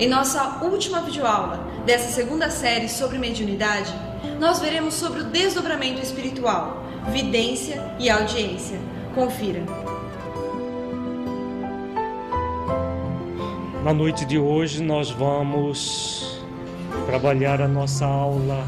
[0.00, 3.92] Em nossa última videoaula dessa segunda série sobre mediunidade,
[4.38, 8.78] nós veremos sobre o desdobramento espiritual, vidência e audiência.
[9.14, 9.62] Confira.
[13.84, 16.42] Na noite de hoje nós vamos
[17.04, 18.66] trabalhar a nossa aula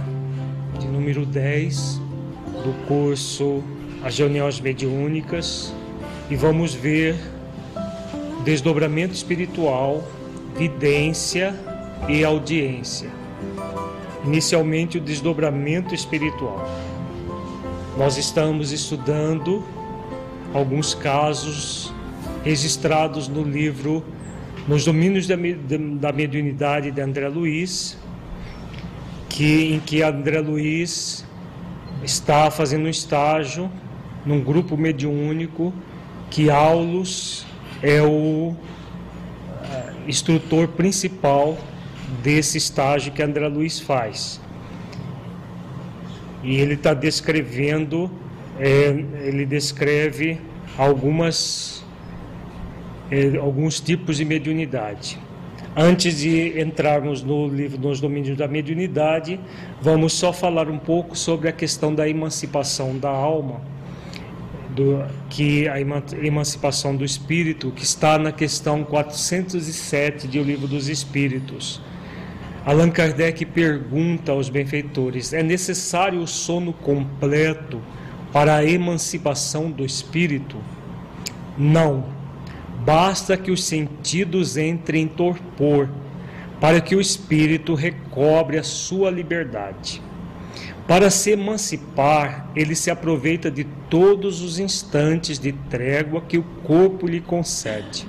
[0.78, 1.98] de número 10
[2.62, 3.64] do curso
[4.04, 5.72] As Reuniões Mediúnicas
[6.28, 7.16] e vamos ver
[8.44, 10.04] desdobramento espiritual,
[10.56, 11.54] vidência
[12.08, 13.10] e audiência.
[14.24, 16.68] Inicialmente, o desdobramento espiritual.
[17.96, 19.64] Nós estamos estudando
[20.54, 21.92] alguns casos
[22.44, 24.04] registrados no livro
[24.66, 27.98] Nos Domínios da, da Mediunidade de André Luiz,
[29.28, 31.24] que, em que André Luiz
[32.02, 33.70] está fazendo um estágio
[34.24, 35.72] num grupo mediúnico
[36.30, 37.44] que Aulus
[37.82, 38.56] é o
[40.06, 41.56] instrutor principal
[42.22, 44.40] desse estágio que André Luiz faz.
[46.42, 48.10] E ele está descrevendo,
[48.58, 48.88] é,
[49.24, 50.40] ele descreve
[50.76, 51.84] algumas,
[53.10, 55.18] é, alguns tipos de mediunidade.
[55.74, 59.40] Antes de entrarmos no livro Nos Domínios da Mediunidade,
[59.80, 63.62] vamos só falar um pouco sobre a questão da emancipação da alma
[64.74, 70.88] do, que a emancipação do espírito, que está na questão 407 de O Livro dos
[70.88, 71.80] Espíritos.
[72.64, 77.80] Allan Kardec pergunta aos benfeitores: é necessário o sono completo
[78.32, 80.56] para a emancipação do espírito?
[81.58, 82.04] Não.
[82.84, 85.88] Basta que os sentidos entrem em torpor,
[86.60, 90.02] para que o espírito recobre a sua liberdade.
[90.86, 97.06] Para se emancipar, ele se aproveita de todos os instantes de trégua que o corpo
[97.06, 98.06] lhe concede.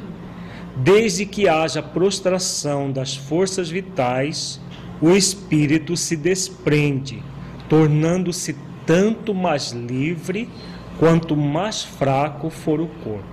[0.75, 4.59] Desde que haja prostração das forças vitais,
[4.99, 7.21] o espírito se desprende,
[7.69, 10.49] tornando-se tanto mais livre
[10.97, 13.32] quanto mais fraco for o corpo.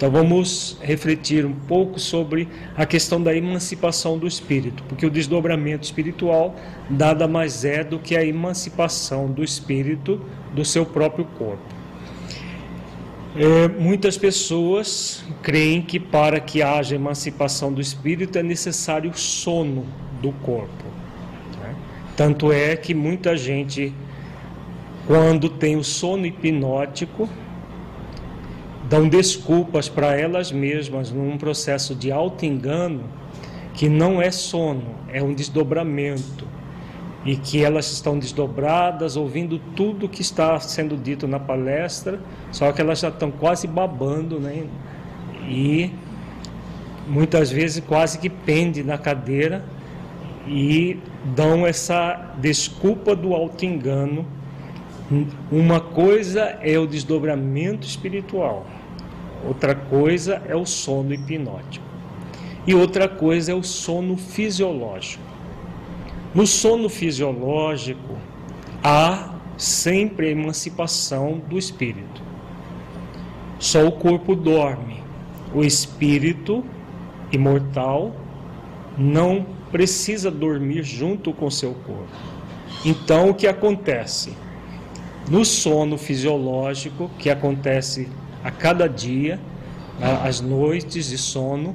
[0.00, 5.84] Então vamos refletir um pouco sobre a questão da emancipação do espírito, porque o desdobramento
[5.84, 6.56] espiritual
[6.88, 10.18] nada mais é do que a emancipação do espírito
[10.54, 11.62] do seu próprio corpo.
[13.36, 19.84] É, muitas pessoas creem que para que haja emancipação do espírito é necessário sono
[20.22, 20.84] do corpo.
[21.60, 21.74] Né?
[22.16, 23.92] Tanto é que muita gente,
[25.06, 27.28] quando tem o sono hipnótico,
[28.90, 33.04] dão desculpas para elas mesmas num processo de auto-engano
[33.72, 36.44] que não é sono, é um desdobramento.
[37.24, 42.18] E que elas estão desdobradas, ouvindo tudo que está sendo dito na palestra,
[42.50, 44.64] só que elas já estão quase babando, né?
[45.46, 45.92] E
[47.06, 49.62] muitas vezes quase que pende na cadeira
[50.48, 50.98] e
[51.36, 54.26] dão essa desculpa do auto-engano.
[55.52, 58.64] Uma coisa é o desdobramento espiritual,
[59.46, 61.84] Outra coisa é o sono hipnótico.
[62.66, 65.24] E outra coisa é o sono fisiológico.
[66.34, 68.16] No sono fisiológico,
[68.84, 72.22] há sempre a emancipação do espírito.
[73.58, 75.02] Só o corpo dorme.
[75.54, 76.64] O espírito
[77.32, 78.14] imortal
[78.96, 82.08] não precisa dormir junto com seu corpo.
[82.84, 84.32] Então, o que acontece?
[85.28, 88.08] No sono fisiológico, que acontece
[88.42, 89.38] a cada dia,
[90.24, 91.74] as noites de sono,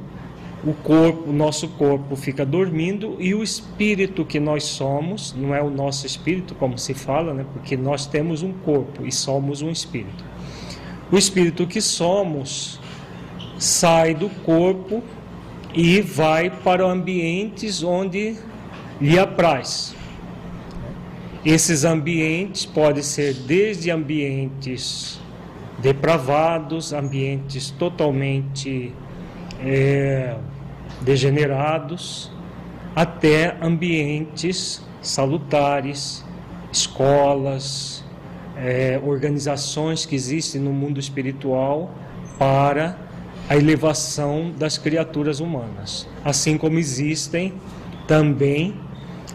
[0.66, 5.62] o corpo, o nosso corpo fica dormindo e o espírito que nós somos, não é
[5.62, 7.46] o nosso espírito como se fala, né?
[7.54, 10.24] Porque nós temos um corpo e somos um espírito.
[11.12, 12.80] o espírito que somos
[13.60, 15.04] sai do corpo
[15.74, 18.36] e vai para ambientes onde
[19.00, 19.96] lhe apraz.
[21.46, 25.20] Esses ambientes podem ser desde ambientes
[25.80, 28.94] depravados, ambientes totalmente
[29.60, 30.36] é,
[31.02, 32.32] degenerados,
[32.96, 36.24] até ambientes salutares,
[36.72, 38.04] escolas,
[38.58, 41.94] é, organizações que existem no mundo espiritual
[42.40, 42.98] para
[43.48, 47.54] a elevação das criaturas humanas, assim como existem
[48.08, 48.74] também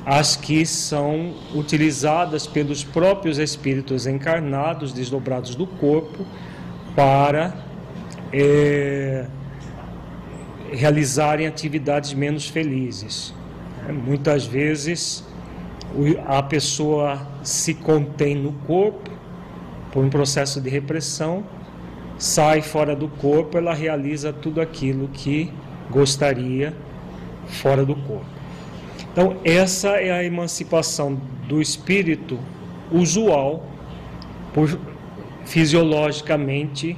[0.05, 6.25] as que são utilizadas pelos próprios espíritos encarnados, desdobrados do corpo,
[6.97, 7.55] para
[8.32, 9.26] é,
[10.73, 13.35] realizarem atividades menos felizes.
[14.05, 15.25] Muitas vezes
[16.26, 19.11] a pessoa se contém no corpo
[19.93, 21.44] por um processo de repressão,
[22.17, 25.52] sai fora do corpo, ela realiza tudo aquilo que
[25.91, 26.75] gostaria
[27.47, 28.39] fora do corpo.
[29.12, 32.38] Então, essa é a emancipação do espírito
[32.92, 33.66] usual,
[34.52, 34.78] por,
[35.44, 36.96] fisiologicamente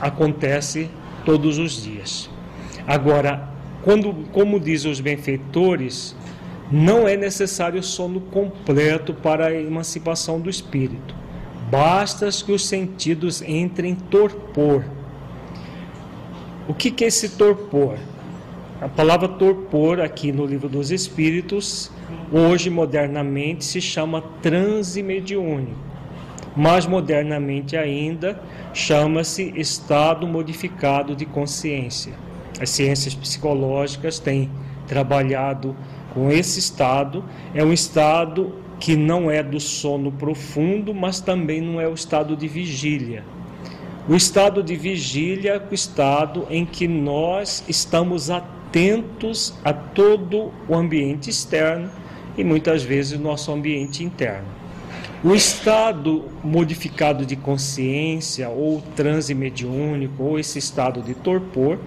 [0.00, 0.90] acontece
[1.24, 2.28] todos os dias.
[2.86, 3.48] Agora,
[3.82, 6.14] quando, como dizem os benfeitores,
[6.70, 11.14] não é necessário sono completo para a emancipação do espírito.
[11.70, 14.84] Basta que os sentidos entrem em torpor.
[16.68, 17.98] O que, que é esse torpor?
[18.80, 21.90] A palavra torpor aqui no livro dos Espíritos,
[22.32, 25.76] hoje modernamente se chama transe mediúnico,
[26.56, 28.40] mais modernamente ainda
[28.72, 32.14] chama-se estado modificado de consciência.
[32.58, 34.50] As ciências psicológicas têm
[34.86, 35.76] trabalhado
[36.14, 37.22] com esse estado,
[37.54, 42.34] é um estado que não é do sono profundo, mas também não é o estado
[42.34, 43.24] de vigília.
[44.08, 50.52] O estado de vigília é o estado em que nós estamos atentos atentos a todo
[50.68, 51.90] o ambiente externo
[52.38, 54.46] e muitas vezes o nosso ambiente interno.
[55.24, 61.78] O estado modificado de consciência, ou transe mediúnico, ou esse estado de torpor,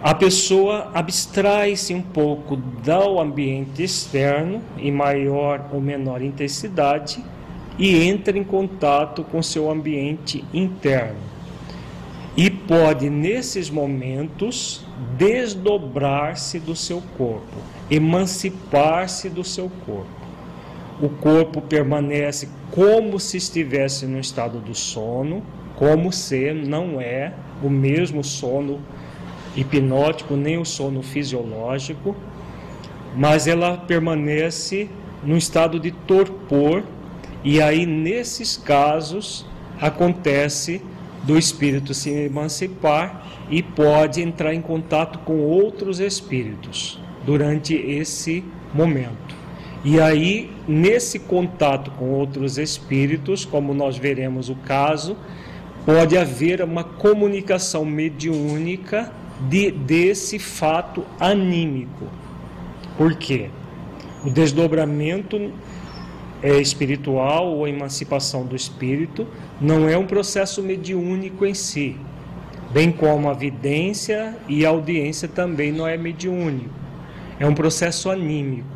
[0.00, 7.22] a pessoa abstrai-se um pouco do ambiente externo, em maior ou menor intensidade,
[7.76, 11.33] e entra em contato com seu ambiente interno
[12.36, 14.84] e pode, nesses momentos,
[15.16, 17.56] desdobrar-se do seu corpo,
[17.88, 20.24] emancipar-se do seu corpo.
[21.00, 25.42] O corpo permanece como se estivesse no estado do sono,
[25.76, 27.32] como se não é
[27.62, 28.80] o mesmo sono
[29.56, 32.16] hipnótico nem o sono fisiológico,
[33.16, 34.88] mas ela permanece
[35.22, 36.82] no estado de torpor,
[37.44, 39.46] e aí nesses casos
[39.80, 40.82] acontece
[41.24, 49.34] do espírito se emancipar e pode entrar em contato com outros espíritos durante esse momento.
[49.84, 55.16] E aí, nesse contato com outros espíritos, como nós veremos o caso,
[55.84, 59.12] pode haver uma comunicação mediúnica
[59.48, 62.06] de, desse fato anímico.
[62.96, 63.50] Por quê?
[64.24, 65.52] O desdobramento
[66.44, 69.26] é, espiritual ou emancipação do espírito
[69.58, 71.96] não é um processo mediúnico em si,
[72.70, 76.68] bem como a vidência e a audiência também não é mediúnico,
[77.40, 78.68] é um processo anímico.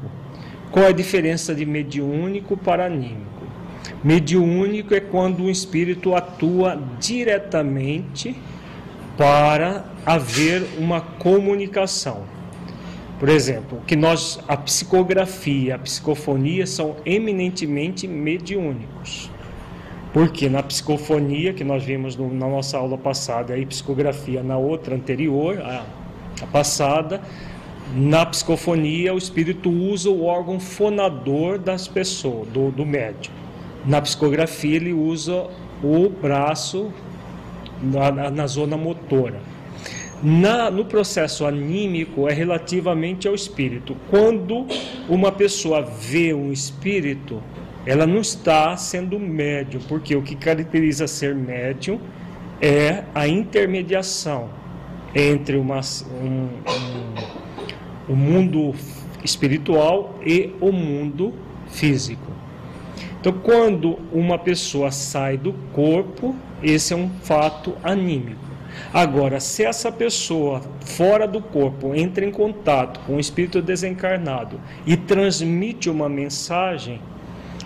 [0.71, 3.29] Qual é a diferença de mediúnico para anímico?
[4.03, 8.35] Mediúnico é quando o espírito atua diretamente
[9.19, 12.38] para haver uma comunicação.
[13.19, 19.29] Por exemplo, que nós a psicografia, a psicofonia são eminentemente mediúnicos.
[20.13, 24.95] Porque na psicofonia, que nós vimos no, na nossa aula passada, e psicografia na outra
[24.95, 25.85] anterior, a,
[26.43, 27.21] a passada,
[27.95, 33.33] na psicofonia o espírito usa o órgão fonador das pessoas, do, do médium.
[33.85, 35.47] Na psicografia ele usa
[35.83, 36.93] o braço
[37.83, 39.41] na, na zona motora.
[40.23, 43.97] Na, no processo anímico é relativamente ao espírito.
[44.11, 44.67] Quando
[45.09, 47.41] uma pessoa vê um espírito,
[47.87, 52.01] ela não está sendo médium, porque o que caracteriza ser médium
[52.61, 54.51] é a intermediação
[55.15, 55.81] entre uma,
[56.21, 58.75] um, um, o mundo
[59.23, 61.33] espiritual e o mundo
[61.69, 62.33] físico.
[63.21, 68.48] Então, quando uma pessoa sai do corpo, esse é um fato anímico.
[68.93, 74.97] Agora, se essa pessoa fora do corpo entra em contato com o espírito desencarnado e
[74.97, 77.01] transmite uma mensagem,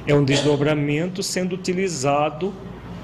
[0.07, 2.53] é um desdobramento sendo utilizado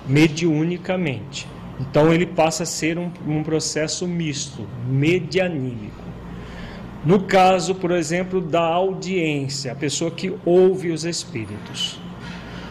[0.06, 1.46] mediunicamente.
[1.80, 6.08] Então ele passa a ser um, um processo misto, medianímico.
[7.04, 12.00] No caso, por exemplo, da audiência, a pessoa que ouve os espíritos,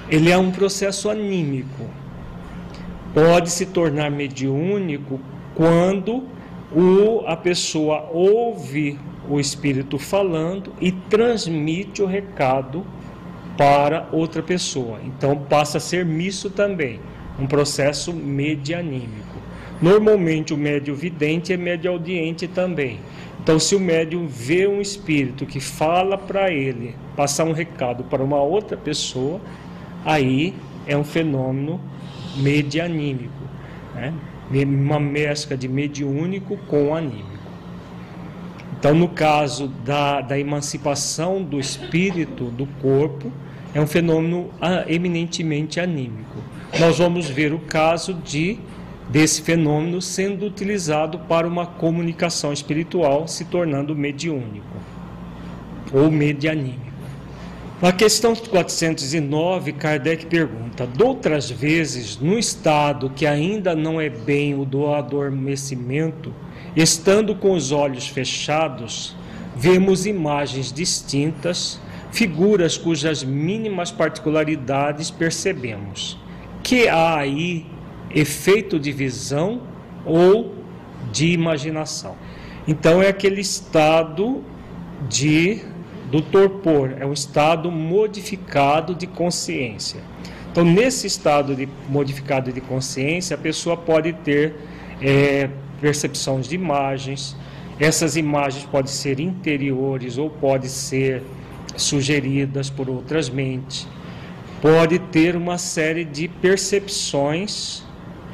[0.10, 1.90] ele é um processo anímico.
[3.18, 5.20] Pode se tornar mediúnico
[5.56, 6.26] quando
[6.72, 12.86] o, a pessoa ouve o espírito falando e transmite o recado
[13.58, 15.00] para outra pessoa.
[15.04, 17.00] Então passa a ser misto também
[17.40, 19.40] um processo medianímico.
[19.82, 23.00] Normalmente o médio vidente é médio audiente também.
[23.42, 28.24] Então, se o médium vê um espírito que fala para ele, passar um recado para
[28.24, 29.42] uma outra pessoa,
[30.06, 30.54] aí
[30.86, 31.82] é um fenômeno
[32.38, 33.44] medianímico,
[33.96, 34.14] né?
[34.66, 37.38] uma mescla de mediúnico com anímico.
[38.80, 43.32] Então, no caso da, da emancipação do espírito do corpo,
[43.74, 46.38] é um fenômeno ah, eminentemente anímico
[46.80, 48.60] nós vamos ver o caso de
[49.10, 54.78] desse fenômeno sendo utilizado para uma comunicação espiritual, se tornando mediúnico
[55.94, 56.87] ou medianímico.
[57.80, 64.66] Na questão 409, Kardec pergunta: Doutras vezes, no estado que ainda não é bem o
[64.66, 66.34] do adormecimento,
[66.76, 69.16] estando com os olhos fechados,
[69.56, 71.80] vemos imagens distintas,
[72.12, 76.18] figuras cujas mínimas particularidades percebemos
[76.64, 77.66] que há aí
[78.10, 79.62] efeito de visão
[80.04, 80.56] ou
[81.12, 82.16] de imaginação.
[82.68, 84.44] Então é aquele estado
[85.08, 85.62] de
[86.10, 90.00] do torpor, é um estado modificado de consciência.
[90.52, 94.56] Então nesse estado de modificado de consciência, a pessoa pode ter
[95.02, 95.50] é,
[95.80, 97.36] percepções de imagens.
[97.80, 101.22] Essas imagens podem ser interiores ou podem ser
[101.76, 103.88] sugeridas por outras mentes
[104.62, 107.84] pode ter uma série de percepções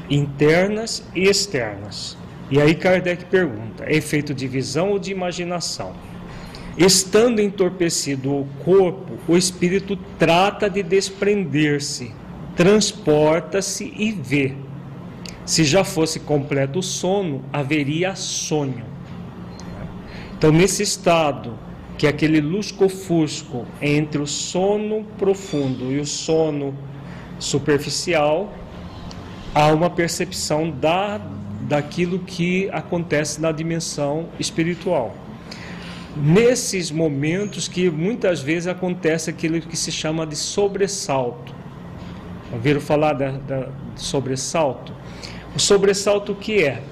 [0.10, 2.18] internas e externas.
[2.50, 5.94] E aí Kardec pergunta: é efeito de visão ou de imaginação?
[6.77, 12.12] Estando entorpecido o corpo, o espírito trata de desprender-se,
[12.56, 14.56] transporta-se e vê.
[15.46, 18.86] Se já fosse completo o sono, haveria sonho.
[20.36, 21.58] Então, nesse estado
[21.98, 26.74] que aquele lusco-fusco entre o sono profundo e o sono
[27.38, 28.51] superficial,
[29.53, 31.22] há uma percepção da,
[31.62, 35.15] daquilo que acontece na dimensão espiritual.
[36.15, 41.53] Nesses momentos que muitas vezes acontece aquilo que se chama de sobressalto.
[42.51, 44.93] Ouviram falar da, da sobressalto?
[45.55, 46.84] O sobressalto que é?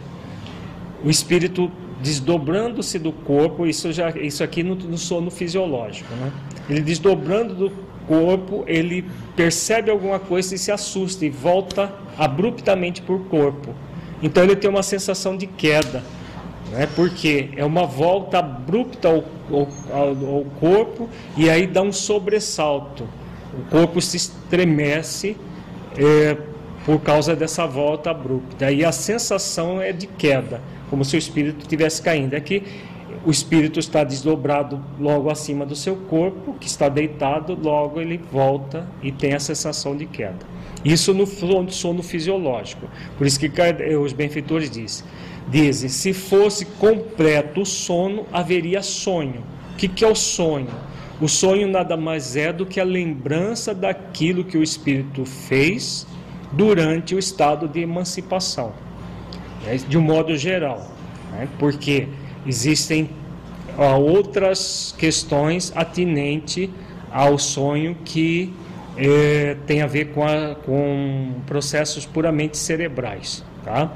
[1.03, 6.31] O espírito desdobrando-se do corpo, isso, já, isso aqui no, no sono fisiológico, né?
[6.67, 7.71] Ele desdobrando do
[8.07, 13.73] corpo, ele percebe alguma coisa e se assusta e volta abruptamente o corpo.
[14.21, 16.03] Então ele tem uma sensação de queda,
[16.71, 16.87] né?
[16.95, 19.23] porque é uma volta abrupta ao,
[19.91, 23.07] ao, ao corpo e aí dá um sobressalto.
[23.53, 25.35] O corpo se estremece
[25.97, 26.37] é,
[26.85, 28.71] por causa dessa volta abrupta.
[28.71, 30.61] E a sensação é de queda
[30.91, 32.33] como se o espírito estivesse caindo.
[32.33, 32.63] É que
[33.25, 38.87] o espírito está desdobrado logo acima do seu corpo, que está deitado, logo ele volta
[39.01, 40.45] e tem a sensação de queda.
[40.83, 41.25] Isso no
[41.71, 42.87] sono fisiológico.
[43.17, 43.49] Por isso que
[43.95, 45.05] os benfeitores dizem,
[45.51, 49.43] dizem se fosse completo o sono, haveria sonho.
[49.73, 50.69] O que, que é o sonho?
[51.19, 56.07] O sonho nada mais é do que a lembrança daquilo que o espírito fez
[56.51, 58.73] durante o estado de emancipação
[59.65, 60.91] né, de um modo geral,
[61.31, 62.07] né, porque
[62.45, 63.09] existem
[63.77, 66.69] outras questões atinentes
[67.11, 68.53] ao sonho que
[68.97, 73.43] é, tem a ver com, a, com processos puramente cerebrais.
[73.63, 73.91] Tá?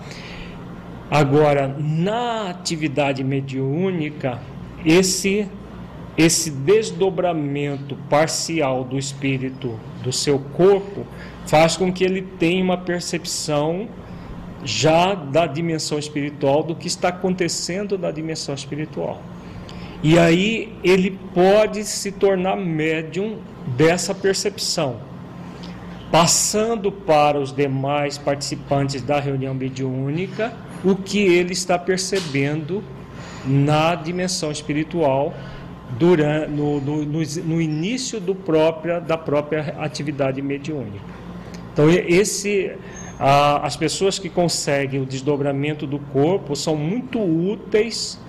[1.09, 4.39] Agora, na atividade mediúnica,
[4.83, 5.47] esse,
[6.17, 11.05] esse desdobramento parcial do espírito do seu corpo
[11.45, 13.87] faz com que ele tenha uma percepção
[14.63, 19.21] já da dimensão espiritual, do que está acontecendo na dimensão espiritual.
[20.01, 23.37] E aí ele pode se tornar médium
[23.77, 24.97] dessa percepção,
[26.11, 30.51] passando para os demais participantes da reunião mediúnica
[30.85, 32.83] o que ele está percebendo
[33.45, 35.33] na dimensão espiritual
[35.97, 41.03] durante, no, no, no, início do própria, da própria atividade mediúnica.
[41.73, 42.71] Então, esse
[43.17, 48.19] as pessoas que conseguem o desdobramento do corpo são muito úteis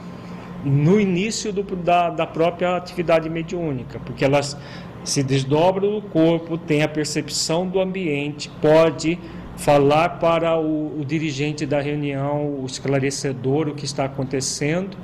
[0.64, 4.56] no início do, da, da própria atividade mediúnica, porque elas
[5.04, 9.18] se desdobram do corpo, têm a percepção do ambiente, pode
[9.56, 14.96] falar para o, o dirigente da reunião, o esclarecedor, o que está acontecendo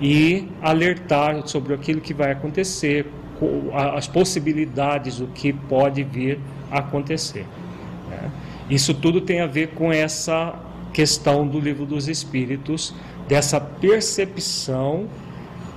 [0.00, 3.06] e alertar sobre aquilo que vai acontecer,
[3.94, 6.38] as possibilidades do que pode vir
[6.70, 7.46] a acontecer.
[8.08, 8.30] Né?
[8.68, 10.54] Isso tudo tem a ver com essa
[10.92, 12.94] questão do livro dos Espíritos,
[13.28, 15.06] dessa percepção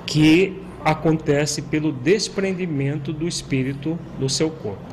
[0.05, 4.92] que acontece pelo desprendimento do espírito do seu corpo.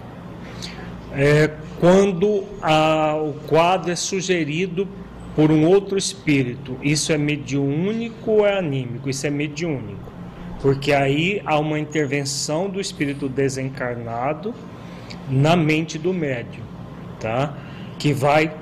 [1.12, 1.50] É,
[1.80, 4.86] quando a, o quadro é sugerido
[5.34, 9.08] por um outro espírito, isso é mediúnico ou é anímico?
[9.08, 10.12] Isso é mediúnico,
[10.60, 14.54] porque aí há uma intervenção do espírito desencarnado
[15.28, 16.64] na mente do médium,
[17.18, 17.54] tá?
[17.98, 18.52] que vai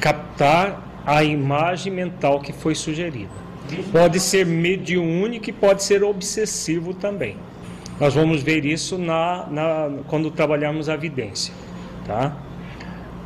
[0.00, 3.42] captar a imagem mental que foi sugerida.
[3.90, 7.36] Pode ser mediúnico e pode ser obsessivo também.
[7.98, 11.54] Nós vamos ver isso na, na, quando trabalharmos a evidência.
[12.06, 12.36] Tá?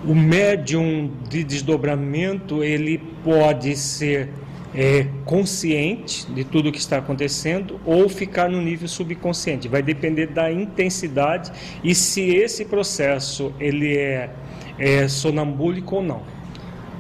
[0.04, 4.30] O médium de desdobramento ele pode ser
[4.74, 9.68] é, consciente de tudo o que está acontecendo ou ficar no nível subconsciente.
[9.68, 11.50] Vai depender da intensidade
[11.82, 14.30] e se esse processo ele é,
[14.78, 16.22] é sonambúlico ou não.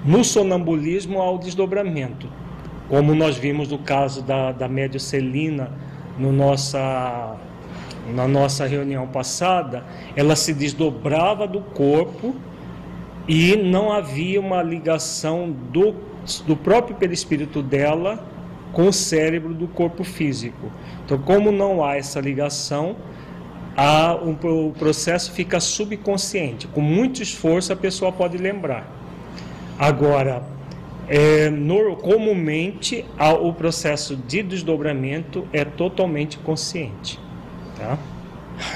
[0.04, 2.28] No sonambulismo há o desdobramento
[2.88, 5.70] como nós vimos no caso da, da médio Celina
[6.18, 7.36] no nossa,
[8.14, 9.84] na nossa reunião passada,
[10.14, 12.34] ela se desdobrava do corpo
[13.28, 15.94] e não havia uma ligação do,
[16.46, 18.24] do próprio perispírito dela
[18.72, 20.70] com o cérebro do corpo físico.
[21.04, 22.96] Então, como não há essa ligação,
[23.76, 24.32] a, um,
[24.68, 26.66] o processo fica subconsciente.
[26.68, 28.90] Com muito esforço, a pessoa pode lembrar.
[29.78, 30.42] Agora,
[31.08, 33.04] é, no, comumente,
[33.40, 37.20] o processo de desdobramento é totalmente consciente.
[37.76, 37.98] Tá?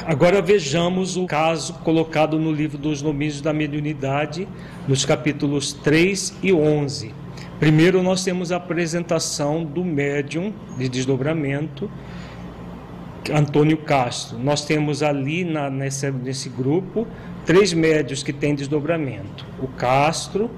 [0.05, 4.47] Agora vejamos o caso colocado no livro dos Nomínios da Mediunidade,
[4.87, 7.15] nos capítulos 3 e 11.
[7.59, 11.91] Primeiro, nós temos a apresentação do médium de desdobramento,
[13.33, 14.39] Antônio Castro.
[14.39, 17.07] Nós temos ali na, nesse, nesse grupo
[17.47, 20.51] três médios que têm desdobramento: o Castro,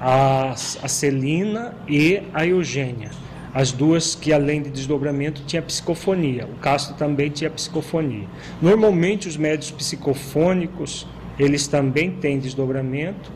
[0.00, 3.10] a, a Celina e a Eugênia.
[3.58, 6.46] As duas que, além de desdobramento, tinha psicofonia.
[6.46, 8.24] O Castro também tinha psicofonia.
[8.62, 13.32] Normalmente, os médios psicofônicos, eles também têm desdobramento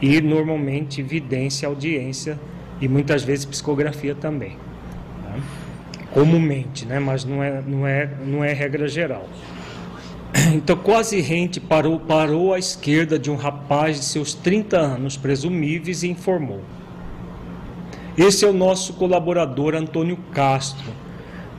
[0.00, 2.38] e, normalmente, evidência, audiência
[2.80, 4.56] e, muitas vezes, psicografia também.
[5.24, 5.36] Tá?
[6.12, 7.00] Comumente, né?
[7.00, 9.28] mas não é, não, é, não é regra geral.
[10.54, 16.04] Então, quase rente parou, parou à esquerda de um rapaz de seus 30 anos, presumíveis,
[16.04, 16.62] e informou:
[18.18, 20.90] Esse é o nosso colaborador Antônio Castro,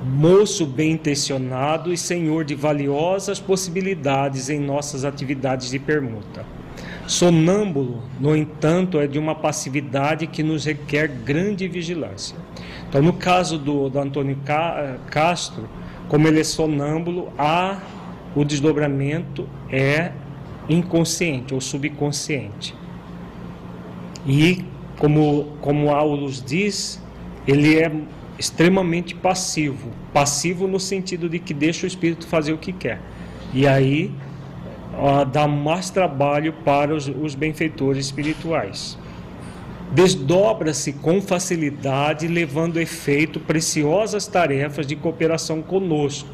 [0.04, 6.44] moço bem intencionado e senhor de valiosas possibilidades em nossas atividades de permuta.
[7.06, 12.36] Sonâmbulo, no entanto, é de uma passividade que nos requer grande vigilância.
[12.90, 14.38] Então, no caso do, do Antônio
[15.12, 15.70] Castro,
[16.10, 17.78] como ele é sonâmbulo, há
[18.36, 20.12] o desdobramento é
[20.68, 22.76] inconsciente ou subconsciente.
[24.26, 24.66] E,
[24.98, 27.02] como, como Aulus diz,
[27.48, 27.92] ele é
[28.38, 29.90] extremamente passivo.
[30.14, 33.02] Passivo no sentido de que deixa o espírito fazer o que quer.
[33.54, 34.12] E aí
[34.98, 38.98] ó, dá mais trabalho para os, os benfeitores espirituais.
[39.92, 46.30] Desdobra-se com facilidade, levando a efeito preciosas tarefas de cooperação conosco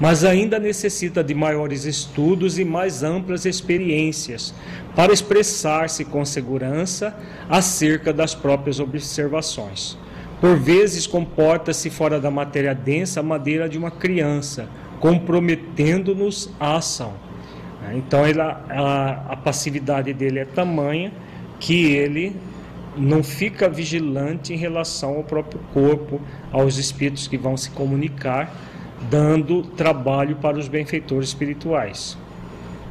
[0.00, 4.54] mas ainda necessita de maiores estudos e mais amplas experiências
[4.94, 7.16] para expressar-se com segurança
[7.48, 9.98] acerca das próprias observações.
[10.40, 14.68] Por vezes comporta-se fora da matéria densa a maneira de uma criança,
[15.00, 17.14] comprometendo-nos à ação.
[17.94, 21.12] Então a, a passividade dele é tamanha
[21.58, 22.36] que ele
[22.98, 26.20] não fica vigilante em relação ao próprio corpo,
[26.52, 28.52] aos espíritos que vão se comunicar
[29.10, 32.16] dando trabalho para os benfeitores espirituais.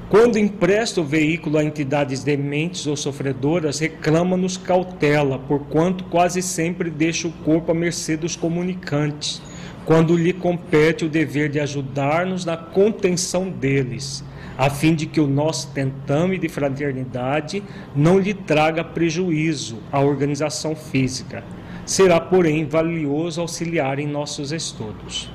[0.10, 7.28] Quando empresta o veículo a entidades dementes ou sofredoras, reclama-nos cautela, porquanto quase sempre deixa
[7.28, 9.42] o corpo à mercê dos comunicantes,
[9.86, 14.24] quando lhe compete o dever de ajudar-nos na contenção deles,
[14.58, 17.64] a fim de que o nosso tentame de fraternidade
[17.96, 21.44] não lhe traga prejuízo à organização física.
[21.86, 25.30] Será, porém, valioso auxiliar em nossos estudos.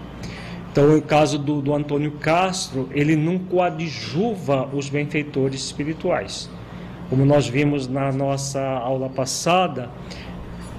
[0.71, 6.51] Então, o caso do, do Antônio Castro, ele não coadjuva os benfeitores espirituais.
[7.09, 9.91] Como nós vimos na nossa aula passada,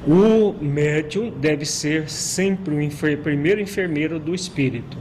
[0.05, 4.97] o médium deve ser sempre o enfer primeiro enfermeiro do espírito.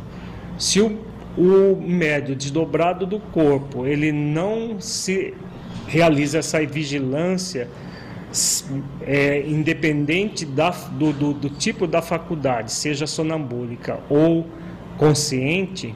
[0.58, 0.98] Se o,
[1.36, 5.34] o médium desdobrado do corpo, ele não se
[5.86, 7.68] realiza essa vigilância
[9.02, 14.46] é, independente da, do, do, do, tipo da faculdade, seja sonambúlica ou
[14.96, 15.94] consciente,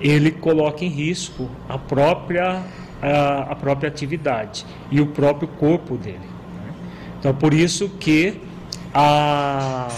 [0.00, 2.62] ele coloca em risco a própria,
[3.02, 6.18] a, a própria atividade e o próprio corpo dele.
[6.18, 6.74] Né?
[7.18, 8.40] Então, por isso que
[8.92, 9.88] a,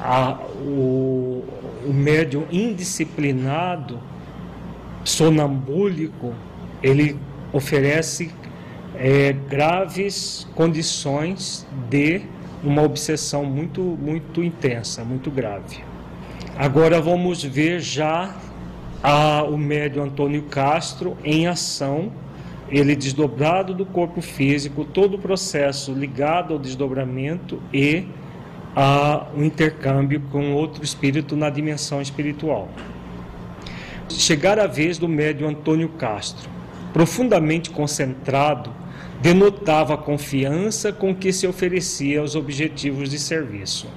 [0.00, 1.44] a, o,
[1.86, 3.98] o médium indisciplinado,
[5.04, 6.34] sonambúlico,
[6.82, 7.16] ele
[7.52, 8.30] oferece
[8.94, 12.22] é, graves condições de
[12.62, 15.78] uma obsessão muito, muito intensa, muito grave.
[16.56, 18.36] Agora vamos ver já
[19.02, 22.12] a, o médium Antônio Castro em ação,
[22.68, 28.06] ele desdobrado do corpo físico, todo o processo ligado ao desdobramento e
[28.74, 32.68] a, o intercâmbio com outro espírito na dimensão espiritual.
[34.08, 36.48] Chegar a vez do médium Antônio Castro,
[36.92, 38.72] profundamente concentrado,
[39.20, 43.88] denotava a confiança com que se oferecia aos objetivos de serviço.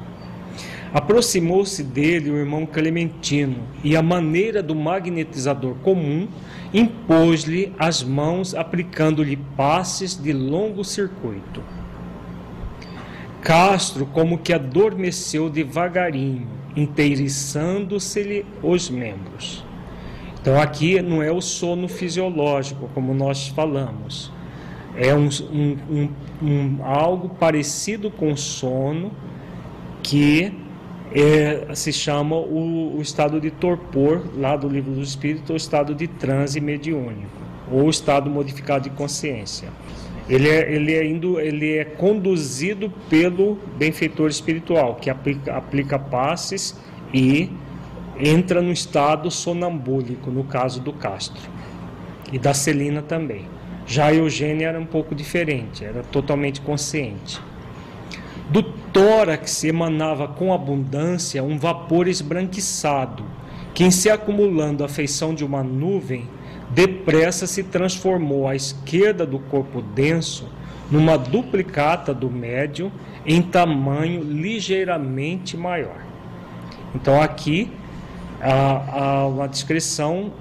[0.94, 6.28] Aproximou-se dele o irmão Clementino e, a maneira do magnetizador comum,
[6.72, 11.64] impôs-lhe as mãos, aplicando-lhe passes de longo circuito.
[13.44, 19.66] Castro, como que adormeceu devagarinho, inteiriçando-se-lhe os membros.
[20.42, 24.32] Então, aqui não é o sono fisiológico, como nós falamos,
[24.96, 26.10] é um, um, um,
[26.42, 29.12] um algo parecido com sono
[30.02, 30.54] que
[31.14, 35.94] é, se chama o, o, estado de torpor, lá do livro do Espírito, o estado
[35.94, 37.30] de transe mediúnico,
[37.72, 39.70] ou estado modificado de consciência.
[40.30, 46.80] Ele é, ele é, indo, ele é conduzido pelo benfeitor espiritual, que aplica, aplica passes
[47.14, 47.52] e
[48.18, 51.42] entra no estado sonambúlico, no caso do Castro,
[52.32, 53.46] e da Celina também.
[53.86, 57.42] Já a Eugênia era um pouco diferente, era totalmente consciente.
[58.50, 63.26] Do tórax emanava com abundância um vapor esbranquiçado,
[63.74, 66.28] que, em se acumulando à feição de uma nuvem,
[66.74, 70.50] depressa se transformou à esquerda do corpo denso
[70.90, 72.92] numa duplicata do médium
[73.26, 76.04] em tamanho ligeiramente maior.
[76.96, 77.72] Então, aqui
[78.42, 80.32] há uma descrição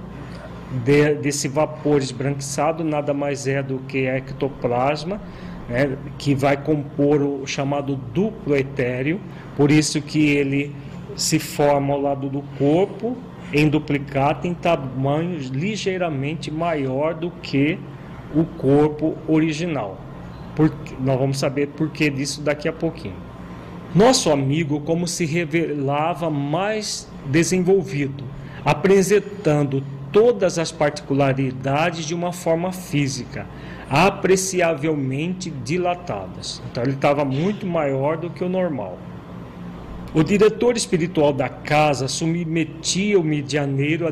[0.85, 5.21] de, desse vapor esbranquiçado nada mais é do que ectoplasma,
[5.69, 9.21] né, que vai compor o chamado duplo etéreo,
[9.57, 10.75] por isso que ele
[11.15, 13.17] se forma ao lado do corpo
[13.53, 17.79] em duplicata em tamanho ligeiramente maior do que
[18.35, 19.99] o corpo original.
[21.01, 23.17] Nós vamos saber por que disso daqui a pouquinho.
[23.95, 28.25] Nosso amigo, como se revelava mais desenvolvido,
[28.65, 33.47] apresentando todas as particularidades de uma forma física,
[33.91, 36.63] apreciavelmente dilatadas.
[36.71, 38.99] Então ele estava muito maior do que o normal.
[40.15, 44.11] O diretor espiritual da casa submetia o medianeiro a,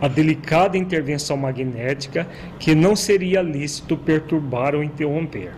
[0.00, 2.26] a delicada intervenção magnética
[2.58, 5.52] que não seria lícito perturbar ou interromper.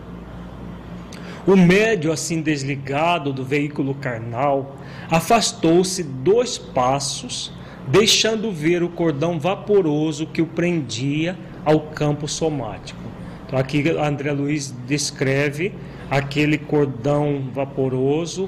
[1.47, 4.77] O médio, assim desligado do veículo carnal,
[5.09, 7.53] afastou-se dois passos
[7.87, 13.01] deixando ver o cordão vaporoso que o prendia ao campo somático.
[13.47, 15.73] Então, aqui André Luiz descreve
[16.11, 18.47] aquele cordão vaporoso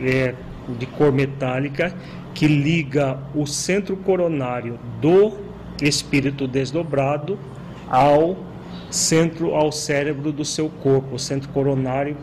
[0.00, 0.34] é,
[0.78, 1.94] de cor metálica
[2.34, 5.38] que liga o centro coronário do
[5.80, 7.38] espírito desdobrado
[7.88, 8.36] ao
[8.90, 12.16] centro ao cérebro do seu corpo, o centro coronário,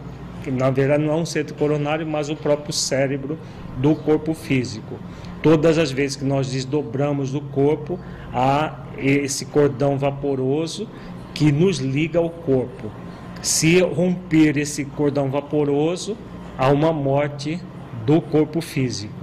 [0.43, 3.37] que na verdade não é um centro coronário, mas o próprio cérebro
[3.77, 4.99] do corpo físico.
[5.41, 7.99] Todas as vezes que nós desdobramos do corpo,
[8.33, 10.87] há esse cordão vaporoso
[11.33, 12.91] que nos liga ao corpo.
[13.41, 16.15] Se romper esse cordão vaporoso,
[16.57, 17.59] há uma morte
[18.05, 19.13] do corpo físico.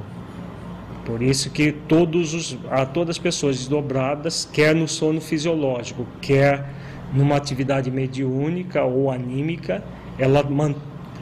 [1.04, 6.68] Por isso que todos os, a todas as pessoas desdobradas, quer no sono fisiológico, quer
[7.12, 9.82] numa atividade mediúnica ou anímica,
[10.18, 10.44] ela,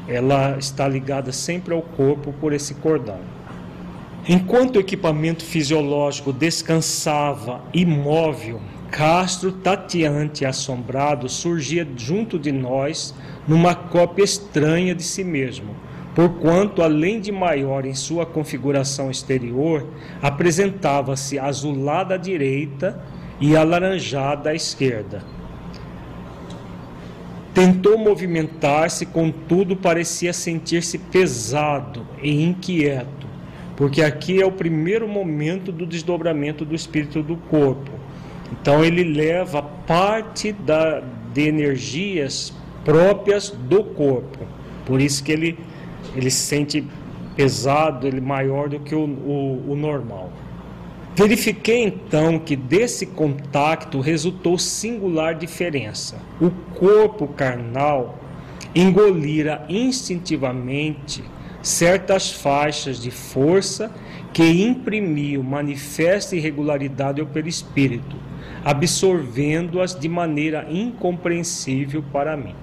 [0.06, 3.20] ela está ligada sempre ao corpo por esse cordão.
[4.28, 13.14] Enquanto o equipamento fisiológico descansava imóvel, Castro, tateante e assombrado, surgia junto de nós
[13.46, 15.74] numa cópia estranha de si mesmo,
[16.18, 19.87] porquanto, além de maior em sua configuração exterior,
[20.20, 23.00] apresentava-se azulada à direita
[23.40, 25.22] e alaranjada à esquerda.
[27.54, 33.28] Tentou movimentar-se, contudo, parecia sentir-se pesado e inquieto
[33.76, 37.92] porque aqui é o primeiro momento do desdobramento do espírito do corpo.
[38.50, 41.00] Então ele leva parte da,
[41.33, 42.52] de energias
[42.85, 44.44] próprias do corpo.
[44.85, 45.57] Por isso que ele,
[46.14, 46.84] ele se sente
[47.36, 50.32] pesado, ele maior do que o, o, o normal.
[51.14, 56.20] Verifiquei então que desse contato resultou singular diferença.
[56.40, 58.18] O corpo carnal
[58.74, 61.24] engolira instintivamente
[61.62, 63.92] certas faixas de força
[64.32, 68.16] que imprimiam manifesta irregularidade ao perispírito,
[68.64, 72.54] absorvendo-as de maneira incompreensível para mim.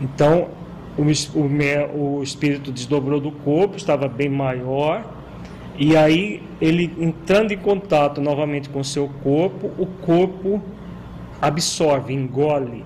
[0.00, 0.50] Então,
[0.98, 5.04] o, o, o espírito desdobrou do corpo, estava bem maior,
[5.78, 10.60] e aí ele entrando em contato novamente com o seu corpo, o corpo
[11.40, 12.84] absorve, engole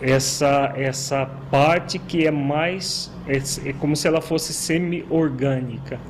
[0.00, 6.00] essa essa parte que é mais é, é como se ela fosse semi-orgânica.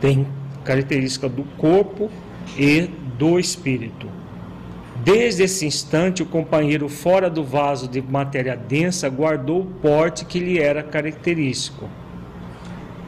[0.00, 0.26] Tem
[0.64, 2.10] característica do corpo
[2.58, 4.19] e do espírito.
[5.04, 10.38] Desde esse instante, o companheiro fora do vaso de matéria densa guardou o porte que
[10.38, 11.88] lhe era característico.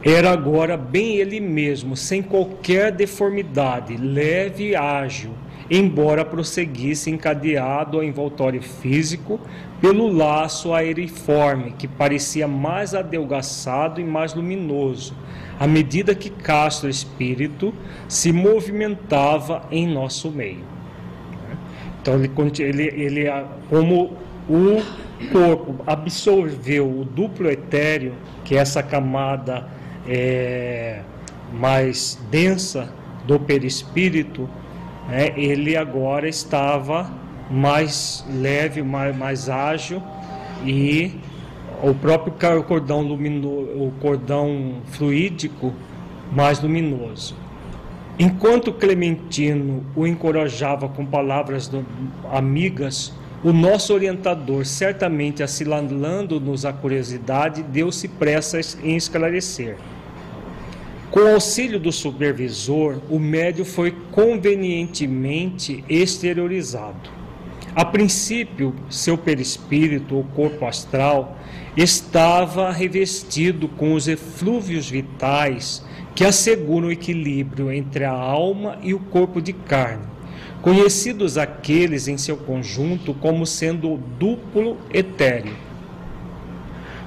[0.03, 5.33] Era agora bem ele mesmo, sem qualquer deformidade, leve e ágil,
[5.69, 9.39] embora prosseguisse encadeado ao envoltório físico
[9.79, 15.15] pelo laço aeriforme, que parecia mais adelgaçado e mais luminoso,
[15.59, 17.71] à medida que Castro Espírito
[18.07, 20.72] se movimentava em nosso meio.
[22.03, 23.31] Então, ele, ele, ele,
[23.69, 24.11] como
[24.49, 24.83] o
[25.31, 28.11] corpo absorveu o duplo etéreo,
[28.43, 29.69] que é essa camada
[30.05, 30.99] é,
[31.53, 32.93] mais densa
[33.25, 34.49] do perispírito,
[35.07, 37.09] né, ele agora estava
[37.49, 40.03] mais leve, mais, mais ágil
[40.65, 41.21] e
[41.81, 45.73] o próprio cordão luminoso, o cordão fluídico
[46.33, 47.42] mais luminoso.
[48.17, 51.69] Enquanto Clementino o encorajava com palavras
[52.31, 53.11] amigas,
[53.43, 59.77] o nosso orientador, certamente assinalando-nos a curiosidade, deu-se pressa em esclarecer.
[61.09, 67.09] Com auxílio do supervisor, o médio foi convenientemente exteriorizado.
[67.75, 71.37] A princípio, seu perispírito, ou corpo astral,
[71.75, 75.83] estava revestido com os eflúvios vitais
[76.15, 80.05] que assegura o equilíbrio entre a alma e o corpo de carne,
[80.61, 85.53] conhecidos aqueles em seu conjunto como sendo o duplo etéreo,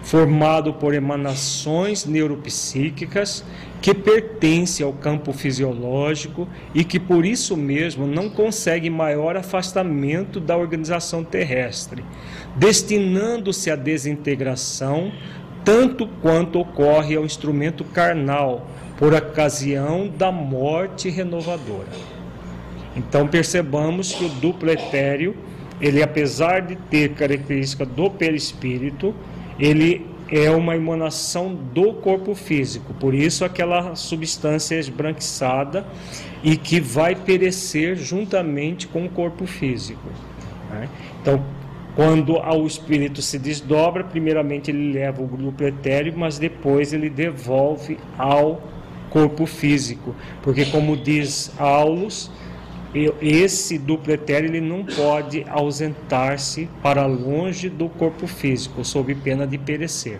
[0.02, 3.44] formado por emanações neuropsíquicas
[3.80, 10.56] que pertencem ao campo fisiológico e que por isso mesmo não consegue maior afastamento da
[10.56, 12.04] organização terrestre,
[12.56, 15.12] destinando-se à desintegração
[15.66, 21.88] tanto quanto ocorre ao instrumento carnal, por ocasião da morte renovadora.
[22.96, 25.36] Então percebamos que o duplo etéreo,
[25.80, 29.14] ele apesar de ter característica do perispírito,
[29.58, 35.86] ele é uma emanação do corpo físico, por isso aquela substância esbranquiçada
[36.42, 40.08] e que vai perecer juntamente com o corpo físico.
[40.70, 40.88] Né?
[41.20, 41.44] Então,
[41.94, 47.98] quando o espírito se desdobra, primeiramente ele leva o grupo etéreo, mas depois ele devolve
[48.18, 48.60] ao
[49.10, 52.30] corpo físico, porque como diz Aulus,
[53.20, 59.58] esse duplo etéreo ele não pode ausentar-se para longe do corpo físico, sob pena de
[59.58, 60.18] perecer.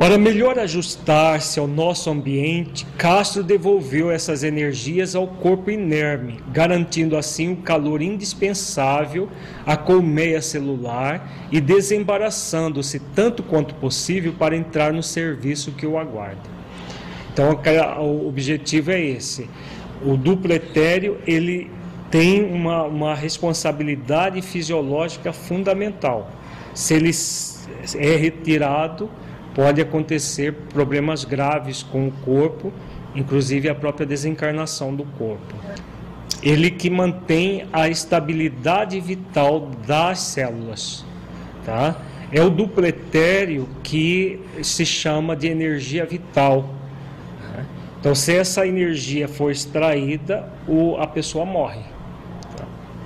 [0.00, 7.52] Para melhor ajustar-se ao nosso ambiente, Castro devolveu essas energias ao corpo inerme, garantindo assim
[7.52, 9.28] o calor indispensável
[9.66, 16.59] à colmeia celular e desembaraçando-se tanto quanto possível para entrar no serviço que o aguarda.
[17.32, 17.58] Então
[18.00, 19.48] o objetivo é esse.
[20.04, 21.70] O duplo etéreo ele
[22.10, 26.30] tem uma, uma responsabilidade fisiológica fundamental.
[26.74, 27.10] Se ele
[27.96, 29.08] é retirado,
[29.54, 32.72] pode acontecer problemas graves com o corpo,
[33.14, 35.54] inclusive a própria desencarnação do corpo.
[36.42, 41.04] Ele que mantém a estabilidade vital das células,
[41.64, 41.96] tá?
[42.32, 46.79] É o duplo etéreo que se chama de energia vital
[48.00, 51.82] então, se essa energia for extraída, o, a pessoa morre.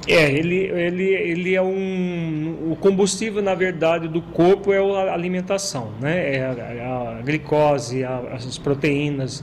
[0.06, 2.70] É, ele, ele, ele é um.
[2.70, 6.36] O combustível, na verdade, do corpo é a alimentação, né?
[6.36, 9.42] É a, a glicose, a, as proteínas.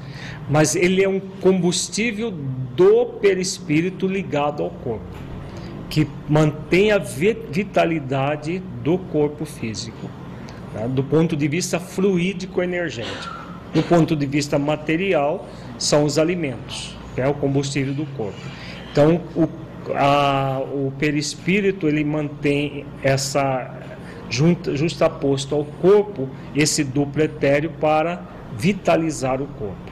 [0.50, 5.04] Mas ele é um combustível do perispírito ligado ao corpo,
[5.90, 10.10] que mantém a vitalidade do corpo físico,
[10.74, 10.88] tá?
[10.88, 13.41] do ponto de vista fluídico-energético.
[13.74, 18.40] Do ponto de vista material, são os alimentos, que é o combustível do corpo.
[18.92, 19.48] Então, o
[19.96, 23.78] a, o perispírito ele mantém essa
[24.30, 28.22] justaposto ao corpo esse duplo etéreo para
[28.58, 29.92] vitalizar o corpo.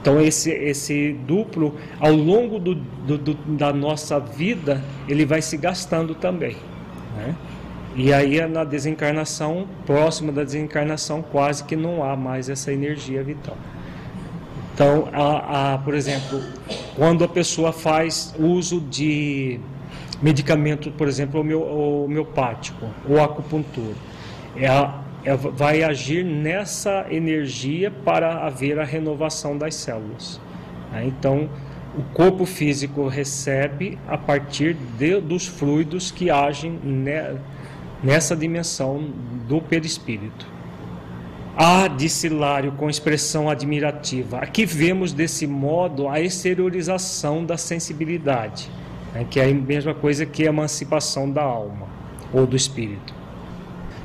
[0.00, 5.56] Então esse, esse duplo, ao longo do, do, do, da nossa vida, ele vai se
[5.56, 6.56] gastando também.
[7.16, 7.34] Né?
[7.94, 13.56] E aí na desencarnação, próximo da desencarnação, quase que não há mais essa energia vital.
[14.74, 16.40] Então, a, a, por exemplo,
[16.96, 19.60] quando a pessoa faz uso de
[20.22, 23.94] medicamento, por exemplo, homeopático ou acupuntura,
[24.56, 30.40] é, vai agir nessa energia para haver a renovação das células.
[30.92, 31.04] Né?
[31.06, 31.48] Então,
[31.96, 37.36] o corpo físico recebe a partir de, dos fluidos que agem ne,
[38.02, 39.12] nessa dimensão
[39.46, 40.46] do perispírito.
[41.56, 44.38] Ah, disse Lário com expressão admirativa.
[44.38, 48.70] Aqui vemos desse modo a exteriorização da sensibilidade,
[49.12, 51.86] né, que é a mesma coisa que a emancipação da alma
[52.32, 53.19] ou do espírito.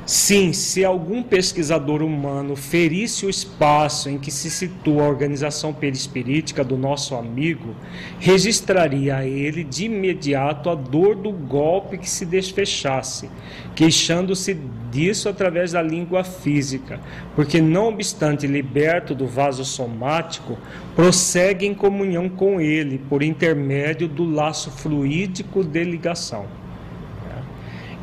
[0.06, 6.62] Sim, se algum pesquisador humano ferisse o espaço em que se situa a organização perispirítica
[6.62, 7.74] do nosso amigo,
[8.20, 13.28] registraria a ele de imediato a dor do golpe que se desfechasse,
[13.74, 14.56] queixando-se
[14.92, 17.00] disso através da língua física,
[17.34, 20.56] porque, não obstante liberto do vaso somático,
[20.94, 26.46] prossegue em comunhão com ele por intermédio do laço fluídico de ligação.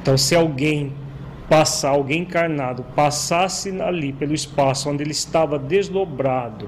[0.02, 0.92] Então, se alguém
[1.54, 6.68] passar, alguém encarnado, passasse ali pelo espaço onde ele estava desdobrado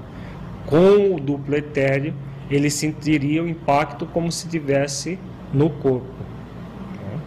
[0.64, 2.14] com o duplo etéreo,
[2.48, 5.18] ele sentiria o impacto como se tivesse
[5.52, 6.06] no corpo.
[7.02, 7.20] Né?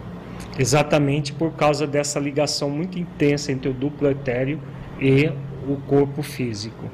[0.58, 4.62] Exatamente por causa dessa ligação muito intensa entre o duplo etéreo
[4.98, 5.30] e
[5.68, 6.86] o corpo físico.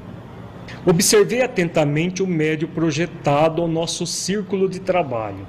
[0.84, 5.46] Observei atentamente o médio projetado ao nosso círculo de trabalho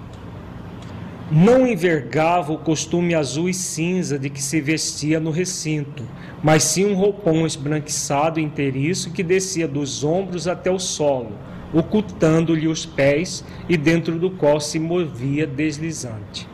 [1.32, 6.04] não envergava o costume azul e cinza de que se vestia no recinto,
[6.42, 11.32] mas sim um roupão esbranquiçado inteiriço que descia dos ombros até o solo,
[11.74, 16.48] ocultando-lhe os pés e dentro do qual se movia deslizante.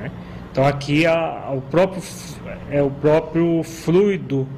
[0.00, 0.10] Né?
[0.50, 2.02] Então aqui a, o próprio,
[2.70, 4.48] é o próprio fluido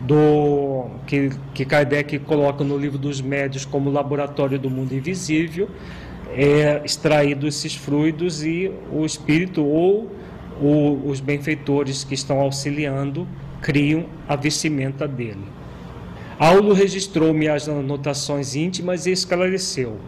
[0.00, 5.68] do que, que Kardec coloca no livro dos médios como laboratório do mundo invisível,
[6.32, 10.10] é extraído esses fluidos e o espírito ou
[10.60, 13.26] o, os benfeitores que estão auxiliando
[13.60, 15.44] criam a vestimenta dele.
[16.38, 19.98] Aulo registrou-me as anotações íntimas e esclareceu.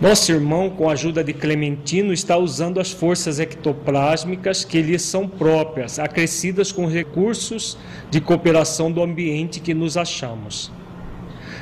[0.00, 5.28] Nosso irmão, com a ajuda de Clementino, está usando as forças ectoplásmicas que lhe são
[5.28, 7.78] próprias, acrescidas com recursos
[8.10, 10.72] de cooperação do ambiente que nos achamos.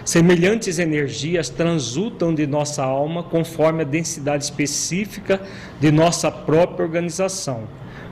[0.05, 5.41] Semelhantes energias transutam de nossa alma conforme a densidade específica
[5.79, 7.65] de nossa própria organização,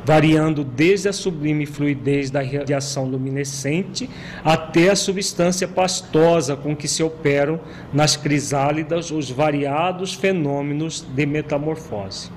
[0.05, 4.09] variando desde a sublime fluidez da radiação luminescente
[4.44, 7.59] até a substância pastosa com que se operam
[7.92, 12.31] nas crisálidas os variados fenômenos de metamorfose.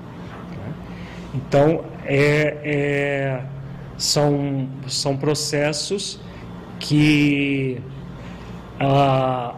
[1.34, 3.42] Então, é, é,
[3.96, 6.20] são, são processos
[6.78, 7.80] que
[8.84, 9.54] ah,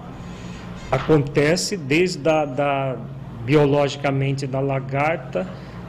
[0.91, 2.97] acontece desde a, da,
[3.45, 5.47] biologicamente da lagarta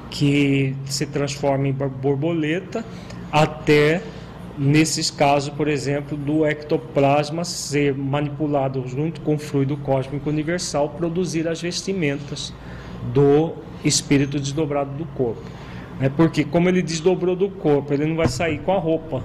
[0.10, 2.86] que se transforma em borboleta
[3.32, 4.02] até
[4.58, 11.48] nesses casos, por exemplo, do ectoplasma ser manipulado junto com o fluido cósmico universal, produzir
[11.48, 12.54] as vestimentas
[13.14, 15.44] do espírito desdobrado do corpo.
[16.00, 19.24] É porque como ele desdobrou do corpo, ele não vai sair com a roupa.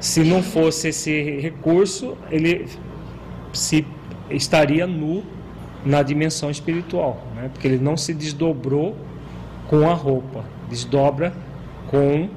[0.00, 2.66] Se não fosse esse recurso, ele
[3.52, 3.86] se
[4.30, 5.22] estaria nu
[5.84, 7.50] na dimensão espiritual, né?
[7.52, 8.96] porque ele não se desdobrou
[9.68, 11.32] com a roupa, desdobra
[11.88, 12.28] com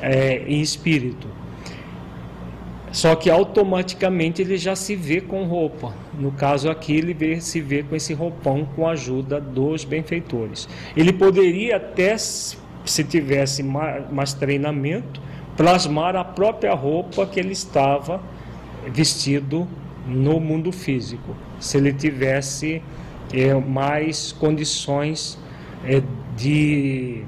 [0.00, 1.28] é, em espírito.
[2.92, 5.92] Só que automaticamente ele já se vê com roupa.
[6.18, 10.68] No caso aqui, ele vê, se vê com esse roupão com a ajuda dos benfeitores.
[10.96, 15.20] Ele poderia até, se tivesse mais, mais treinamento,
[15.56, 18.20] plasmar a própria roupa que ele estava
[18.86, 19.66] vestido
[20.06, 22.82] no mundo físico, se ele tivesse
[23.32, 25.38] é, mais condições
[25.84, 26.02] é,
[26.36, 27.24] de,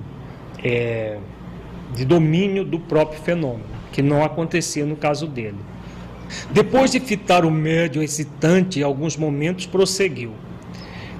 [0.62, 1.18] é,
[1.94, 5.58] de domínio do próprio fenômeno, que não acontecia no caso dele.
[6.50, 10.32] Depois de fitar o médium excitante, em alguns momentos prosseguiu.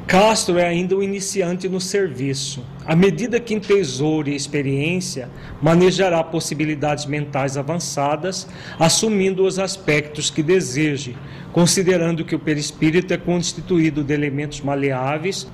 [0.08, 2.64] Castro é ainda um iniciante no serviço.
[2.86, 5.28] À medida que entesoure experiência,
[5.60, 8.48] manejará possibilidades mentais avançadas,
[8.78, 11.14] assumindo os aspectos que deseje,
[11.52, 15.46] considerando que o perispírito é constituído de elementos maleáveis,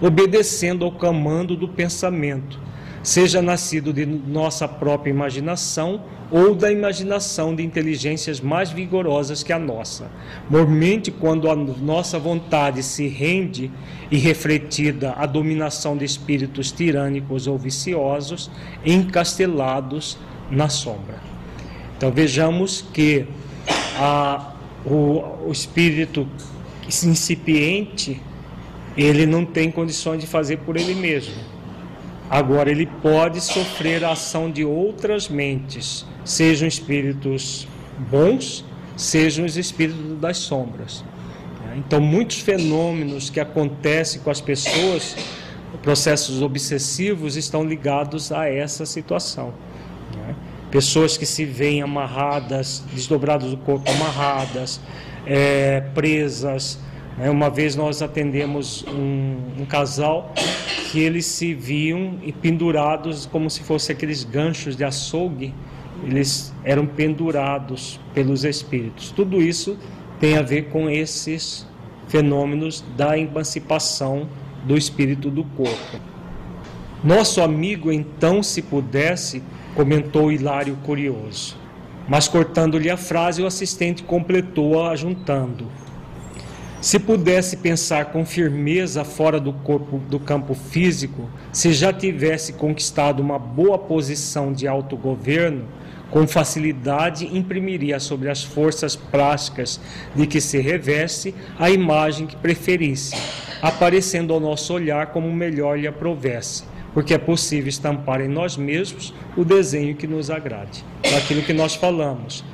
[0.00, 2.58] obedecendo ao comando do pensamento,
[3.06, 9.60] seja nascido de nossa própria imaginação ou da imaginação de inteligências mais vigorosas que a
[9.60, 10.10] nossa.
[10.50, 13.70] Mormente quando a nossa vontade se rende
[14.10, 18.50] e refletida à dominação de espíritos tirânicos ou viciosos,
[18.84, 20.18] encastelados
[20.50, 21.20] na sombra.
[21.96, 23.24] Então vejamos que
[24.00, 24.52] a,
[24.84, 26.26] o, o espírito
[26.88, 28.20] incipiente
[28.96, 31.55] ele não tem condições de fazer por ele mesmo.
[32.28, 37.68] Agora ele pode sofrer a ação de outras mentes, sejam espíritos
[38.10, 38.64] bons,
[38.96, 41.04] sejam os espíritos das sombras.
[41.76, 45.14] Então, muitos fenômenos que acontecem com as pessoas,
[45.82, 49.52] processos obsessivos, estão ligados a essa situação.
[50.70, 54.80] Pessoas que se veem amarradas, desdobradas do corpo, amarradas,
[55.24, 56.78] é, presas.
[57.16, 57.30] Né?
[57.30, 60.32] Uma vez nós atendemos um, um casal
[60.90, 65.52] que eles se viam pendurados como se fossem aqueles ganchos de açougue,
[66.04, 69.10] eles eram pendurados pelos espíritos.
[69.10, 69.78] Tudo isso
[70.20, 71.66] tem a ver com esses
[72.08, 74.28] fenômenos da emancipação
[74.64, 76.00] do espírito do corpo.
[77.02, 79.42] Nosso amigo, então, se pudesse,
[79.74, 81.56] comentou Hilário curioso.
[82.08, 85.66] Mas cortando-lhe a frase, o assistente completou-a, juntando:
[86.80, 93.20] Se pudesse pensar com firmeza fora do corpo do campo físico, se já tivesse conquistado
[93.20, 95.64] uma boa posição de autogoverno,
[96.10, 99.80] com facilidade imprimiria sobre as forças plásticas
[100.14, 103.16] de que se reveste a imagem que preferisse,
[103.60, 106.62] aparecendo ao nosso olhar como melhor lhe aprovesse,
[106.94, 110.84] porque é possível estampar em nós mesmos o desenho que nos agrade.
[111.02, 112.44] Daquilo que nós falamos.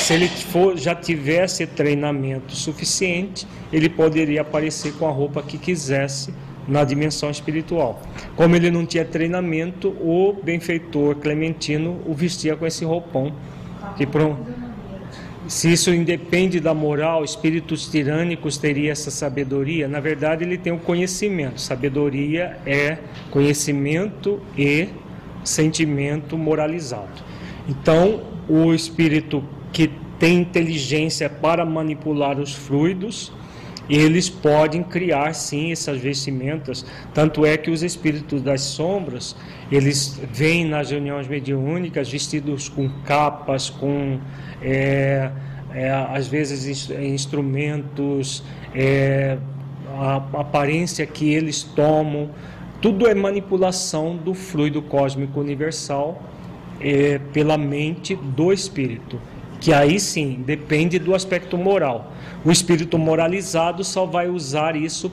[0.00, 6.34] Se ele for, já tivesse treinamento suficiente, ele poderia aparecer com a roupa que quisesse
[6.66, 8.02] na dimensão espiritual.
[8.34, 13.32] Como ele não tinha treinamento, o benfeitor Clementino o vestia com esse roupão.
[13.96, 14.06] Que
[15.46, 19.86] se isso independe da moral, espíritos tirânicos teriam essa sabedoria.
[19.86, 21.60] Na verdade, ele tem o conhecimento.
[21.60, 22.98] Sabedoria é
[23.30, 24.88] conhecimento e
[25.44, 27.22] sentimento moralizado.
[27.68, 33.32] Então, o espírito que tem inteligência para manipular os fluidos,
[33.88, 36.86] eles podem criar sim essas vestimentas.
[37.12, 39.34] Tanto é que os espíritos das sombras,
[39.72, 44.20] eles vêm nas reuniões mediúnicas vestidos com capas, com
[44.62, 45.30] é,
[45.74, 48.44] é, às vezes instrumentos,
[48.74, 49.38] é,
[49.98, 52.30] a aparência que eles tomam.
[52.80, 56.22] Tudo é manipulação do fluido cósmico universal
[56.80, 59.20] é, pela mente do espírito
[59.60, 62.12] que aí sim depende do aspecto moral.
[62.44, 65.12] O espírito moralizado só vai usar isso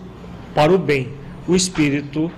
[0.55, 1.09] para o bem.
[1.47, 2.31] O espírito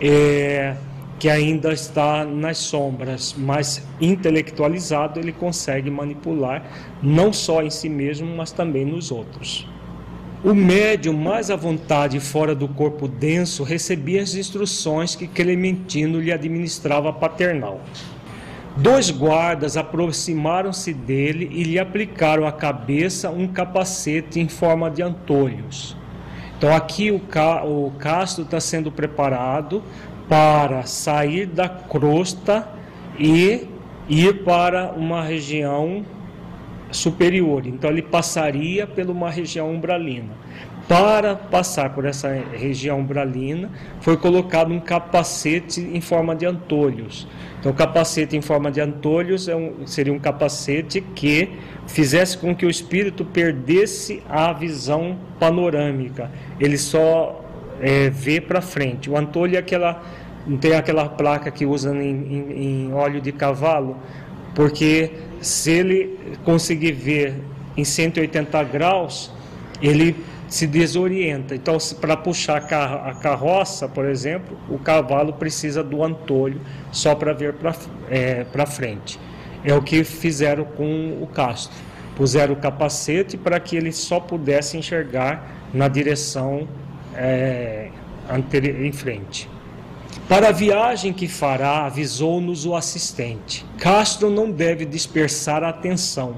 [0.00, 0.76] é,
[1.18, 6.62] que ainda está nas sombras, mas intelectualizado, ele consegue manipular
[7.02, 9.66] não só em si mesmo, mas também nos outros.
[10.44, 16.30] O médium, mais à vontade fora do corpo denso, recebia as instruções que Clementino lhe
[16.30, 17.80] administrava paternal.
[18.76, 25.96] Dois guardas aproximaram-se dele e lhe aplicaram à cabeça um capacete em forma de antolhos.
[26.58, 29.82] Então aqui o, ca o Castro está sendo preparado
[30.28, 32.68] para sair da crosta
[33.18, 33.66] e
[34.10, 36.04] ir para uma região
[36.90, 37.66] superior.
[37.66, 40.34] Então ele passaria por uma região umbralina.
[40.88, 43.70] Para passar por essa região umbralina,
[44.00, 47.26] foi colocado um capacete em forma de antolhos.
[47.58, 51.50] Então, o capacete em forma de antolhos é um, seria um capacete que
[51.88, 56.30] fizesse com que o espírito perdesse a visão panorâmica.
[56.60, 57.44] Ele só
[57.80, 59.10] é, vê para frente.
[59.10, 60.00] O antolho é aquela,
[60.46, 63.96] não tem aquela placa que usa em, em, em óleo de cavalo,
[64.54, 65.10] porque
[65.40, 67.34] se ele conseguir ver
[67.76, 69.32] em 180 graus,
[69.82, 70.14] ele
[70.56, 71.54] se desorienta.
[71.54, 77.54] Então, para puxar a carroça, por exemplo, o cavalo precisa do antolho só para ver
[77.54, 77.74] para
[78.08, 79.20] é, frente.
[79.62, 81.76] É o que fizeram com o Castro.
[82.16, 86.66] Puseram o capacete para que ele só pudesse enxergar na direção
[87.14, 87.90] é,
[88.82, 89.50] em frente.
[90.26, 93.66] Para a viagem que fará, avisou-nos o assistente.
[93.78, 96.36] Castro não deve dispersar a atenção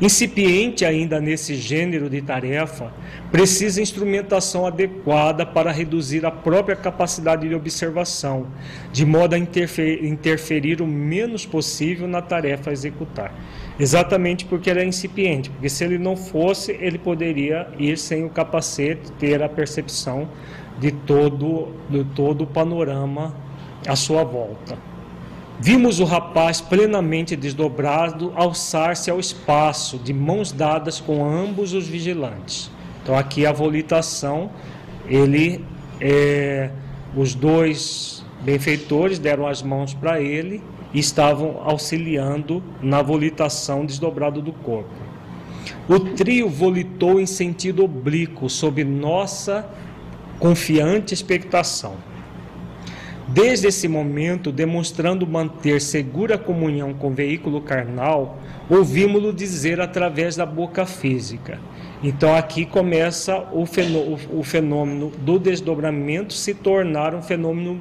[0.00, 2.92] Incipiente ainda nesse gênero de tarefa,
[3.30, 8.46] precisa instrumentação adequada para reduzir a própria capacidade de observação,
[8.92, 13.34] de modo a interferir, o menos possível na tarefa a executar.
[13.78, 18.30] Exatamente porque ele é incipiente, porque se ele não fosse, ele poderia ir sem o
[18.30, 20.28] capacete, ter a percepção
[20.78, 23.34] de todo, de todo o panorama
[23.86, 24.89] à sua volta.
[25.62, 32.70] Vimos o rapaz plenamente desdobrado alçar-se ao espaço, de mãos dadas com ambos os vigilantes.
[33.02, 34.50] Então aqui a volitação,
[35.06, 35.62] ele,
[36.00, 36.70] é,
[37.14, 40.62] os dois benfeitores deram as mãos para ele
[40.94, 44.88] e estavam auxiliando na volitação desdobrado do corpo.
[45.86, 49.68] O trio volitou em sentido oblíquo, sob nossa
[50.38, 51.96] confiante expectação.
[53.32, 60.44] Desde esse momento, demonstrando manter segura comunhão com o veículo carnal, ouvimos-lo dizer através da
[60.44, 61.60] boca física.
[62.02, 63.64] Então aqui começa o
[64.42, 67.80] fenômeno, do desdobramento se tornar um fenômeno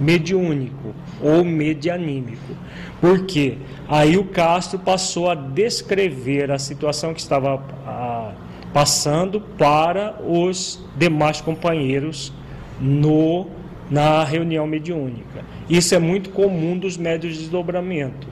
[0.00, 2.56] mediúnico ou medianímico.
[3.00, 3.58] Por quê?
[3.86, 8.32] Aí o Castro passou a descrever a situação que estava a,
[8.72, 12.32] passando para os demais companheiros
[12.80, 15.44] no na reunião mediúnica.
[15.68, 18.26] Isso é muito comum dos médios de desdobramento.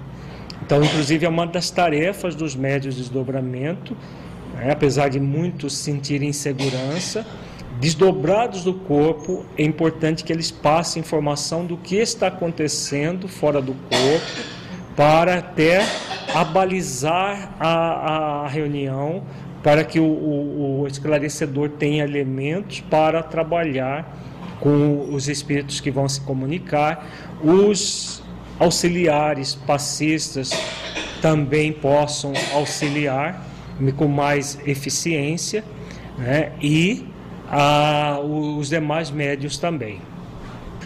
[0.63, 3.97] Então, inclusive, é uma das tarefas dos médios de desdobramento,
[4.55, 7.27] né, apesar de muitos sentirem insegurança,
[7.81, 13.73] desdobrados do corpo, é importante que eles passem informação do que está acontecendo fora do
[13.73, 14.61] corpo,
[14.95, 15.81] para até
[16.35, 19.23] abalizar a, a reunião,
[19.63, 24.30] para que o, o, o esclarecedor tenha elementos para trabalhar
[24.61, 27.09] com os espíritos que vão se comunicar,
[27.43, 28.23] os
[28.59, 30.51] auxiliares passistas
[31.23, 33.47] também possam auxiliar
[33.97, 35.65] com mais eficiência
[36.19, 36.53] né?
[36.61, 37.07] e
[38.23, 40.01] os demais médios também.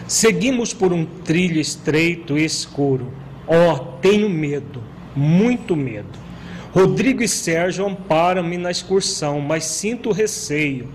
[0.07, 3.11] Seguimos por um trilho estreito e escuro.
[3.47, 4.81] Oh, tenho medo,
[5.15, 6.25] muito medo.
[6.73, 10.89] Rodrigo e Sérgio amparam-me na excursão, mas sinto receio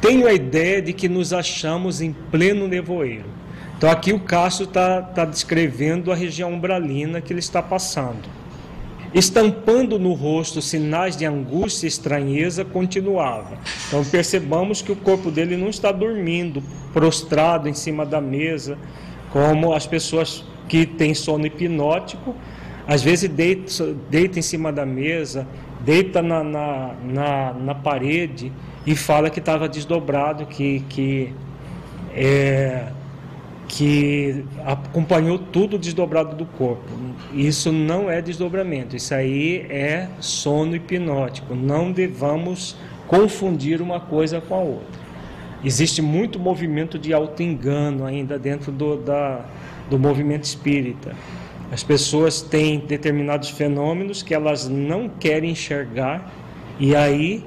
[0.00, 3.36] tenho a ideia de que nos achamos em pleno nevoeiro.
[3.76, 8.28] Então aqui o Cássio está tá descrevendo a região umbralina que ele está passando.
[9.14, 13.58] Estampando no rosto sinais de angústia e estranheza, continuava.
[13.86, 18.78] Então percebamos que o corpo dele não está dormindo, prostrado em cima da mesa,
[19.30, 22.34] como as pessoas que têm sono hipnótico,
[22.86, 25.46] às vezes deita, deita em cima da mesa,
[25.80, 28.52] deita na, na, na, na parede
[28.86, 31.34] e fala que estava desdobrado, que, que,
[32.14, 32.86] é,
[33.66, 36.88] que acompanhou tudo desdobrado do corpo.
[37.34, 41.54] Isso não é desdobramento, isso aí é sono hipnótico.
[41.54, 42.76] Não devamos
[43.08, 45.06] confundir uma coisa com a outra.
[45.64, 49.44] Existe muito movimento de auto-engano ainda dentro do, da,
[49.90, 51.12] do movimento espírita.
[51.72, 56.30] As pessoas têm determinados fenômenos que elas não querem enxergar
[56.78, 57.44] e aí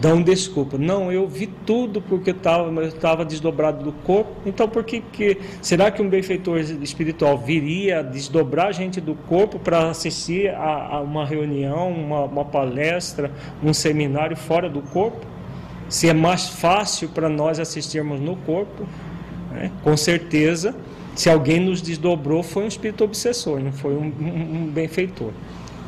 [0.00, 0.76] dão desculpa.
[0.78, 4.32] Não, eu vi tudo porque estava desdobrado do corpo.
[4.46, 9.58] Então, por que, que será que um benfeitor espiritual viria desdobrar a gente do corpo
[9.58, 13.30] para assistir a, a, uma reunião, uma, uma palestra,
[13.62, 15.26] um seminário fora do corpo?
[15.88, 18.86] Se é mais fácil para nós assistirmos no corpo,
[19.50, 19.70] né?
[19.82, 20.74] com certeza,
[21.14, 25.30] se alguém nos desdobrou, foi um espírito obsessor, não foi um, um, um benfeitor.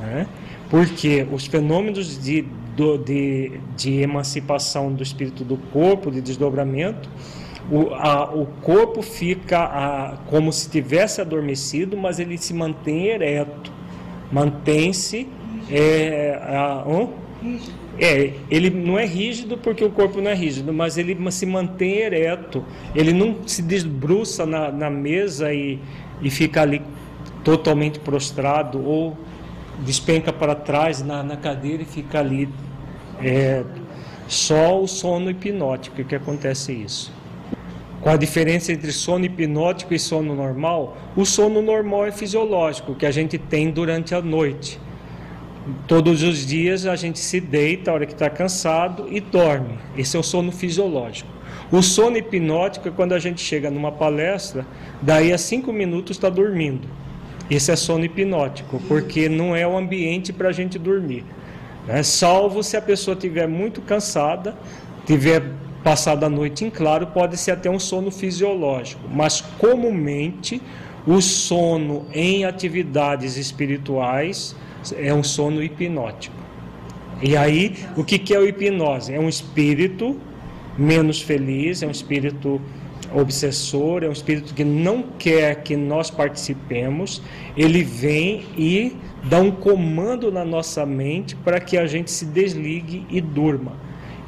[0.01, 0.27] Né?
[0.71, 2.45] Porque os fenômenos de
[2.77, 7.09] do, de, de emancipação do espírito do corpo, de desdobramento,
[7.71, 13.73] o, a, o corpo fica a, como se tivesse adormecido, mas ele se mantém ereto,
[14.31, 15.27] mantém-se.
[15.69, 16.39] É,
[17.99, 21.97] é, ele não é rígido porque o corpo não é rígido, mas ele se mantém
[21.97, 22.63] ereto,
[22.95, 25.81] ele não se desbruça na, na mesa e,
[26.23, 26.83] e fica ali
[27.43, 29.17] totalmente prostrado ou
[29.85, 32.49] despenca para trás na, na cadeira e fica ali
[33.21, 33.65] é
[34.29, 37.13] só o sono hipnótico que acontece isso.
[38.01, 43.07] Com a diferença entre sono hipnótico e sono normal, o sono normal é fisiológico, que
[43.07, 44.79] a gente tem durante a noite.
[45.89, 49.79] Todos os dias a gente se deita a hora que está cansado e dorme.
[49.97, 51.29] Esse é o sono fisiológico.
[51.73, 54.65] O sono hipnótico é quando a gente chega numa palestra,
[55.03, 56.87] daí a cinco minutos está dormindo.
[57.51, 61.25] Esse é sono hipnótico, porque não é o ambiente para a gente dormir.
[61.87, 62.03] Né?
[62.03, 64.57] Salvo se a pessoa estiver muito cansada,
[65.05, 65.43] tiver
[65.85, 69.03] passado a noite em claro, pode ser até um sono fisiológico.
[69.09, 70.61] Mas comumente
[71.07, 74.57] o sono em atividades espirituais
[74.99, 76.35] é um sono hipnótico.
[77.23, 79.15] E aí, o que é o hipnose?
[79.15, 80.21] É um espírito
[80.77, 82.61] menos feliz, é um espírito
[83.15, 87.23] obsessor, é um espírito que não quer que nós participemos,
[87.57, 93.07] ele vem e dá um comando na nossa mente para que a gente se desligue
[93.09, 93.73] e durma.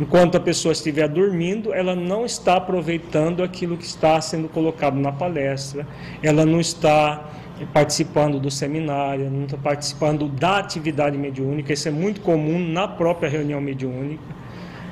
[0.00, 5.10] Enquanto a pessoa estiver dormindo, ela não está aproveitando aquilo que está sendo colocado na
[5.10, 5.86] palestra,
[6.22, 7.28] ela não está
[7.72, 11.72] participando do seminário, não está participando da atividade mediúnica.
[11.72, 14.22] Isso é muito comum na própria reunião mediúnica.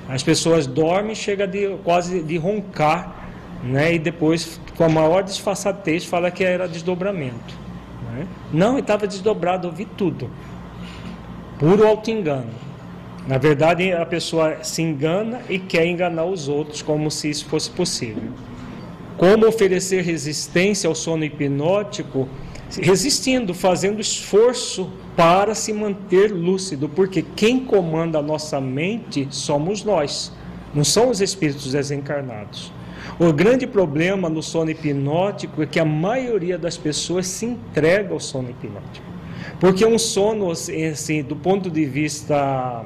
[0.09, 3.26] As pessoas dormem, chega de quase de roncar,
[3.63, 3.95] né?
[3.95, 7.55] E depois, com a maior disfarçatez, fala que era desdobramento.
[8.13, 8.27] Né?
[8.53, 10.31] Não, estava desdobrado, ouvi tudo.
[11.59, 12.51] Puro auto-engano.
[13.27, 17.69] Na verdade, a pessoa se engana e quer enganar os outros como se isso fosse
[17.71, 18.31] possível.
[19.17, 22.29] Como oferecer resistência ao sono hipnótico?
[22.81, 30.33] Resistindo, fazendo esforço para se manter lúcido, porque quem comanda a nossa mente somos nós,
[30.75, 32.73] não são os espíritos desencarnados.
[33.19, 38.21] O grande problema no sono hipnótico é que a maioria das pessoas se entrega ao
[38.21, 39.07] sono hipnótico.
[39.59, 42.85] Porque um sono, assim, do ponto de vista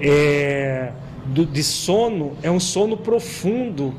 [0.00, 0.90] é,
[1.26, 3.94] do, de sono é um sono profundo.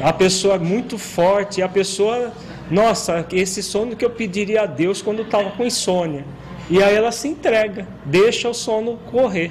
[0.00, 2.32] A pessoa é muito forte, a pessoa,
[2.70, 6.24] nossa, esse sono que eu pediria a Deus quando estava com insônia.
[6.70, 9.50] E aí ela se entrega, deixa o sono correr.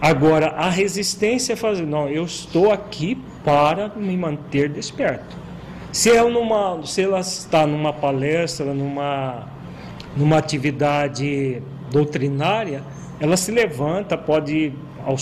[0.00, 5.36] Agora, a resistência é fazer, não, eu estou aqui para me manter desperto.
[5.90, 9.46] Se, é numa, se ela está numa palestra, numa,
[10.16, 12.82] numa atividade doutrinária,
[13.18, 14.74] ela se levanta, pode ir
[15.06, 15.16] ao,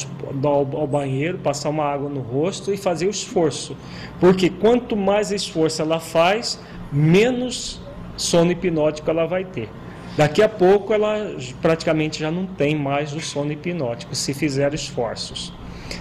[0.76, 3.76] ao, banheiro, passar uma água no rosto e fazer o esforço.
[4.18, 6.60] Porque quanto mais esforço ela faz,
[6.90, 7.80] menos
[8.16, 9.68] sono hipnótico ela vai ter.
[10.16, 15.52] Daqui a pouco ela praticamente já não tem mais o sono hipnótico, se fizer esforços.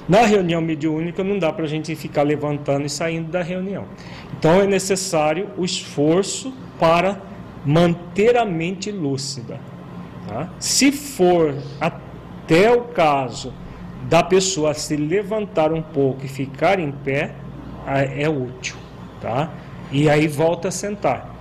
[0.07, 3.85] Na reunião mediúnica não dá para a gente ficar levantando e saindo da reunião.
[4.37, 7.21] Então é necessário o esforço para
[7.65, 9.59] manter a mente lúcida.
[10.27, 10.49] Tá?
[10.59, 13.53] Se for até o caso
[14.09, 17.33] da pessoa se levantar um pouco e ficar em pé,
[17.87, 18.75] é útil.
[19.21, 19.49] Tá?
[19.91, 21.32] E aí volta a sentar.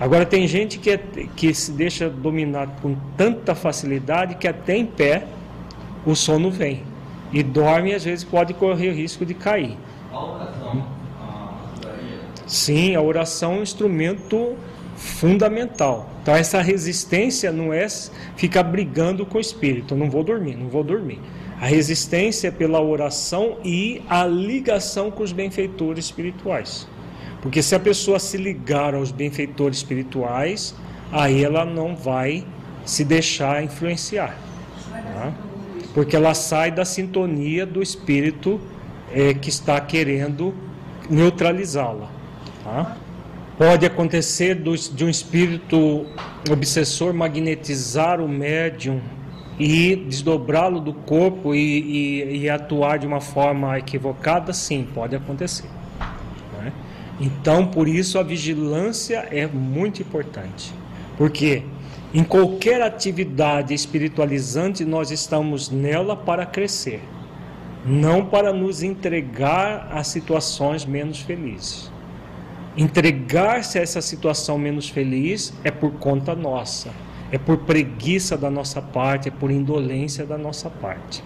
[0.00, 0.98] Agora tem gente que, é,
[1.36, 5.26] que se deixa dominar com tanta facilidade que até em pé
[6.06, 6.82] o sono vem.
[7.30, 9.76] E dorme e às vezes pode correr o risco de cair.
[10.10, 10.86] A oração.
[12.46, 14.56] Sim, a oração é um instrumento
[14.96, 16.08] fundamental.
[16.22, 17.86] Então essa resistência não é
[18.36, 21.20] ficar brigando com o espírito, não vou dormir, não vou dormir.
[21.60, 26.88] A resistência é pela oração e a ligação com os benfeitores espirituais.
[27.42, 30.74] Porque se a pessoa se ligar aos benfeitores espirituais,
[31.10, 32.44] aí ela não vai
[32.84, 34.36] se deixar influenciar.
[34.90, 35.32] Tá?
[35.94, 38.60] Porque ela sai da sintonia do espírito
[39.12, 40.54] é, que está querendo
[41.08, 42.10] neutralizá-la.
[42.62, 42.96] Tá?
[43.56, 46.06] Pode acontecer de um espírito
[46.50, 49.00] obsessor magnetizar o médium
[49.58, 54.54] e desdobrá-lo do corpo e, e, e, atuar de uma forma equivocada?
[54.54, 55.68] Sim, pode acontecer.
[57.20, 60.72] Então, por isso, a vigilância é muito importante.
[61.18, 61.62] Porque
[62.12, 67.00] em qualquer atividade espiritualizante, nós estamos nela para crescer,
[67.84, 71.92] não para nos entregar a situações menos felizes.
[72.76, 76.90] Entregar-se a essa situação menos feliz é por conta nossa,
[77.30, 81.22] é por preguiça da nossa parte, é por indolência da nossa parte.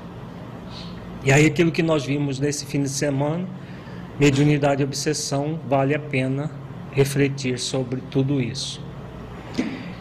[1.25, 3.47] E aí aquilo que nós vimos nesse fim de semana,
[4.19, 6.51] mediunidade e obsessão, vale a pena
[6.93, 8.83] refletir sobre tudo isso.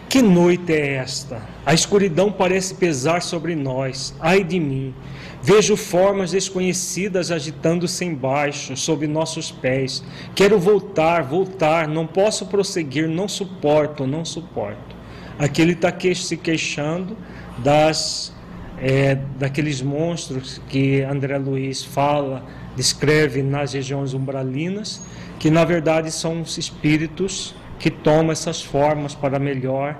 [0.07, 1.41] Que noite é esta?
[1.65, 4.13] A escuridão parece pesar sobre nós.
[4.19, 4.93] Ai de mim!
[5.41, 10.03] Vejo formas desconhecidas agitando-se embaixo, sob nossos pés.
[10.35, 14.95] Quero voltar, voltar, não posso prosseguir, não suporto, não suporto.
[15.37, 17.17] Aqui ele está que, se queixando
[17.57, 18.33] das,
[18.79, 22.45] é, daqueles monstros que André Luiz fala,
[22.75, 25.05] descreve nas regiões umbralinas,
[25.39, 29.97] que na verdade são os espíritos que tomam essas formas para melhor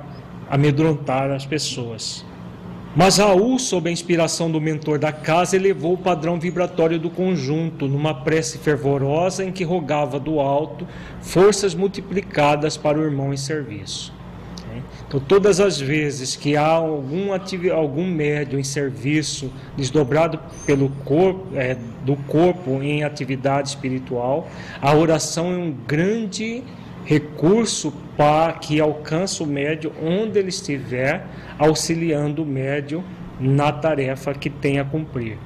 [0.49, 2.26] amedrontar as pessoas.
[2.95, 7.88] Mas Raul, sob a inspiração do mentor da casa, elevou o padrão vibratório do conjunto
[7.88, 10.88] numa prece fervorosa em que rogava do alto
[11.19, 14.13] forças multiplicadas para o irmão em serviço.
[15.14, 17.28] Então, todas as vezes que há algum,
[17.72, 24.47] algum médio em serviço desdobrado pelo corpo, é, do corpo em atividade espiritual,
[24.82, 26.64] a oração é um grande
[27.05, 31.28] recurso para que alcance o médio onde ele estiver,
[31.59, 33.03] auxiliando o médio
[33.39, 35.38] na tarefa que tem a cumprir.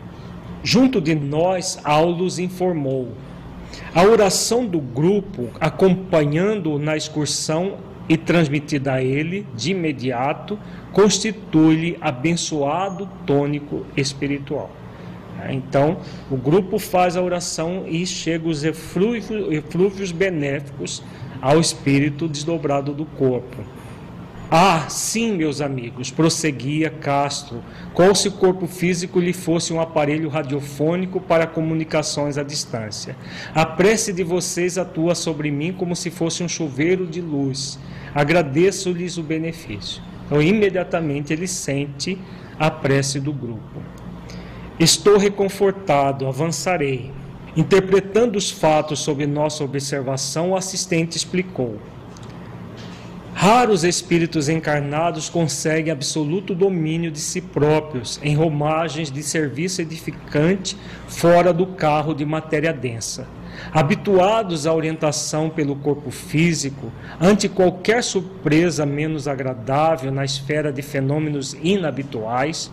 [0.63, 3.09] Junto de nós, Aulus informou.
[3.93, 7.75] A oração do grupo, acompanhando na excursão
[8.09, 10.57] e transmitida a ele de imediato,
[10.91, 14.71] constitui-lhe abençoado tônico espiritual.
[15.49, 15.99] Então,
[16.31, 21.03] o grupo faz a oração e chega os eflúvios, eflúvios benéficos
[21.41, 23.57] ao espírito desdobrado do corpo.
[24.49, 27.61] Ah, sim, meus amigos, prosseguia Castro,
[27.93, 33.17] como se o corpo físico lhe fosse um aparelho radiofônico para comunicações à distância.
[33.53, 37.77] A prece de vocês atua sobre mim como se fosse um chuveiro de luz.
[38.15, 40.01] Agradeço-lhes o benefício.
[40.25, 42.17] Então, imediatamente ele sente
[42.57, 43.81] a prece do grupo.
[44.79, 47.11] Estou reconfortado, avançarei.
[47.53, 51.81] Interpretando os fatos sob nossa observação, o assistente explicou.
[53.39, 60.75] Raros espíritos encarnados conseguem absoluto domínio de si próprios em romagens de serviço edificante
[61.07, 63.27] fora do carro de matéria densa.
[63.71, 71.55] Habituados à orientação pelo corpo físico, ante qualquer surpresa menos agradável na esfera de fenômenos
[71.61, 72.71] inabituais,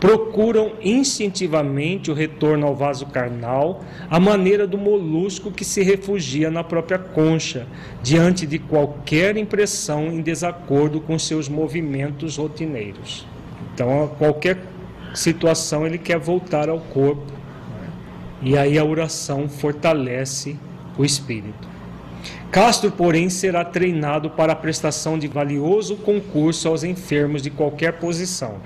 [0.00, 6.64] procuram instintivamente o retorno ao vaso carnal, à maneira do molusco que se refugia na
[6.64, 7.66] própria concha,
[8.02, 13.26] diante de qualquer impressão em desacordo com seus movimentos rotineiros.
[13.74, 14.58] Então, a qualquer
[15.12, 17.30] situação ele quer voltar ao corpo.
[18.42, 20.56] E aí a oração fortalece
[20.96, 21.68] o espírito.
[22.50, 28.60] Castro, porém, será treinado para a prestação de valioso concurso aos enfermos de qualquer posição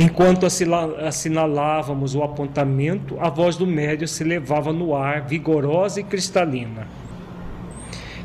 [0.00, 6.86] Enquanto assinalávamos o apontamento, a voz do médio se levava no ar, vigorosa e cristalina.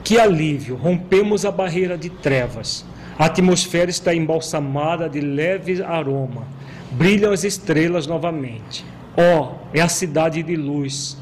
[0.03, 0.75] Que alívio!
[0.75, 2.85] Rompemos a barreira de trevas.
[3.17, 6.45] A atmosfera está embalsamada de leve aroma.
[6.91, 8.85] Brilham as estrelas novamente.
[9.17, 11.17] Oh, é a cidade de luz.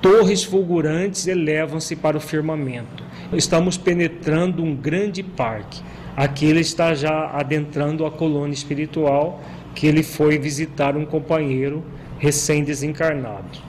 [0.00, 3.02] Torres fulgurantes elevam-se para o firmamento.
[3.32, 5.82] Estamos penetrando um grande parque.
[6.16, 9.40] Aqui ele está já adentrando a colônia espiritual
[9.78, 11.84] que ele foi visitar um companheiro
[12.18, 13.60] recém-desencarnado.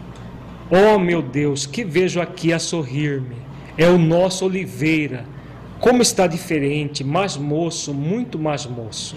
[0.71, 3.35] Oh meu Deus, que vejo aqui a sorrir-me!
[3.77, 5.23] É o nosso Oliveira.
[5.79, 9.15] Como está diferente, mais moço, muito mais moço.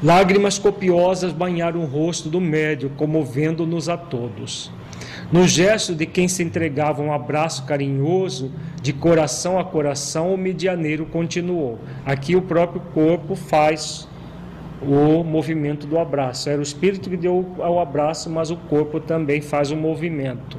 [0.00, 4.70] Lágrimas copiosas banharam o rosto do médio, comovendo-nos a todos.
[5.32, 11.04] No gesto de quem se entregava um abraço carinhoso, de coração a coração, o medianeiro
[11.06, 11.80] continuou.
[12.04, 14.06] Aqui o próprio corpo faz
[14.82, 16.48] o movimento do abraço.
[16.48, 20.58] Era o espírito que deu o abraço, mas o corpo também faz o movimento.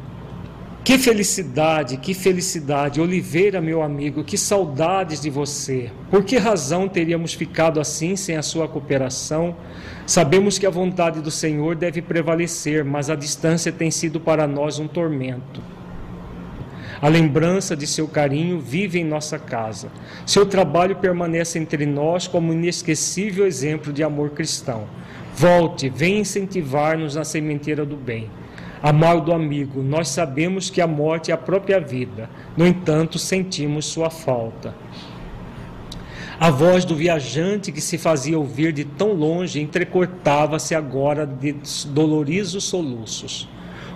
[0.84, 3.02] Que felicidade, que felicidade.
[3.02, 5.92] Oliveira, meu amigo, que saudades de você.
[6.10, 9.54] Por que razão teríamos ficado assim sem a sua cooperação?
[10.06, 14.80] Sabemos que a vontade do Senhor deve prevalecer, mas a distância tem sido para nós
[14.80, 15.62] um tormento.
[17.00, 19.90] A lembrança de seu carinho vive em nossa casa.
[20.26, 24.86] Seu trabalho permanece entre nós como um inesquecível exemplo de amor cristão.
[25.36, 28.28] Volte, venha incentivar-nos na sementeira do bem.
[28.82, 34.10] Amado amigo, nós sabemos que a morte é a própria vida, no entanto, sentimos sua
[34.10, 34.74] falta.
[36.40, 41.56] A voz do viajante que se fazia ouvir de tão longe entrecortava-se agora de
[41.88, 43.50] doloridos soluços.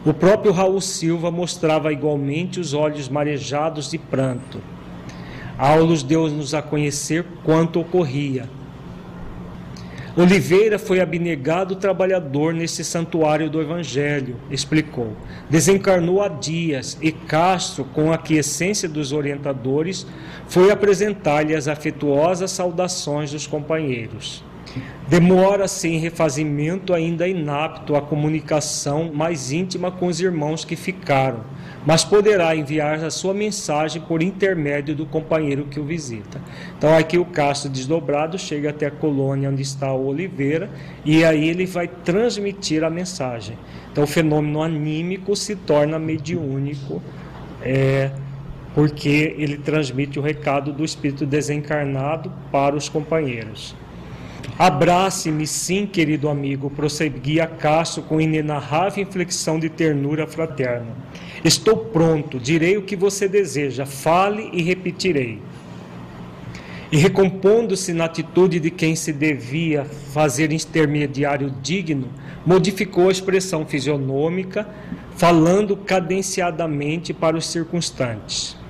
[0.03, 4.59] O próprio Raul Silva mostrava igualmente os olhos marejados de pranto.
[5.55, 8.49] Aulos deu-nos a conhecer quanto ocorria.
[10.17, 15.15] Oliveira foi abnegado trabalhador nesse santuário do Evangelho, explicou.
[15.49, 20.07] Desencarnou há dias e Castro, com a aquiescência dos orientadores,
[20.47, 24.43] foi apresentar-lhe as afetuosas saudações dos companheiros.
[25.07, 31.41] Demora-se em refazimento ainda inapto à comunicação mais íntima com os irmãos que ficaram,
[31.85, 36.41] mas poderá enviar a sua mensagem por intermédio do companheiro que o visita.
[36.77, 40.69] Então aqui o Castro desdobrado chega até a colônia onde está o Oliveira
[41.03, 43.57] e aí ele vai transmitir a mensagem.
[43.91, 47.01] Então o fenômeno anímico se torna mediúnico.
[47.61, 48.11] É,
[48.73, 53.75] porque ele transmite o recado do espírito desencarnado para os companheiros.
[54.57, 60.95] Abrace-me, sim, querido amigo, prosseguia Cássio com inenarrável inflexão de ternura fraterna.
[61.43, 65.41] Estou pronto, direi o que você deseja, fale e repetirei.
[66.91, 72.09] E recompondo-se na atitude de quem se devia fazer intermediário digno,
[72.45, 74.67] modificou a expressão fisionômica,
[75.15, 78.60] falando cadenciadamente para os circunstantes.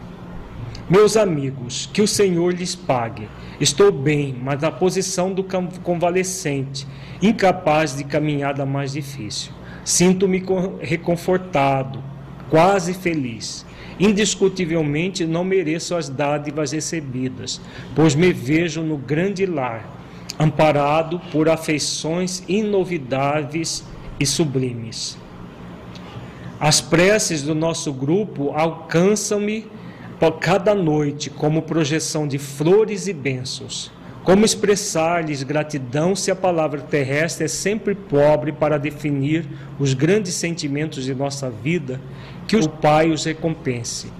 [0.91, 3.25] Meus amigos, que o Senhor lhes pague.
[3.61, 5.41] Estou bem, mas na posição do
[5.81, 6.85] convalescente,
[7.21, 9.53] incapaz de caminhada mais difícil.
[9.85, 10.43] Sinto-me
[10.81, 12.03] reconfortado,
[12.49, 13.65] quase feliz.
[13.97, 17.61] Indiscutivelmente não mereço as dádivas recebidas,
[17.95, 19.89] pois me vejo no grande lar,
[20.37, 23.81] amparado por afeições inovidáveis
[24.19, 25.17] e sublimes.
[26.59, 29.65] As preces do nosso grupo alcançam-me
[30.29, 33.91] cada noite como projeção de flores e bênçãos.
[34.23, 39.47] Como expressar-lhes gratidão se a palavra terrestre é sempre pobre para definir
[39.79, 41.99] os grandes sentimentos de nossa vida?
[42.47, 44.11] Que o Pai os recompense.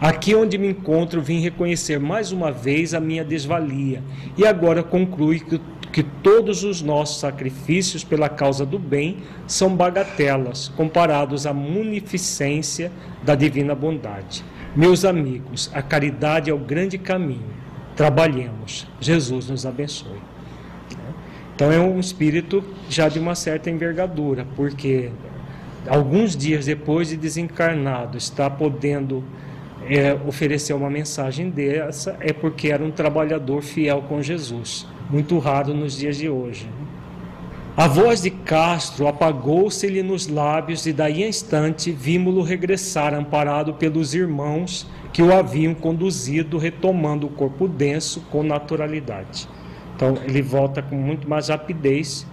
[0.00, 4.02] Aqui onde me encontro, vim reconhecer mais uma vez a minha desvalia
[4.36, 5.60] e agora conclui que,
[5.92, 12.90] que todos os nossos sacrifícios pela causa do bem são bagatelas comparados à munificência
[13.22, 14.44] da divina bondade.
[14.74, 17.52] Meus amigos, a caridade é o grande caminho.
[17.94, 18.86] Trabalhemos.
[19.00, 20.18] Jesus nos abençoe.
[21.54, 25.10] Então é um espírito já de uma certa envergadura, porque
[25.86, 29.22] alguns dias depois de desencarnado está podendo
[29.86, 35.74] é, oferecer uma mensagem dessa é porque era um trabalhador fiel com Jesus, muito raro
[35.74, 36.66] nos dias de hoje.
[37.74, 44.12] A voz de Castro apagou-se-lhe nos lábios e daí a instante vimos-lo regressar amparado pelos
[44.12, 49.48] irmãos que o haviam conduzido, retomando o corpo denso com naturalidade.
[49.96, 52.26] Então ele volta com muito mais rapidez,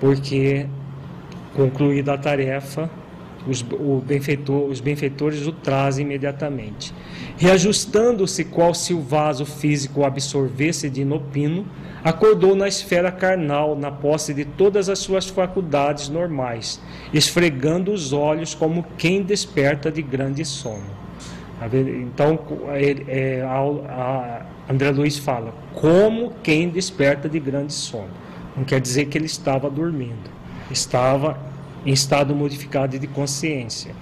[0.00, 0.66] porque
[1.54, 2.90] concluída a tarefa,
[3.46, 6.94] os, benfeitor, os benfeitores o trazem imediatamente.
[7.36, 11.66] Reajustando-se qual se o vaso físico absorvesse de inopino,
[12.02, 16.80] acordou na esfera carnal, na posse de todas as suas faculdades normais,
[17.12, 20.94] esfregando os olhos como quem desperta de grande sono.
[22.02, 22.38] Então,
[23.08, 28.10] é, a, a André Luiz fala, como quem desperta de grande sono.
[28.56, 30.30] Não quer dizer que ele estava dormindo,
[30.70, 31.38] estava
[31.84, 33.94] em estado modificado de consciência.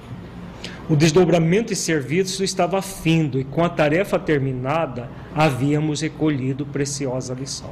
[0.89, 7.71] O desdobramento e serviço estava findo e, com a tarefa terminada, havíamos recolhido preciosa lição.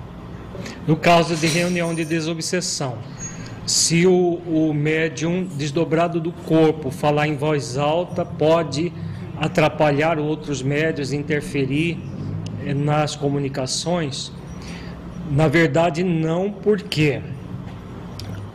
[0.86, 2.98] No caso de reunião de desobsessão,
[3.66, 8.92] se o, o médium desdobrado do corpo falar em voz alta, pode
[9.38, 11.98] atrapalhar outros médios, interferir
[12.64, 14.32] eh, nas comunicações?
[15.30, 17.20] Na verdade, não, porque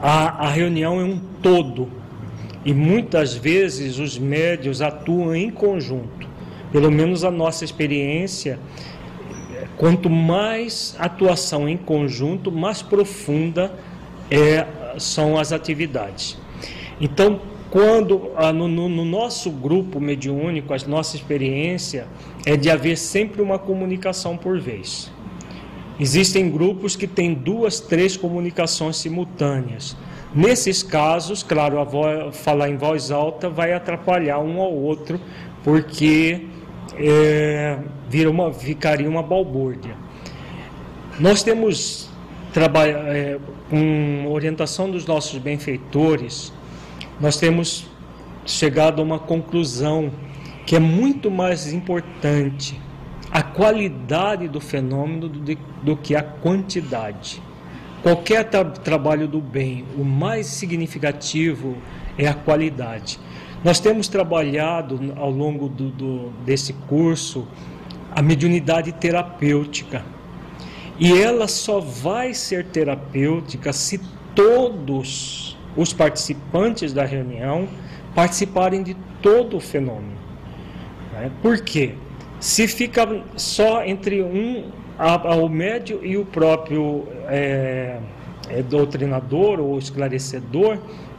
[0.08, 1.90] a, a reunião é um todo
[2.64, 6.28] e muitas vezes os médios atuam em conjunto.
[6.72, 8.60] Pelo menos a nossa experiência
[9.78, 13.74] Quanto mais atuação em conjunto, mais profunda
[14.32, 14.66] é,
[14.98, 16.38] são as atividades.
[17.00, 22.08] Então, quando ah, no, no, nosso grupo mediúnico, a nossa experiência
[22.46, 25.12] é de haver sempre uma comunicação por vez.
[26.00, 29.96] Existem grupos que têm duas, três comunicações simultâneas.
[30.34, 35.20] Nesses casos, claro, voz, falar em voz alta vai atrapalhar um ao outro,
[35.64, 36.48] porque
[36.98, 37.78] é,
[38.10, 39.96] vira uma, ficaria uma balbúrdia.
[41.18, 42.10] Nós temos,
[43.08, 43.40] é,
[43.70, 46.52] com orientação dos nossos benfeitores,
[47.22, 47.88] nós temos
[48.46, 50.12] chegado a uma conclusão
[50.66, 52.78] que é muito mais importante
[53.36, 57.44] a qualidade do fenômeno do, do que a quantidade.
[58.02, 61.76] Qualquer tra trabalho do bem, o mais significativo
[62.18, 63.20] é a qualidade.
[63.62, 67.46] Nós temos trabalhado ao longo do, do, desse curso
[68.10, 70.02] a mediunidade terapêutica.
[70.98, 74.00] E ela só vai ser terapêutica se
[74.34, 77.68] todos os participantes da reunião
[78.16, 80.16] participarem de todo o fenômeno.
[81.12, 81.30] Né?
[81.42, 81.96] Por quê?
[82.46, 84.70] Se fica só entre um,
[85.42, 87.98] o médio e o próprio é,
[88.48, 90.78] é, doutrinador ou esclarecedor,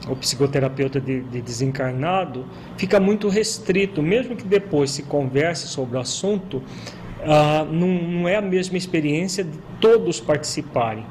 [0.09, 2.45] o psicoterapeuta de, de, desencarnado,
[2.77, 6.63] fica muito restrito, mesmo que depois se converse sobre o assunto,
[7.25, 11.05] ah, não, não é a mesma experiência de todos participarem.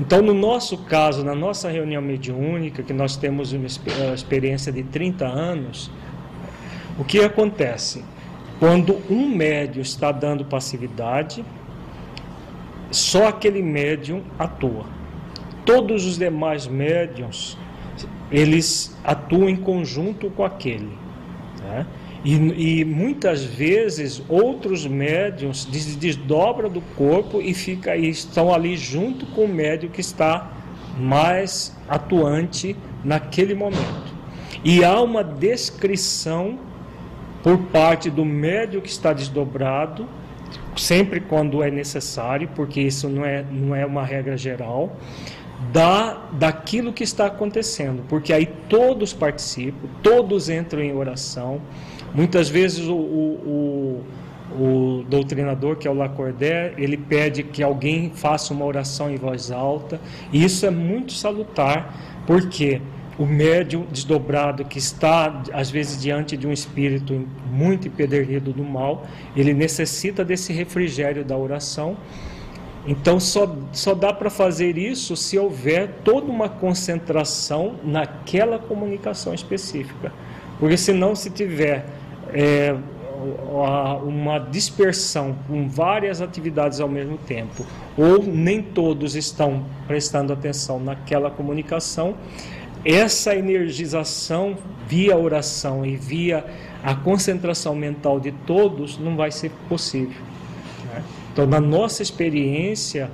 [0.00, 3.68] Então, no nosso caso, na nossa reunião mediúnica, que nós temos uma
[4.12, 5.88] experiência de 30 anos,
[6.98, 8.02] o que acontece?
[8.58, 11.44] Quando um médium está dando passividade,
[12.90, 14.86] só aquele médium atua.
[15.64, 17.56] Todos os demais médiums
[18.30, 20.90] eles atuam em conjunto com aquele.
[21.62, 21.86] Né?
[22.24, 29.24] E, e, muitas vezes outros médiums desdobram do corpo e, fica, e estão ali junto
[29.26, 30.50] com o médium que está
[30.98, 34.18] mais atuante naquele momento.
[34.64, 36.58] E há uma descrição
[37.42, 40.06] por parte do médium que está desdobrado,
[40.76, 44.96] sempre quando é necessário, porque isso não é, não é uma regra geral
[45.72, 51.60] da, daquilo que está acontecendo, porque aí todos participam, todos entram em oração.
[52.14, 54.04] Muitas vezes o, o,
[54.52, 59.50] o doutrinador, que é o Lacordaire, ele pede que alguém faça uma oração em voz
[59.50, 60.00] alta,
[60.32, 62.80] e isso é muito salutar, porque
[63.18, 69.06] o médium desdobrado que está, às vezes, diante de um espírito muito empedernido do mal,
[69.36, 71.96] ele necessita desse refrigério da oração.
[72.86, 80.12] Então, só, só dá para fazer isso se houver toda uma concentração naquela comunicação específica.
[80.60, 81.86] Porque, senão, se tiver
[82.32, 82.74] é,
[84.04, 87.66] uma dispersão com várias atividades ao mesmo tempo,
[87.96, 92.14] ou nem todos estão prestando atenção naquela comunicação,
[92.84, 94.56] essa energização
[94.86, 96.44] via oração e via
[96.82, 100.22] a concentração mental de todos não vai ser possível.
[100.86, 101.02] Né?
[101.32, 103.10] Então, na nossa experiência,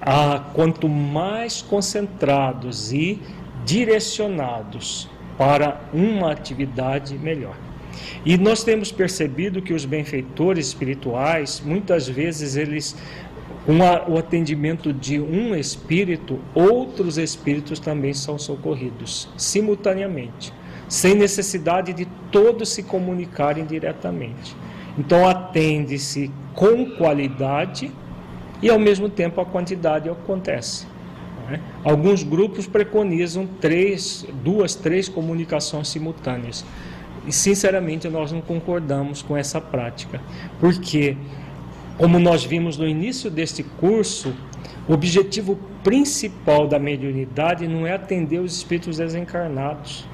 [0.00, 3.20] a, quanto mais concentrados e
[3.64, 7.56] direcionados para uma atividade, melhor.
[8.24, 12.96] E nós temos percebido que os benfeitores espirituais, muitas vezes, eles
[14.06, 20.54] o atendimento de um espírito, outros espíritos também são socorridos simultaneamente,
[20.88, 24.56] sem necessidade de todos se comunicarem diretamente.
[24.96, 27.92] Então, atende-se com qualidade
[28.62, 30.86] e, ao mesmo tempo, a quantidade acontece.
[31.46, 31.60] Né?
[31.84, 36.64] Alguns grupos preconizam três, duas, três comunicações simultâneas.
[37.26, 40.22] E, sinceramente, nós não concordamos com essa prática,
[40.58, 41.18] porque
[41.98, 44.32] como nós vimos no início deste curso,
[44.88, 50.08] o objetivo principal da mediunidade não é atender os espíritos desencarnados,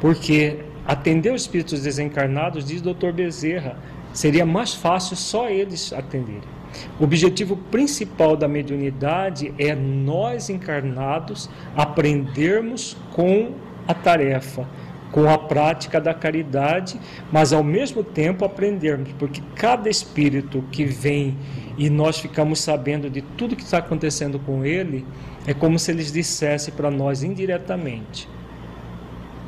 [0.00, 3.12] porque atender os espíritos desencarnados, diz Dr.
[3.12, 3.76] Bezerra,
[4.14, 6.56] seria mais fácil só eles atenderem.
[6.98, 13.52] O objetivo principal da mediunidade é nós encarnados aprendermos com
[13.86, 14.66] a tarefa
[15.10, 17.00] com a prática da caridade,
[17.32, 21.36] mas ao mesmo tempo aprendermos, porque cada espírito que vem
[21.78, 25.06] e nós ficamos sabendo de tudo que está acontecendo com ele,
[25.46, 28.28] é como se eles dissessem para nós indiretamente: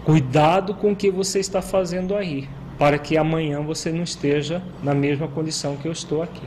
[0.04, 2.48] cuidado com o que você está fazendo aí,
[2.78, 6.46] para que amanhã você não esteja na mesma condição que eu estou aqui.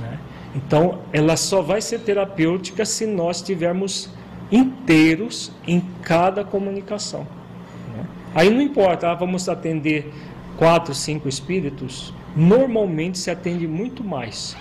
[0.00, 0.18] Né?
[0.54, 4.10] Então, ela só vai ser terapêutica se nós estivermos
[4.50, 7.39] inteiros em cada comunicação.
[8.34, 10.12] Aí não importa, ah, vamos atender
[10.56, 12.14] quatro, cinco espíritos.
[12.36, 14.56] Normalmente se atende muito mais,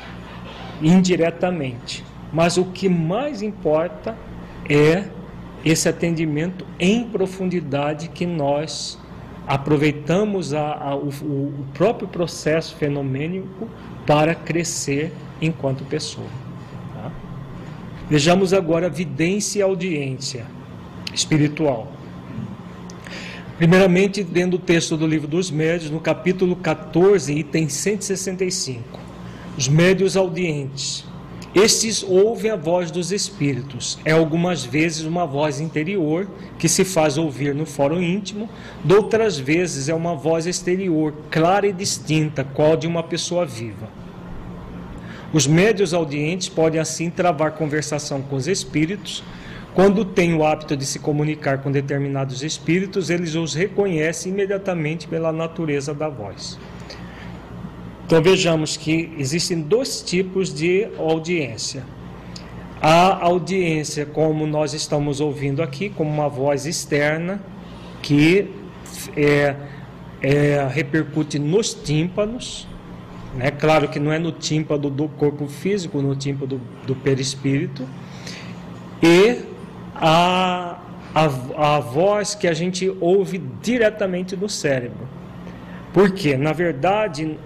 [0.82, 2.04] indiretamente.
[2.34, 4.18] Mas o que mais importa
[4.70, 5.06] é
[5.64, 8.98] esse atendimento em profundidade que nós
[9.46, 13.68] aproveitamos a, a, o, o próprio processo fenomênico
[14.06, 15.12] para crescer
[15.42, 16.28] enquanto pessoa.
[16.94, 17.12] Tá?
[18.10, 20.46] Vejamos agora vidência e audiência
[21.14, 21.99] espiritual.
[23.60, 28.98] Primeiramente, dentro do texto do livro dos médios, no capítulo 14, item 165.
[29.58, 31.04] Os médios audientes.
[31.54, 34.00] Estes ouvem a voz dos espíritos.
[34.06, 36.26] É algumas vezes uma voz interior
[36.58, 38.50] que se faz ouvir no fórum íntimo,
[38.90, 43.90] outras vezes é uma voz exterior, clara e distinta, qual de uma pessoa viva.
[45.34, 49.22] Os médios audientes podem assim travar conversação com os espíritos,
[49.74, 55.32] quando tem o hábito de se comunicar com determinados espíritos, eles os reconhecem imediatamente pela
[55.32, 56.60] natureza da voz.
[58.06, 61.84] Então vejamos que existem dois tipos de audiência.
[62.82, 67.40] A audiência, como nós estamos ouvindo aqui, como uma voz externa,
[68.02, 68.50] que
[69.16, 69.56] é,
[70.22, 72.68] é, repercute nos tímpanos,
[73.36, 73.52] né?
[73.52, 77.88] claro que não é no tímpano do corpo físico, no tímpano do, do perispírito,
[79.04, 79.50] e
[80.00, 80.80] a,
[81.14, 85.08] a, a voz que a gente ouve diretamente do cérebro.
[85.94, 87.38] Porque, na verdade,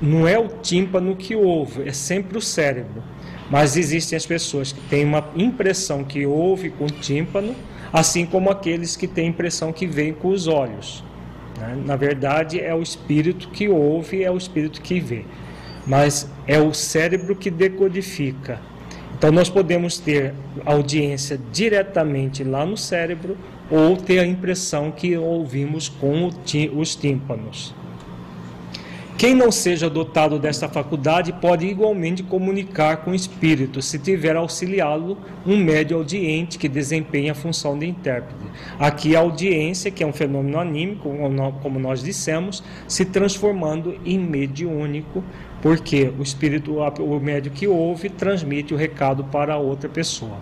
[0.00, 3.02] não é o tímpano que ouve, é sempre o cérebro.
[3.50, 7.54] Mas existem as pessoas que têm uma impressão que ouve com o tímpano,
[7.92, 11.04] assim como aqueles que têm impressão que veem com os olhos.
[11.58, 11.76] Né?
[11.84, 15.24] Na verdade, é o espírito que ouve, é o espírito que vê.
[15.86, 18.58] Mas é o cérebro que decodifica
[19.22, 23.38] então, nós podemos ter audiência diretamente lá no cérebro
[23.70, 26.28] ou ter a impressão que ouvimos com
[26.76, 27.72] os tímpanos.
[29.16, 35.16] Quem não seja dotado desta faculdade pode igualmente comunicar com o espírito, se tiver auxiliá-lo
[35.46, 38.42] um médio audiente que desempenha a função de intérprete.
[38.76, 41.08] Aqui a audiência, que é um fenômeno anímico,
[41.62, 45.22] como nós dissemos, se transformando em mediúnico,
[45.62, 50.36] porque o espírito, o médio que ouve, transmite o recado para outra pessoa.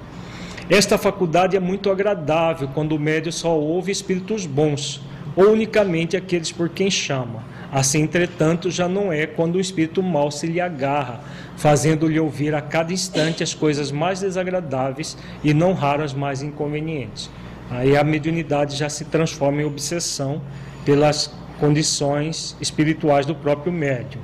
[0.69, 5.03] Esta faculdade é muito agradável quando o médio só ouve espíritos bons,
[5.37, 7.45] ou unicamente aqueles por quem chama.
[7.71, 11.21] Assim, entretanto, já não é quando o espírito mal se lhe agarra,
[11.57, 17.31] fazendo-lhe ouvir a cada instante as coisas mais desagradáveis e não raras mais inconvenientes.
[17.71, 20.41] Aí a mediunidade já se transforma em obsessão
[20.85, 24.23] pelas condições espirituais do próprio médium.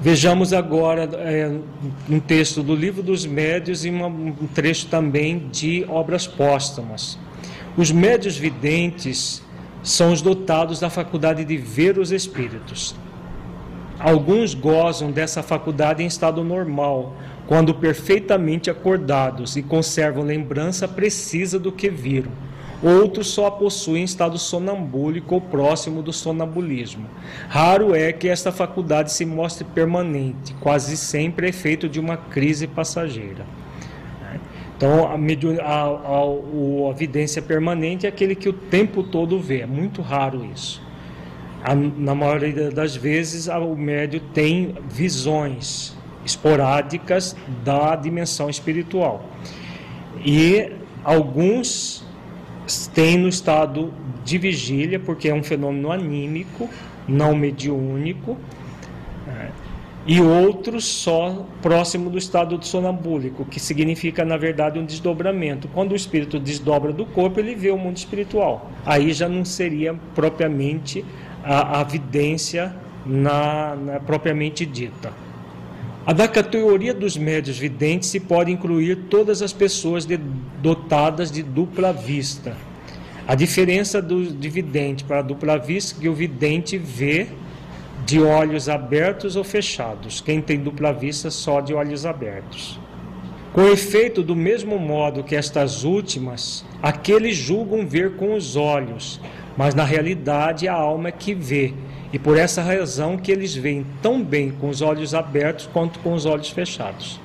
[0.00, 1.50] Vejamos agora é,
[2.08, 7.18] um texto do Livro dos Médios e uma, um trecho também de obras póstumas.
[7.76, 9.42] Os médios videntes
[9.82, 12.94] são os dotados da faculdade de ver os espíritos.
[13.98, 17.16] Alguns gozam dessa faculdade em estado normal,
[17.48, 22.30] quando perfeitamente acordados e conservam lembrança precisa do que viram.
[22.82, 27.06] Outros só a possuem em estado sonambúlico ou próximo do sonambulismo.
[27.48, 32.68] Raro é que esta faculdade se mostre permanente, quase sempre é efeito de uma crise
[32.68, 33.44] passageira.
[34.76, 39.66] Então, a, a, a, a evidência permanente é aquele que o tempo todo vê, é
[39.66, 40.80] muito raro isso.
[41.96, 49.24] Na maioria das vezes, o médio tem visões esporádicas da dimensão espiritual.
[50.24, 50.70] E
[51.02, 52.06] alguns
[52.92, 53.92] têm no estado
[54.24, 56.68] de vigília, porque é um fenômeno anímico,
[57.08, 58.36] não mediúnico,
[59.26, 59.48] é,
[60.06, 65.68] e outros só próximo do estado sonambúlico, que significa, na verdade, um desdobramento.
[65.68, 68.70] Quando o espírito desdobra do corpo, ele vê o mundo espiritual.
[68.86, 71.04] Aí já não seria propriamente
[71.44, 75.12] a, a vidência na, na propriamente dita.
[76.06, 80.18] A da categoria dos médios videntes se pode incluir todas as pessoas de,
[80.60, 82.56] dotadas de dupla vista.
[83.26, 87.28] A diferença do de vidente para a dupla vista é que o vidente vê
[88.06, 90.20] de olhos abertos ou fechados.
[90.20, 92.80] Quem tem dupla vista só de olhos abertos.
[93.52, 99.20] Com efeito, do mesmo modo que estas últimas, aqueles julgam ver com os olhos,
[99.56, 101.74] mas na realidade a alma é que vê,
[102.12, 106.12] e por essa razão que eles veem tão bem com os olhos abertos quanto com
[106.14, 107.20] os olhos fechados.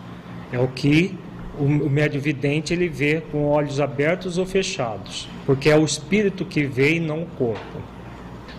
[0.51, 1.17] É o que
[1.60, 6.64] o médio vidente ele vê com olhos abertos ou fechados, porque é o espírito que
[6.64, 7.82] vê e não o corpo.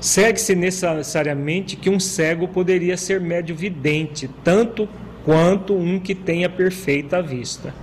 [0.01, 4.89] Segue-se necessariamente que um cego poderia ser médio vidente, tanto
[5.25, 7.75] quanto um que tenha perfeita vista.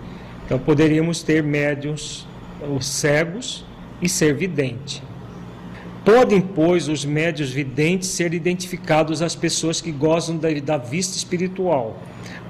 [0.45, 2.27] Então poderíamos ter médios
[2.69, 3.65] os cegos
[4.01, 5.01] e ser vidente.
[6.05, 11.99] Podem, pois, os médios videntes ser identificados às pessoas que gozam da, da vista espiritual,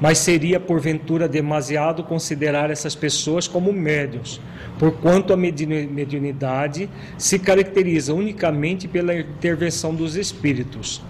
[0.02, 4.42] mas seria porventura demasiado considerar essas pessoas como médios,
[4.80, 11.02] porquanto a mediunidade se caracteriza unicamente pela intervenção dos espíritos,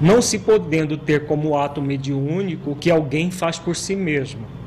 [0.00, 4.60] não se podendo ter como ato mediúnico que alguém faz por si mesmo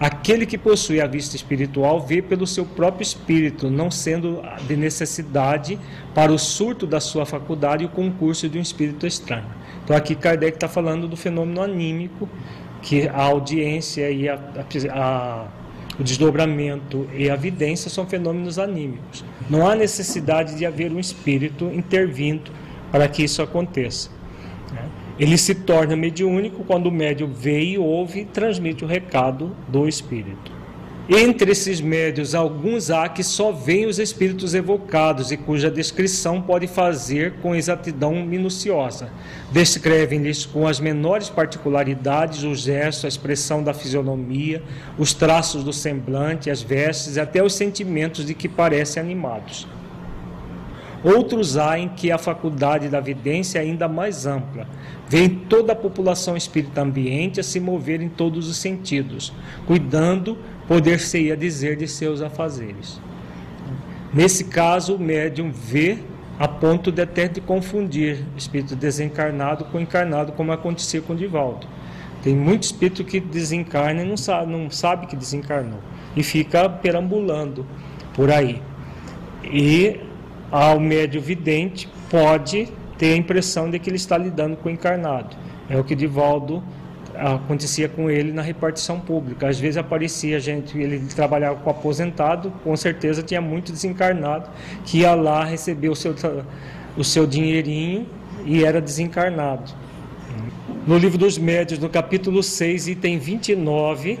[0.00, 5.78] Aquele que possui a vista espiritual vê pelo seu próprio espírito, não sendo de necessidade
[6.14, 9.44] para o surto da sua faculdade o concurso de um espírito estranho.
[9.84, 12.28] Então aqui Kardec está falando do fenômeno anímico,
[12.82, 14.38] que a audiência e a,
[14.92, 15.46] a,
[15.98, 19.24] o desdobramento e a vidência são fenômenos anímicos.
[19.48, 22.50] Não há necessidade de haver um espírito intervindo
[22.90, 24.10] para que isso aconteça.
[25.18, 29.86] Ele se torna mediúnico quando o médium vê e ouve e transmite o recado do
[29.86, 30.59] espírito.
[31.12, 36.68] Entre esses médios, alguns há que só veem os espíritos evocados e cuja descrição pode
[36.68, 39.10] fazer com exatidão minuciosa.
[39.50, 44.62] Descrevem-lhes com as menores particularidades o gesto, a expressão da fisionomia,
[44.96, 49.66] os traços do semblante, as vestes até os sentimentos de que parecem animados.
[51.02, 54.66] Outros há em que a faculdade da vidência é ainda mais ampla.
[55.08, 59.32] Vem toda a população espírita ambiente a se mover em todos os sentidos,
[59.66, 60.36] cuidando,
[60.68, 63.00] poder-se-ia dizer, de seus afazeres.
[64.12, 65.98] Nesse caso, o médium vê
[66.38, 71.66] a ponto de até de confundir espírito desencarnado com encarnado, como acontecia com Divaldo.
[72.22, 75.80] Tem muito espírito que desencarna e não sabe, não sabe que desencarnou
[76.14, 77.64] e fica perambulando
[78.14, 78.60] por aí.
[79.44, 80.00] E
[80.50, 82.68] ao médio vidente pode
[82.98, 85.36] ter a impressão de que ele está lidando com o encarnado.
[85.68, 86.62] É o que Divaldo
[87.14, 89.48] acontecia com ele na repartição pública.
[89.48, 94.50] Às vezes aparecia gente, ele trabalhava com aposentado, com certeza tinha muito desencarnado,
[94.84, 96.14] que ia lá receber o seu,
[96.96, 98.06] o seu dinheirinho
[98.44, 99.72] e era desencarnado.
[100.86, 104.18] No livro dos médios, no capítulo 6, item 29,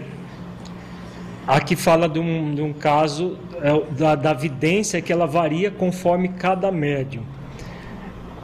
[1.56, 6.28] aqui fala de um, de um caso é, da, da vidência que ela varia conforme
[6.28, 7.22] cada médium.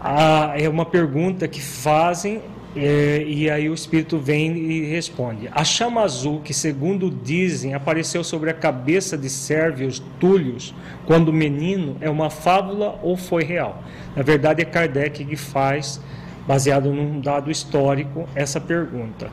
[0.01, 2.41] Ah, é uma pergunta que fazem
[2.77, 8.23] É, e aí o espírito vem e responde: A chama azul, que segundo dizem apareceu
[8.23, 10.75] sobre a cabeça de Sérvios Túlios
[11.07, 13.83] quando menino, é uma fábula ou foi real?
[14.15, 15.99] Na verdade, é Kardec que faz,
[16.47, 19.31] baseado num dado histórico, essa pergunta.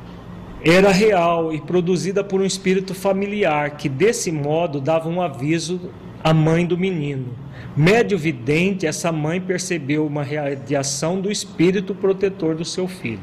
[0.66, 5.92] Era real e produzida por um espírito familiar que, desse modo, dava um aviso
[6.24, 7.36] à mãe do menino.
[7.76, 13.20] Médio vidente, essa mãe percebeu uma radiação do espírito protetor do seu filho.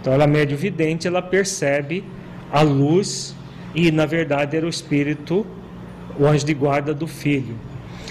[0.00, 2.02] Então, ela médio vidente, ela percebe
[2.50, 3.36] a luz
[3.74, 5.46] e, na verdade, era o espírito,
[6.18, 7.56] o anjo de guarda do filho.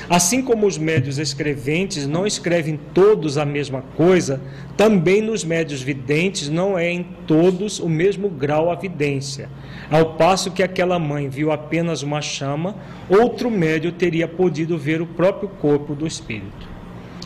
[0.09, 4.41] Assim como os médios escreventes não escrevem todos a mesma coisa,
[4.75, 9.49] também nos médios videntes não é em todos o mesmo grau a vidência.
[9.89, 12.75] Ao passo que aquela mãe viu apenas uma chama,
[13.09, 16.67] outro médio teria podido ver o próprio corpo do espírito.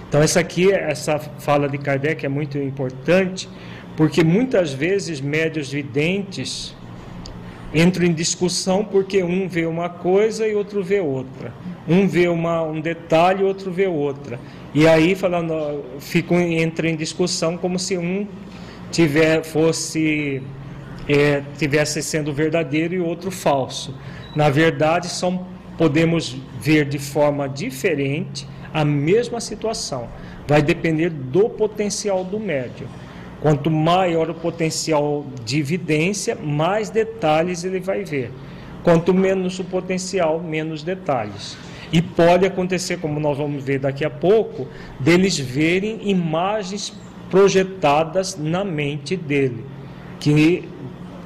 [0.07, 3.49] Então essa aqui, essa fala de Kardec é muito importante,
[3.97, 6.76] porque muitas vezes médios videntes
[7.73, 11.53] entram em discussão porque um vê uma coisa e outro vê outra.
[11.87, 14.39] Um vê uma, um detalhe e outro vê outra.
[14.73, 18.27] E aí falando, ficam entra em discussão como se um
[18.91, 20.41] tiver fosse
[21.07, 23.93] é, tivesse sendo verdadeiro e outro falso.
[24.35, 25.45] Na verdade, são
[25.77, 30.09] podemos ver de forma diferente a mesma situação.
[30.47, 32.87] Vai depender do potencial do médium.
[33.41, 38.31] Quanto maior o potencial de evidência, mais detalhes ele vai ver.
[38.83, 41.57] Quanto menos o potencial, menos detalhes.
[41.91, 44.67] E pode acontecer, como nós vamos ver daqui a pouco,
[44.99, 46.93] deles verem imagens
[47.29, 49.65] projetadas na mente dele,
[50.19, 50.67] que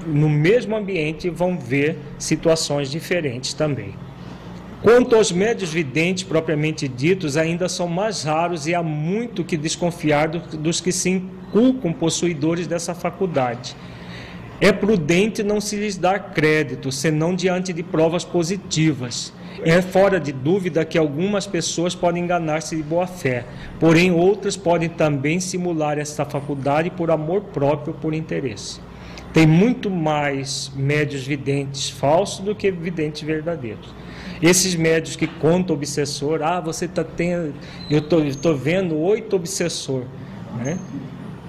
[0.06, 3.94] no mesmo ambiente vão ver situações diferentes também.
[4.82, 10.28] Quanto aos médios videntes propriamente ditos, ainda são mais raros e há muito que desconfiar
[10.28, 13.76] dos que se inculcam possuidores dessa faculdade.
[14.60, 19.34] É prudente não se lhes dar crédito, senão diante de provas positivas.
[19.64, 23.46] É fora de dúvida que algumas pessoas podem enganar-se de boa fé,
[23.80, 28.80] porém outras podem também simular esta faculdade por amor próprio, por interesse.
[29.34, 33.94] Tem muito mais médios videntes falsos do que videntes verdadeiros.
[34.42, 37.54] Esses médios que contam obsessor, ah, você está tendo,
[37.90, 40.04] eu estou vendo oito obsessor,
[40.58, 40.78] né?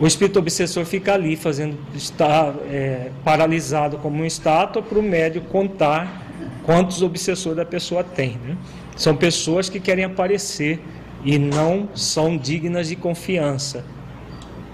[0.02, 5.42] O espírito obsessor fica ali fazendo, está é, paralisado como uma estátua para o médio
[5.42, 6.26] contar
[6.64, 8.36] quantos obsessores a pessoa tem.
[8.44, 8.56] Né?
[8.96, 10.80] São pessoas que querem aparecer
[11.24, 13.84] e não são dignas de confiança.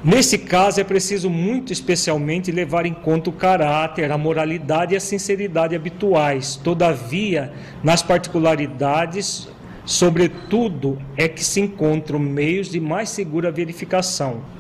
[0.02, 5.00] Nesse caso, é preciso muito especialmente levar em conta o caráter, a moralidade e a
[5.00, 6.56] sinceridade habituais.
[6.56, 7.52] Todavia,
[7.84, 9.46] nas particularidades,
[9.84, 14.56] sobretudo, é que se encontram meios de mais segura verificação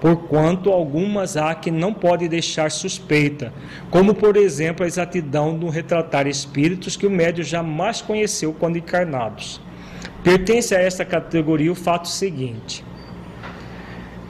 [0.00, 3.52] porquanto algumas há que não pode deixar suspeita,
[3.90, 9.60] como por exemplo a exatidão no retratar espíritos que o médio jamais conheceu quando encarnados.
[10.24, 12.84] Pertence a esta categoria o fato seguinte: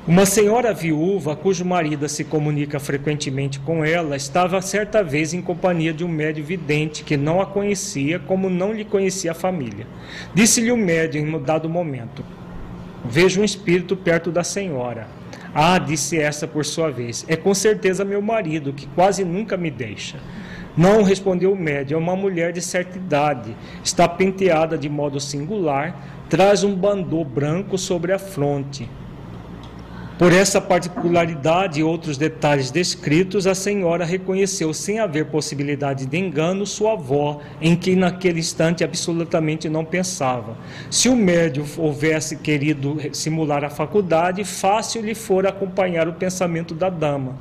[0.09, 5.93] uma senhora viúva, cujo marido se comunica frequentemente com ela, estava certa vez em companhia
[5.93, 9.87] de um médio vidente que não a conhecia, como não lhe conhecia a família.
[10.35, 12.25] Disse-lhe o médio em um dado momento:
[13.05, 15.20] Vejo um espírito perto da senhora.
[15.55, 19.71] Ah, disse essa por sua vez, é com certeza meu marido, que quase nunca me
[19.71, 20.19] deixa.
[20.77, 26.25] Não, respondeu o médio, é uma mulher de certa idade, está penteada de modo singular,
[26.29, 28.89] traz um bandô branco sobre a fronte.
[30.21, 36.67] Por essa particularidade e outros detalhes descritos, a senhora reconheceu, sem haver possibilidade de engano,
[36.67, 40.59] sua avó, em que naquele instante absolutamente não pensava.
[40.91, 46.91] Se o médium houvesse querido simular a faculdade, fácil lhe fora acompanhar o pensamento da
[46.91, 47.39] dama.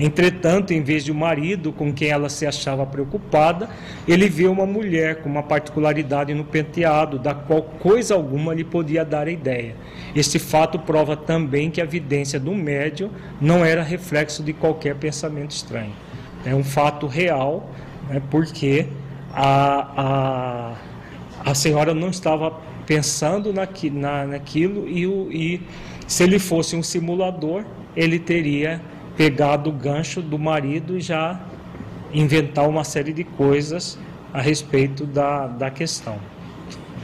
[0.00, 3.68] Entretanto, em vez de o um marido com quem ela se achava preocupada,
[4.06, 9.04] ele viu uma mulher com uma particularidade no penteado, da qual coisa alguma lhe podia
[9.04, 9.74] dar a ideia.
[10.14, 13.10] Este fato prova também que a evidência do médium
[13.40, 15.92] não era reflexo de qualquer pensamento estranho.
[16.44, 17.68] É um fato real,
[18.08, 18.86] né, porque
[19.34, 20.74] a,
[21.44, 22.52] a, a senhora não estava
[22.86, 25.60] pensando naqui, na, naquilo e, o, e
[26.06, 27.64] se ele fosse um simulador,
[27.94, 28.80] ele teria
[29.18, 31.40] pegado o gancho do marido e já
[32.14, 33.98] inventar uma série de coisas
[34.32, 36.20] a respeito da, da questão.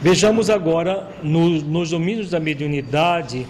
[0.01, 3.45] Vejamos agora no, nos domínios da mediunidade,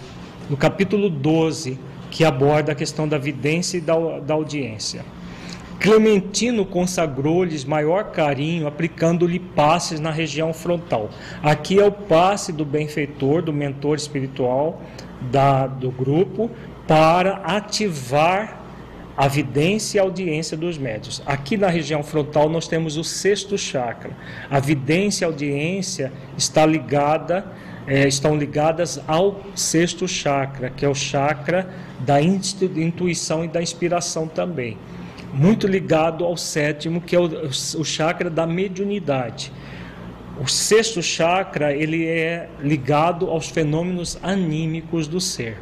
[0.49, 1.77] no capítulo 12,
[2.09, 5.05] que aborda a questão da vidência e da, da audiência.
[5.79, 11.11] Clementino consagrou-lhes maior carinho, aplicando-lhe passes na região frontal.
[11.43, 14.81] Aqui é o passe do benfeitor, do mentor espiritual
[15.29, 16.49] da, do grupo,
[16.87, 18.65] para ativar
[19.17, 21.21] a vidência e a audiência dos médios.
[21.25, 24.11] Aqui na região frontal nós temos o sexto chakra.
[24.49, 27.45] A vidência e a audiência está ligada,
[27.87, 34.27] é, estão ligadas ao sexto chakra, que é o chakra da intuição e da inspiração
[34.27, 34.77] também.
[35.33, 39.51] Muito ligado ao sétimo, que é o, o chakra da mediunidade.
[40.41, 45.57] O sexto chakra ele é ligado aos fenômenos anímicos do ser.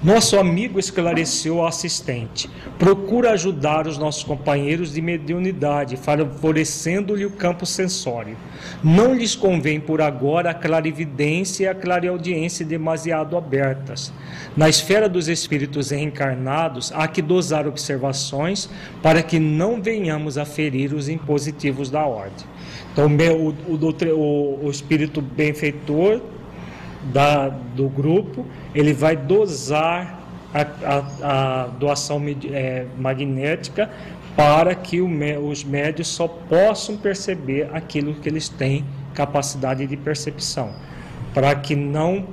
[0.00, 2.48] Nosso amigo esclareceu ao assistente:
[2.78, 8.36] procura ajudar os nossos companheiros de mediunidade, favorecendo-lhe o campo sensório.
[8.82, 14.12] Não lhes convém por agora a clarividência e a clareaudiência demasiado abertas.
[14.56, 18.70] Na esfera dos espíritos reencarnados, há que dosar observações
[19.02, 22.46] para que não venhamos a ferir os impositivos da ordem.
[22.92, 26.20] Então, o, o, o, o espírito benfeitor
[27.04, 28.44] da, do grupo,
[28.74, 30.18] ele vai dosar
[30.52, 33.90] a, a, a doação é, magnética
[34.36, 35.08] para que o,
[35.48, 38.84] os médios só possam perceber aquilo que eles têm
[39.14, 40.72] capacidade de percepção,
[41.34, 42.26] para que não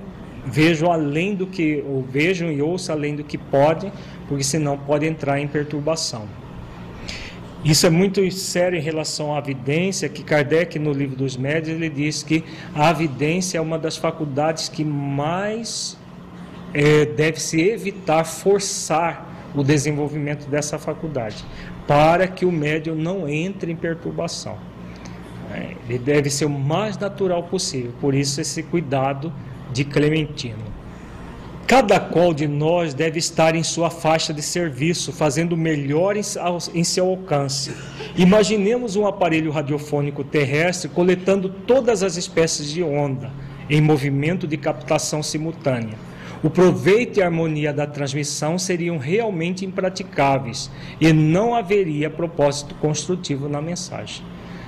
[0.45, 3.91] vejam além do que ou vejam e ouçam além do que podem,
[4.27, 6.27] porque senão pode entrar em perturbação.
[7.65, 11.89] Isso é muito sério em relação à evidência, que Kardec, no livro dos médios, ele
[11.89, 12.43] diz que
[12.75, 15.97] a evidência é uma das faculdades que mais
[16.75, 21.43] é, deve se evitar forçar o desenvolvimento dessa faculdade,
[21.87, 24.59] para que o médium não entre em perturbação.
[25.51, 29.33] É, ele deve ser o mais natural possível, por isso esse cuidado
[29.73, 30.74] de Clementino.
[31.67, 37.07] Cada qual de nós deve estar em sua faixa de serviço, fazendo melhor em seu
[37.07, 37.73] alcance.
[38.15, 43.31] Imaginemos um aparelho radiofônico terrestre coletando todas as espécies de onda
[43.67, 45.97] em movimento de captação simultânea.
[46.43, 50.69] O proveito e a harmonia da transmissão seriam realmente impraticáveis
[51.01, 54.23] e não haveria propósito construtivo na mensagem.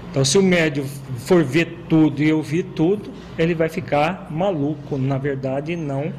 [0.09, 0.83] Então, se o médio
[1.19, 6.11] for ver tudo e ouvir tudo, ele vai ficar maluco, na verdade, não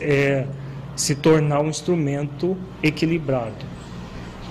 [0.00, 0.46] é,
[0.96, 3.72] se tornar um instrumento equilibrado.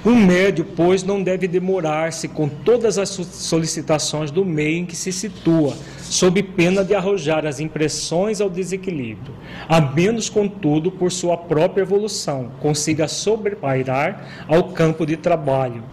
[0.04, 5.12] Um médio, pois, não deve demorar-se com todas as solicitações do meio em que se
[5.12, 9.36] situa, sob pena de arrojar as impressões ao desequilíbrio,
[9.70, 15.84] a menos, contudo, por sua própria evolução, consiga sobrepairar ao campo de trabalho,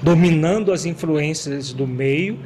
[0.00, 2.38] dominando as influências do meio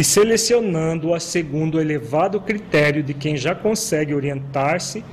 [0.00, 5.04] e selecionando-a segundo o elevado critério de quem já consegue orientar-se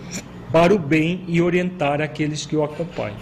[0.50, 3.18] para o bem e orientar aqueles que o acompanham.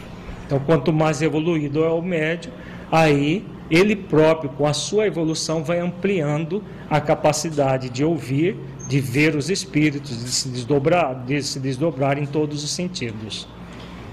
[0.45, 2.51] Então, quanto mais evoluído é o médio,
[2.91, 8.55] aí ele próprio, com a sua evolução, vai ampliando a capacidade de ouvir,
[8.87, 13.47] de ver os espíritos, de se desdobrar, de se desdobrar em todos os sentidos.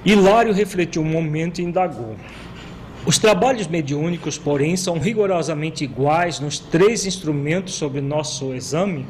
[0.06, 2.16] Hilário refletiu um momento e indagou.
[3.04, 9.04] Os trabalhos mediúnicos, porém, são rigorosamente iguais nos três instrumentos sobre nosso exame?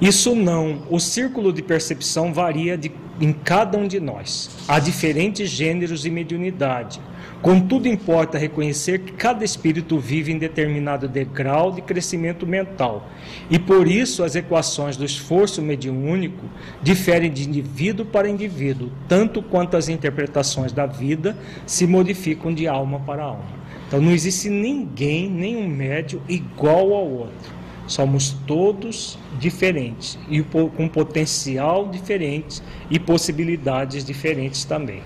[0.00, 0.82] Isso não.
[0.88, 4.48] O círculo de percepção varia de, em cada um de nós.
[4.68, 7.00] Há diferentes gêneros de mediunidade.
[7.44, 13.06] Contudo, importa reconhecer que cada espírito vive em determinado degrau de crescimento mental,
[13.50, 16.46] e por isso as equações do esforço mediúnico
[16.82, 22.98] diferem de indivíduo para indivíduo, tanto quanto as interpretações da vida se modificam de alma
[23.00, 23.44] para alma.
[23.86, 27.52] Então não existe ninguém, nenhum médio igual ao outro.
[27.86, 35.02] Somos todos diferentes e com potencial diferente e possibilidades diferentes também.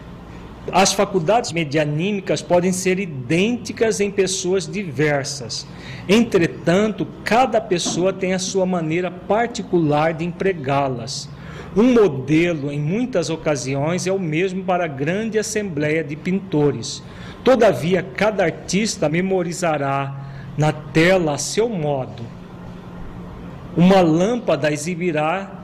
[0.73, 5.67] As faculdades medianímicas podem ser idênticas em pessoas diversas.
[6.09, 11.29] Entretanto, cada pessoa tem a sua maneira particular de empregá-las.
[11.77, 17.03] Um modelo, em muitas ocasiões, é o mesmo para a grande assembleia de pintores.
[17.45, 20.15] Todavia, cada artista memorizará
[20.57, 22.23] na tela a seu modo.
[23.77, 25.58] Uma lâmpada exibirá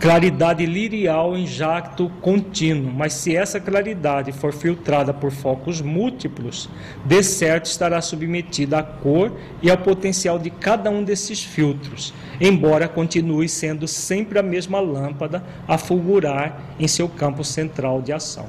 [0.00, 6.68] claridade lirial em jacto contínuo, mas se essa claridade for filtrada por focos múltiplos,
[7.04, 12.88] de certo estará submetida à cor e ao potencial de cada um desses filtros, embora
[12.88, 18.46] continue sendo sempre a mesma lâmpada a fulgurar em seu campo central de ação.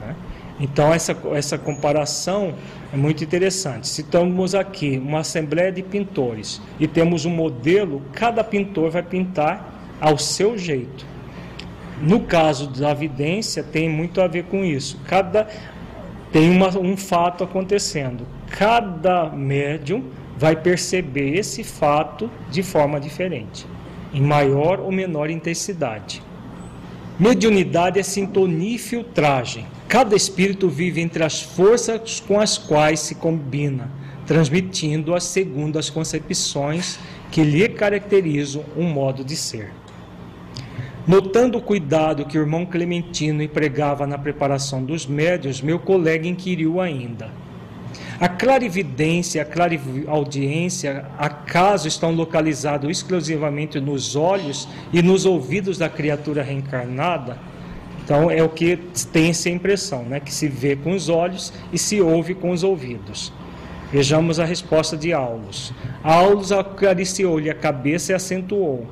[0.00, 0.14] Né?
[0.60, 2.54] Então, essa, essa comparação
[2.92, 3.88] é muito interessante.
[3.88, 9.75] Se estamos aqui uma assembleia de pintores e temos um modelo, cada pintor vai pintar
[10.00, 11.06] ao seu jeito.
[12.00, 15.00] No caso da evidência, tem muito a ver com isso.
[15.06, 15.48] Cada
[16.30, 18.26] tem uma, um fato acontecendo.
[18.50, 20.04] Cada médium
[20.36, 23.66] vai perceber esse fato de forma diferente,
[24.12, 26.22] em maior ou menor intensidade.
[27.18, 29.66] Mediunidade é sintonia e filtragem.
[29.88, 33.90] Cada espírito vive entre as forças com as quais se combina,
[34.26, 36.98] transmitindo-as segundo as concepções
[37.30, 39.72] que lhe caracterizam um modo de ser.
[41.06, 46.80] Notando o cuidado que o irmão Clementino empregava na preparação dos médios, meu colega inquiriu
[46.80, 47.30] ainda.
[48.18, 56.42] A clarividência, a clariaudiência, acaso estão localizados exclusivamente nos olhos e nos ouvidos da criatura
[56.42, 57.38] reencarnada?
[58.02, 58.76] Então é o que
[59.12, 60.18] tem essa impressão, né?
[60.18, 63.32] que se vê com os olhos e se ouve com os ouvidos.
[63.92, 65.72] Vejamos a resposta de Aulus.
[66.02, 68.86] Aulus acariciou-lhe a cabeça e acentuou.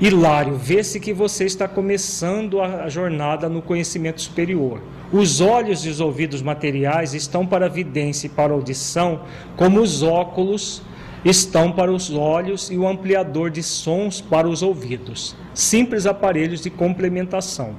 [0.00, 4.80] Hilário, vê-se que você está começando a jornada no conhecimento superior.
[5.12, 9.22] Os olhos e os ouvidos materiais estão para a vidência e para a audição,
[9.56, 10.82] como os óculos
[11.24, 15.34] estão para os olhos e o ampliador de sons para os ouvidos.
[15.52, 17.74] Simples aparelhos de complementação.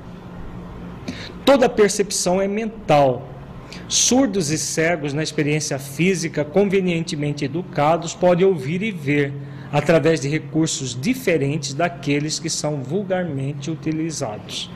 [1.45, 3.29] Toda percepção é mental.
[3.87, 9.33] Surdos e cegos na experiência física, convenientemente educados, podem ouvir e ver
[9.71, 14.69] através de recursos diferentes daqueles que são vulgarmente utilizados.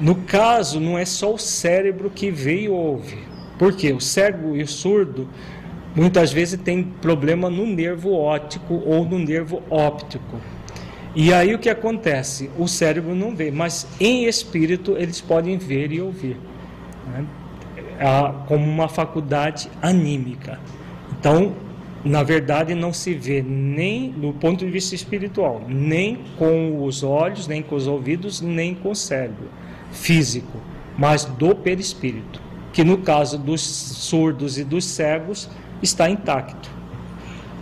[0.00, 3.18] No caso, não é só o cérebro que vê e ouve,
[3.58, 5.28] porque o cego e o surdo
[5.94, 10.40] muitas vezes tem problema no nervo óptico ou no nervo óptico.
[11.16, 12.48] E aí o que acontece?
[12.56, 16.36] O cérebro não vê, mas em espírito eles podem ver e ouvir,
[17.08, 17.24] né?
[18.46, 20.60] como uma faculdade anímica.
[21.18, 21.54] Então,
[22.08, 27.46] na verdade, não se vê nem do ponto de vista espiritual, nem com os olhos,
[27.46, 29.48] nem com os ouvidos, nem com o cérebro
[29.92, 30.58] físico,
[30.96, 32.40] mas do perispírito,
[32.72, 35.50] que no caso dos surdos e dos cegos
[35.82, 36.77] está intacto.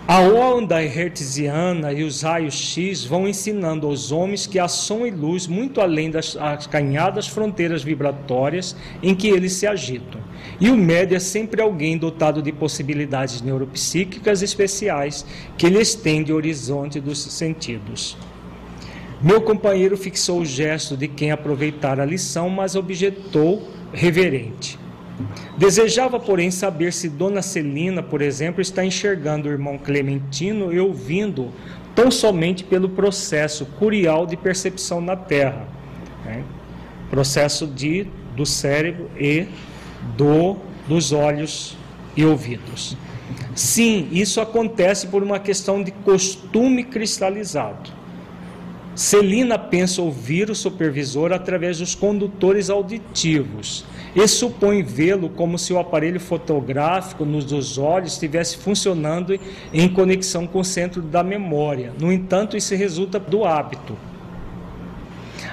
[0.09, 5.11] A onda hertziana e os raios X vão ensinando aos homens que há som e
[5.11, 10.21] luz muito além das acanhadas fronteiras vibratórias em que eles se agitam.
[10.61, 15.27] E o médio é sempre alguém dotado de possibilidades neuropsíquicas especiais
[15.59, 18.17] que lhe estende o horizonte dos sentidos.
[19.21, 24.76] Meu companheiro fixou o gesto de quem aproveitara a lição, mas objetou reverente.
[25.57, 31.51] Desejava, porém, saber se Dona Celina, por exemplo, está enxergando o irmão Clementino e ouvindo
[31.95, 35.67] tão somente pelo processo curial de percepção na Terra,
[36.25, 36.45] né?
[37.09, 38.07] processo de
[38.37, 39.47] do cérebro e
[40.17, 40.57] do
[40.87, 41.77] dos olhos
[42.15, 42.97] e ouvidos.
[43.55, 47.91] Sim, isso acontece por uma questão de costume cristalizado.
[48.95, 53.85] Celina pensa ouvir o supervisor através dos condutores auditivos
[54.17, 59.39] e supõe vê-lo como se o aparelho fotográfico nos olhos estivesse funcionando
[59.73, 61.93] em conexão com o centro da memória.
[62.01, 63.95] No entanto, isso resulta do hábito.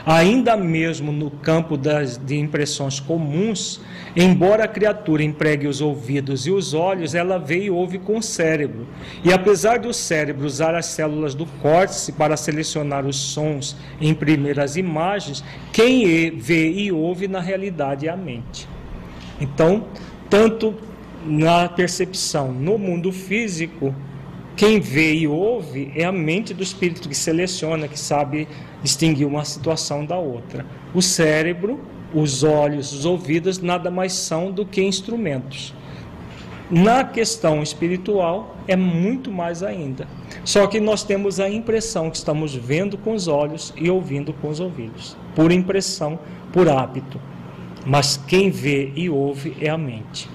[0.05, 3.79] Ainda mesmo no campo das, de impressões comuns,
[4.15, 8.21] embora a criatura empregue os ouvidos e os olhos, ela vê e ouve com o
[8.21, 8.85] cérebro.
[9.23, 14.59] E apesar do cérebro usar as células do córtex para selecionar os sons e imprimir
[14.59, 18.67] as imagens, quem vê e ouve na realidade é a mente.
[19.39, 19.85] Então,
[20.29, 20.75] tanto
[21.25, 23.95] na percepção no mundo físico,
[24.55, 28.47] quem vê e ouve é a mente do espírito que seleciona, que sabe
[28.83, 30.65] distinguir uma situação da outra.
[30.93, 31.79] O cérebro,
[32.13, 35.73] os olhos, os ouvidos nada mais são do que instrumentos.
[36.69, 40.07] Na questão espiritual é muito mais ainda.
[40.45, 44.49] Só que nós temos a impressão que estamos vendo com os olhos e ouvindo com
[44.49, 46.19] os ouvidos, por impressão,
[46.51, 47.19] por hábito.
[47.85, 50.29] Mas quem vê e ouve é a mente.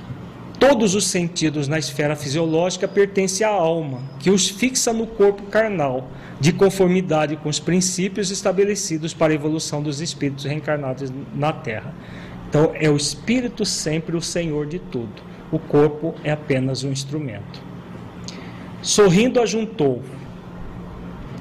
[0.59, 6.11] Todos os sentidos na esfera fisiológica pertencem à alma, que os fixa no corpo carnal,
[6.41, 11.95] de conformidade com os princípios estabelecidos para a evolução dos espíritos reencarnados na Terra.
[12.49, 15.23] Então, é o espírito sempre o senhor de tudo.
[15.53, 17.63] O corpo é apenas um instrumento.
[18.83, 20.03] Sorrindo, ajuntou: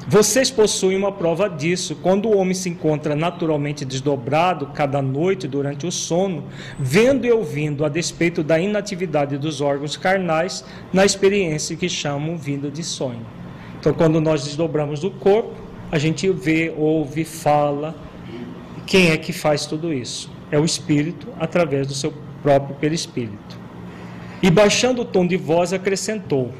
[0.09, 1.93] vocês possuem uma prova disso.
[2.01, 6.45] Quando o homem se encontra naturalmente desdobrado cada noite durante o sono,
[6.79, 10.63] vendo e ouvindo a despeito da inatividade dos órgãos carnais,
[10.93, 13.25] na experiência que chamam vindo de sonho.
[13.77, 15.53] Então, quando nós desdobramos o corpo,
[15.91, 17.93] a gente vê, ouve, fala.
[18.85, 20.31] Quem é que faz tudo isso?
[20.49, 23.59] É o espírito através do seu próprio perispírito.
[24.41, 26.53] E baixando o tom de voz, acrescentou: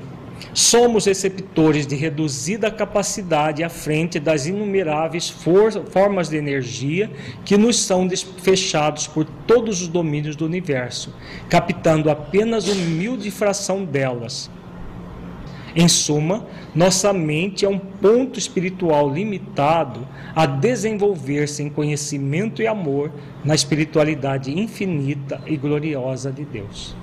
[0.54, 7.12] Somos receptores de reduzida capacidade à frente das inumeráveis for formas de energia
[7.46, 8.08] que nos são
[8.42, 11.14] fechados por todos os domínios do universo,
[11.50, 14.50] captando apenas humilde fração delas.
[15.76, 16.44] Em suma,
[16.74, 23.12] nossa mente é um ponto espiritual limitado a desenvolver-se em conhecimento e amor
[23.46, 26.96] na espiritualidade infinita e gloriosa de Deus.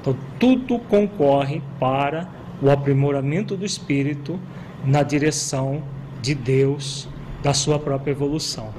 [0.00, 2.28] Então, tudo concorre para
[2.62, 4.38] o aprimoramento do espírito
[4.84, 5.82] na direção
[6.20, 7.08] de Deus,
[7.42, 8.72] da sua própria evolução.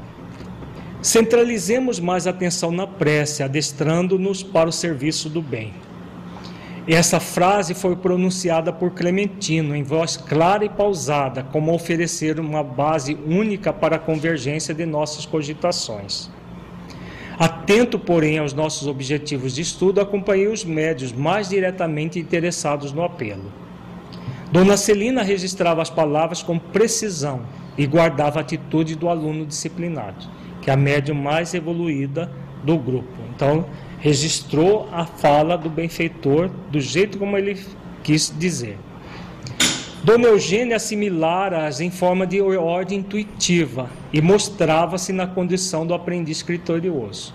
[1.02, 5.74] Centralizemos mais atenção na prece, adestrando-nos para o serviço do bem.
[6.88, 13.18] Essa frase foi pronunciada por Clementino em voz clara e pausada, como oferecer uma base
[13.26, 16.30] única para a convergência de nossas cogitações.
[17.38, 23.52] Atento, porém, aos nossos objetivos de estudo, acompanhei os médios mais diretamente interessados no apelo.
[24.52, 27.44] Dona Celina registrava as palavras com precisão
[27.78, 30.28] e guardava a atitude do aluno disciplinado,
[30.62, 32.30] que é a médium mais evoluída
[32.62, 33.08] do grupo.
[33.34, 33.66] Então,
[34.00, 37.58] registrou a fala do benfeitor do jeito como ele
[38.04, 38.78] quis dizer.
[40.04, 47.34] Dona Eugênia assimilara-as em forma de ordem intuitiva e mostrava-se na condição do aprendiz criterioso.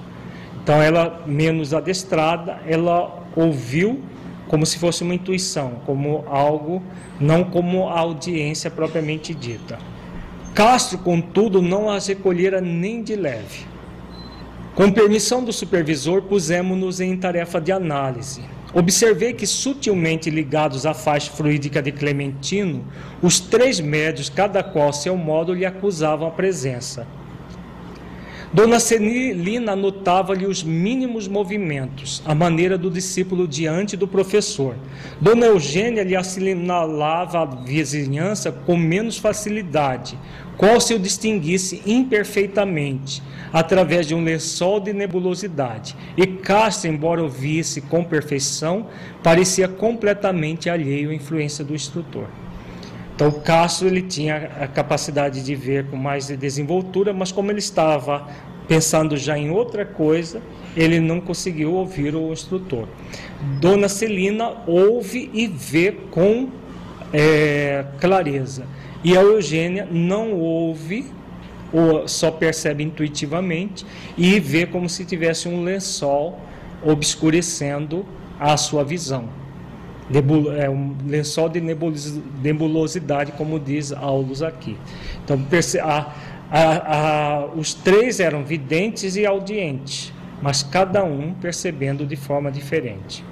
[0.63, 4.03] Então, ela, menos adestrada, ela ouviu
[4.49, 6.83] como se fosse uma intuição, como algo,
[7.21, 9.79] não como a audiência propriamente dita.
[10.55, 13.67] Castro, contudo, não as recolhera nem de leve.
[14.75, 18.43] Com permissão do supervisor, pusemos-nos em tarefa de análise.
[18.75, 22.85] Observei que, sutilmente ligados à faixa fluídica de Clementino,
[23.23, 27.07] os três médios, cada qual seu modo, lhe acusavam a presença.
[28.57, 34.75] Dona Celina notava-lhe os mínimos movimentos, a maneira do discípulo diante do professor.
[35.21, 40.19] Dona Eugênia lhe assinalava a vizinhança com menos facilidade,
[40.57, 43.23] qual se o distinguisse imperfeitamente,
[43.53, 45.95] através de um lençol de nebulosidade.
[46.17, 48.87] E Castro, embora o visse com perfeição,
[49.23, 52.27] parecia completamente alheio à influência do instrutor.
[53.17, 58.29] Então, Castro ele tinha a capacidade de ver com mais desenvoltura, mas como ele estava
[58.69, 60.43] pensando já em outra coisa,
[60.77, 62.87] ele não conseguiu ouvir o instrutor.
[63.61, 66.49] Dona Celina ouve e vê com
[67.13, 68.67] é, clareza.
[69.03, 71.07] E a Eugênia não ouve
[71.73, 73.85] ou só percebe intuitivamente
[74.17, 76.39] e vê como se tivesse um lençol
[76.85, 78.05] obscurecendo
[78.39, 79.29] a sua visão.
[80.57, 84.77] é um lençol de nebulosidade, como diz Aulus aqui.
[85.25, 85.39] Então,
[85.83, 86.15] a,
[86.51, 93.25] a, a, os três eram videntes e audientes, mas cada um percebendo de forma diferente.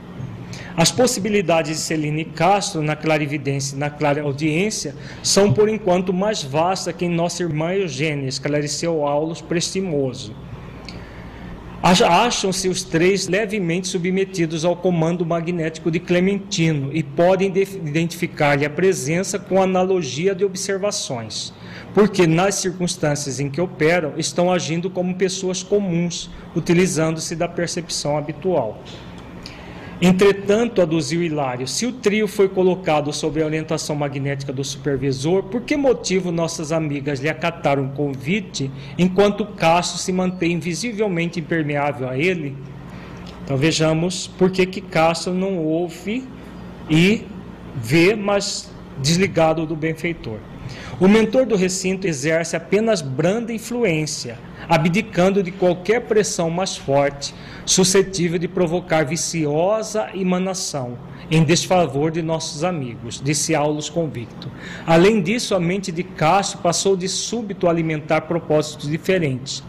[0.77, 6.95] As possibilidades de Celine Castro na clarividência e na clareaudiência são, por enquanto, mais vastas
[6.95, 10.35] que em nossa irmã Eugênia, esclareceu Aulos prestimoso.
[11.81, 19.39] Acham-se os três levemente submetidos ao comando magnético de Clementino e podem identificar-lhe a presença
[19.39, 21.53] com analogia de observações,
[21.95, 28.83] porque nas circunstâncias em que operam estão agindo como pessoas comuns, utilizando-se da percepção habitual.
[30.03, 35.63] Entretanto, aduziu Hilário, se o trio foi colocado sob a orientação magnética do supervisor, por
[35.63, 42.19] que motivo nossas amigas lhe acataram o convite, enquanto Cássio se mantém visivelmente impermeável a
[42.19, 42.57] ele?
[43.45, 46.27] Então vejamos por que, que Cássio não ouve
[46.91, 47.23] e
[47.77, 48.69] vê, mas
[49.01, 50.39] desligado do benfeitor.
[51.01, 54.39] O mentor do recinto exerce apenas branda influência,
[54.69, 57.35] abdicando de qualquer pressão mais forte,
[57.67, 60.97] suscetível de provocar viciosa emanação
[61.29, 64.49] em desfavor de nossos amigos, disse Aulus convicto.
[64.87, 69.65] Além disso, a mente de Cássio passou de súbito a alimentar propósitos diferentes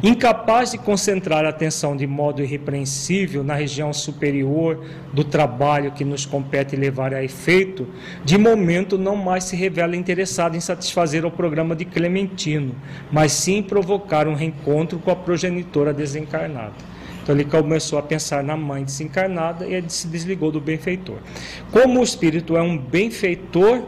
[0.00, 6.24] Incapaz de concentrar a atenção de modo irrepreensível na região superior do trabalho que nos
[6.24, 7.84] compete levar a efeito,
[8.24, 12.76] de momento não mais se revela interessado em satisfazer o programa de Clementino,
[13.10, 16.74] mas sim provocar um reencontro com a progenitora desencarnada.
[17.20, 21.18] Então ele começou a pensar na mãe desencarnada e ele se desligou do benfeitor.
[21.72, 23.82] Como o espírito é um benfeitor,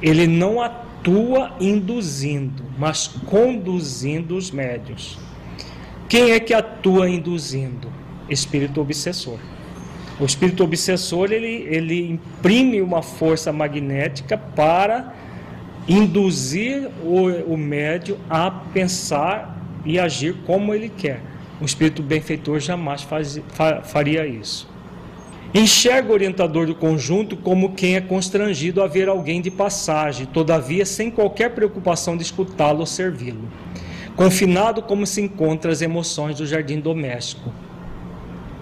[0.00, 5.18] ele não atua induzindo, mas conduzindo os médios.
[6.14, 7.92] Quem é que atua induzindo?
[8.30, 9.36] Espírito obsessor.
[10.20, 15.12] O espírito obsessor ele, ele imprime uma força magnética para
[15.88, 21.20] induzir o, o médio a pensar e agir como ele quer.
[21.60, 24.70] O espírito benfeitor jamais faz, fa, faria isso.
[25.52, 30.86] Enxerga o orientador do conjunto como quem é constrangido a ver alguém de passagem, todavia
[30.86, 33.48] sem qualquer preocupação de escutá-lo ou servi-lo
[34.16, 37.52] confinado como se encontra as emoções do jardim doméstico.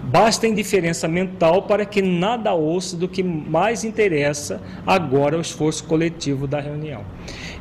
[0.03, 6.45] Basta indiferença mental para que nada ouça do que mais interessa agora o esforço coletivo
[6.45, 7.03] da reunião.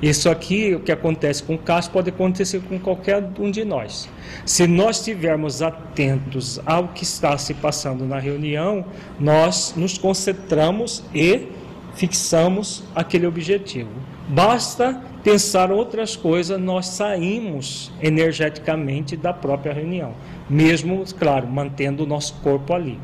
[0.02, 4.08] Isso aqui, o que acontece com o Cássio, pode acontecer com qualquer um de nós.
[4.44, 8.84] Se nós estivermos atentos ao que está se passando na reunião,
[9.18, 11.46] nós nos concentramos e
[11.94, 13.90] fixamos aquele objetivo.
[14.28, 20.14] Basta pensar outras coisas, nós saímos energeticamente da própria reunião,
[20.48, 22.98] mesmo, claro, mantendo o nosso corpo ali.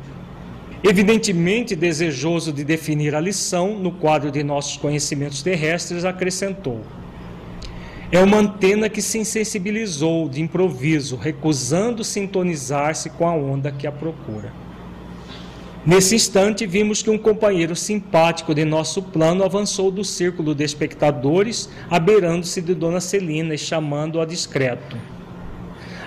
[0.83, 6.81] Evidentemente desejoso de definir a lição, no quadro de nossos conhecimentos terrestres, acrescentou:
[8.11, 13.91] É uma antena que se insensibilizou de improviso, recusando sintonizar-se com a onda que a
[13.91, 14.53] procura.
[15.85, 21.69] Nesse instante, vimos que um companheiro simpático de nosso plano avançou do círculo de espectadores,
[21.89, 24.97] abeirando-se de Dona Celina e chamando-a discreto.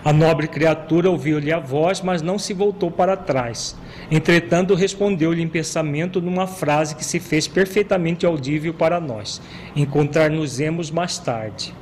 [0.04, 3.76] A nobre criatura ouviu-lhe a voz, mas não se voltou para trás.
[4.10, 9.40] Entretanto, respondeu-lhe em pensamento numa frase que se fez perfeitamente audível para nós:
[9.74, 11.72] Encontrar-nos-emos mais tarde.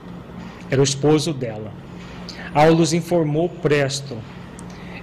[0.70, 1.72] Era o esposo dela.
[2.54, 4.16] Aulus informou presto.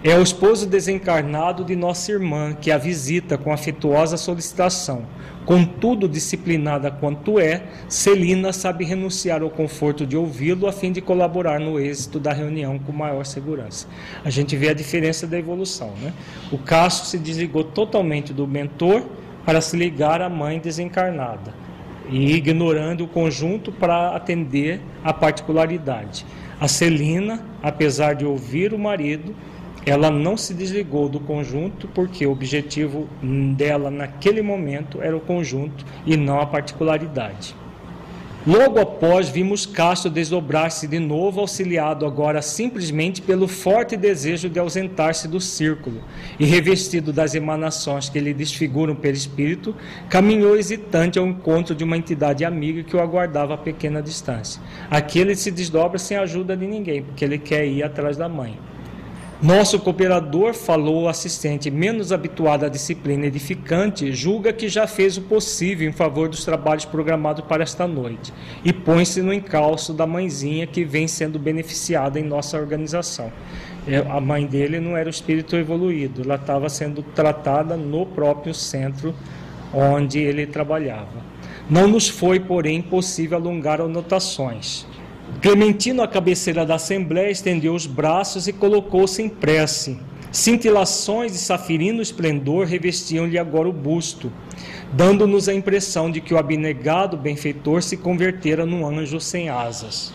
[0.03, 5.07] É o esposo desencarnado de nossa irmã que a visita com afetuosa solicitação.
[5.44, 11.60] Contudo, disciplinada quanto é, Celina sabe renunciar ao conforto de ouvi-lo a fim de colaborar
[11.60, 13.88] no êxito da reunião com maior segurança.
[14.24, 15.91] A gente vê a diferença da evolução.
[16.02, 16.14] Né?
[16.52, 19.03] O Cássio se desligou totalmente do mentor
[19.45, 21.56] para se ligar à mãe desencarnada
[22.10, 26.24] e ignorando o conjunto para atender a particularidade.
[26.60, 29.36] A Celina, apesar de ouvir o marido,
[29.88, 33.07] ela não se desligou do conjunto porque o objetivo
[33.55, 37.55] dela naquele momento era o conjunto e não a particularidade.
[38.45, 45.27] Logo após, vimos Castro desdobrar-se de novo, auxiliado agora simplesmente pelo forte desejo de ausentar-se
[45.27, 46.01] do círculo,
[46.39, 49.76] e revestido das emanações que lhe desfiguram pelo espírito,
[50.09, 54.61] caminhou hesitante ao encontro de uma entidade amiga que o aguardava a pequena distância.
[54.89, 58.57] Aqui ele se desdobra sem ajuda de ninguém, porque ele quer ir atrás da mãe.
[59.41, 65.88] Nosso cooperador, falou assistente, menos habituado à disciplina edificante, julga que já fez o possível
[65.88, 68.34] em favor dos trabalhos programados para esta noite
[68.65, 73.31] e põe-se no encalço da mãezinha que vem sendo beneficiada em nossa organização.
[73.88, 78.55] É, a mãe dele não era o espírito evoluído, ela estava sendo tratada no próprio
[78.55, 79.14] centro
[79.72, 81.27] onde ele trabalhava.
[81.69, 84.88] Não nos foi, porém, possível alongar anotações.
[85.41, 89.99] Clementino, à cabeceira da Assembleia, estendeu os braços e colocou-se em prece.
[90.32, 94.32] Cintilações de safirino esplendor revestiam-lhe agora o busto,
[94.91, 100.12] dando-nos a impressão de que o abnegado benfeitor se convertera num anjo sem asas.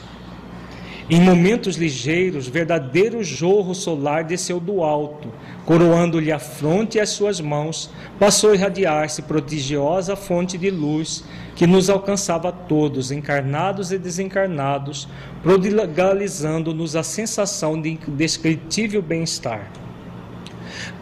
[1.11, 5.33] Em momentos ligeiros, verdadeiro jorro solar desceu do alto,
[5.67, 11.25] coroando-lhe a fronte e as suas mãos, passou a irradiar-se prodigiosa fonte de luz
[11.57, 15.09] que nos alcançava a todos, encarnados e desencarnados,
[15.43, 19.71] prodigalizando-nos a sensação de indescritível bem-estar.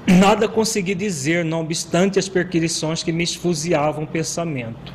[0.06, 4.92] Nada consegui dizer, não obstante as perquisições que me esfuziavam o pensamento.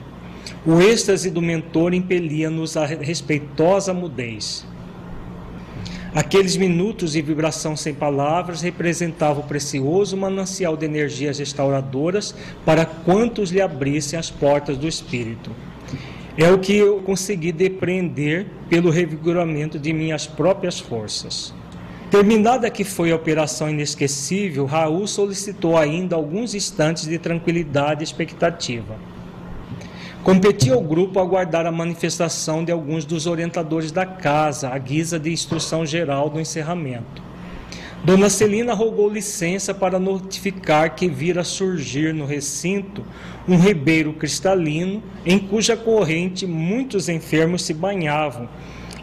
[0.66, 4.66] O êxtase do mentor impelia-nos a respeitosa mudez.
[6.16, 12.34] Aqueles minutos de vibração sem palavras representavam o precioso manancial de energias restauradoras
[12.64, 15.52] para quantos lhe abrissem as portas do Espírito.
[16.38, 21.54] É o que eu consegui depreender pelo revigoramento de minhas próprias forças.
[22.10, 28.96] Terminada que foi a operação inesquecível, Raul solicitou ainda alguns instantes de tranquilidade e expectativa.
[30.26, 35.32] Competia ao grupo aguardar a manifestação de alguns dos orientadores da casa, à guisa de
[35.32, 37.22] instrução geral do encerramento.
[38.04, 43.06] Dona Celina rogou licença para notificar que vira surgir no recinto
[43.48, 48.50] um ribeiro cristalino em cuja corrente muitos enfermos se banhavam.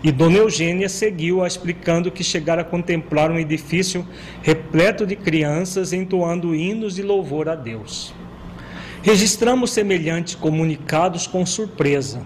[0.02, 4.04] E Dona Eugênia seguiu-a explicando que chegara a contemplar um edifício
[4.42, 8.12] repleto de crianças entoando hinos de louvor a Deus.
[9.02, 12.22] Registramos semelhantes comunicados com surpresa.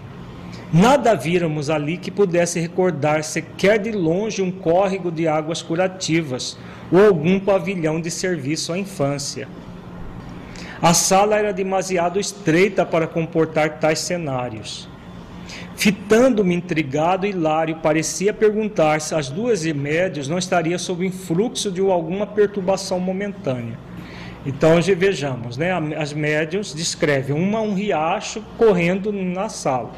[0.71, 6.55] Nada víramos ali que pudesse recordar sequer de longe um córrego de águas curativas
[6.91, 9.47] ou algum pavilhão de serviço à infância.
[10.79, 14.87] A sala era demasiado estreita para comportar tais cenários.
[15.75, 22.27] Fitando-me intrigado, Hilário parecia perguntar se as duas médios não estariam sob influxo de alguma
[22.27, 23.79] perturbação momentânea.
[24.47, 25.73] Então, vejamos, né?
[25.97, 29.91] As médiums descrevem uma um riacho correndo na sala,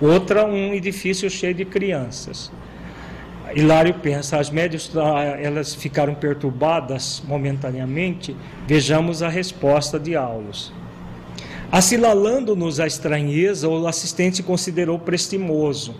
[0.00, 2.50] outra um edifício cheio de crianças.
[3.54, 8.34] Hilário pensa, as médias ah, elas ficaram perturbadas momentaneamente,
[8.66, 10.72] vejamos a resposta de Aulos.
[11.70, 15.94] Assinalando-nos a estranheza, o assistente considerou prestimoso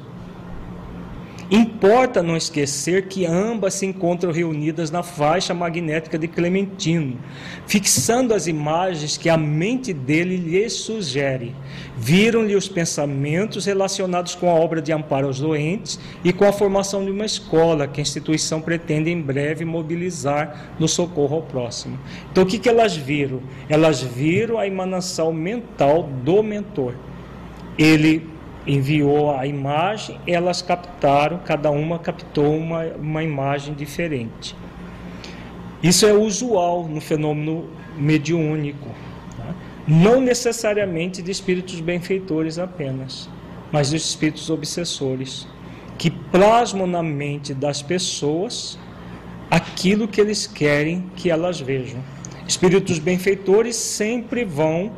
[1.53, 7.19] Importa não esquecer que ambas se encontram reunidas na faixa magnética de Clementino,
[7.67, 11.55] fixando as imagens que a mente dele lhes sugere.
[11.95, 17.05] Viram-lhe os pensamentos relacionados com a obra de amparo aos doentes e com a formação
[17.05, 21.99] de uma escola que a instituição pretende em breve mobilizar no socorro ao próximo.
[22.31, 23.43] Então, o que, que elas viram?
[23.69, 26.95] Elas viram a emanação mental do mentor.
[27.77, 28.32] Ele
[28.67, 34.57] enviou a imagem, elas captaram, cada uma captou uma, uma imagem diferente.
[35.83, 38.89] Isso é usual no fenômeno mediúnico,
[39.37, 39.55] tá?
[39.87, 43.29] não necessariamente de espíritos benfeitores apenas,
[43.73, 45.47] mas de espíritos obsessores,
[45.99, 48.79] que plasmam na mente das pessoas
[49.51, 52.01] aquilo que eles querem que elas vejam.
[52.47, 54.93] Espíritos benfeitores sempre vão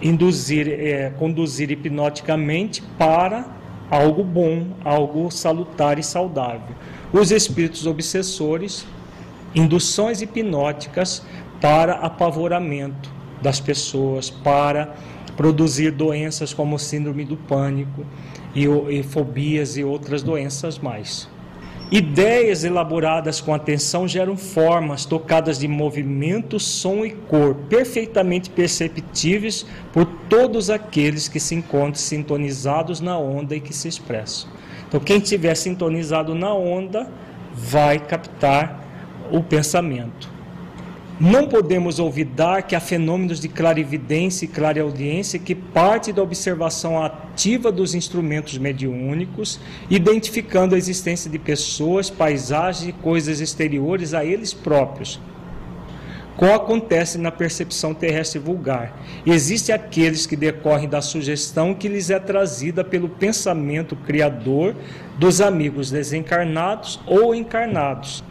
[0.00, 3.46] induzir, é, conduzir hipnoticamente para
[3.90, 6.74] algo bom, algo salutar e saudável.
[7.12, 8.86] Os espíritos obsessores,
[9.54, 11.24] induções hipnóticas
[11.60, 13.10] para apavoramento
[13.40, 14.94] das pessoas, para
[15.36, 18.04] produzir doenças como síndrome do pânico
[18.54, 21.28] e, e fobias e outras doenças mais.
[21.94, 30.04] Ideias elaboradas com atenção geram formas tocadas de movimento, som e cor, perfeitamente perceptíveis por
[30.28, 34.50] todos aqueles que se encontram sintonizados na onda e que se expressam.
[34.88, 37.08] Então, quem estiver sintonizado na onda
[37.52, 38.84] vai captar
[39.30, 40.33] o pensamento.
[41.20, 47.70] Não podemos olvidar que há fenômenos de clarividência e clareaudiência que parte da observação ativa
[47.70, 55.20] dos instrumentos mediúnicos, identificando a existência de pessoas, paisagens e coisas exteriores a eles próprios,
[56.36, 59.00] como acontece na percepção terrestre vulgar.
[59.24, 64.74] Existem aqueles que decorrem da sugestão que lhes é trazida pelo pensamento criador
[65.16, 68.24] dos amigos desencarnados ou encarnados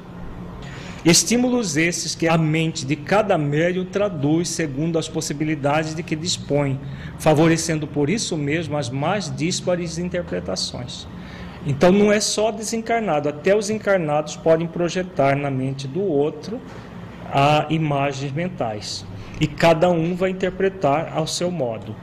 [1.05, 6.79] Estímulos esses que a mente de cada médium traduz segundo as possibilidades de que dispõe,
[7.19, 11.05] favorecendo por isso mesmo as mais díspares interpretações.
[11.67, 16.61] Então não é só desencarnado, até os encarnados podem projetar na mente do outro
[17.29, 19.05] a imagens mentais.
[19.41, 21.93] E cada um vai interpretar ao seu modo.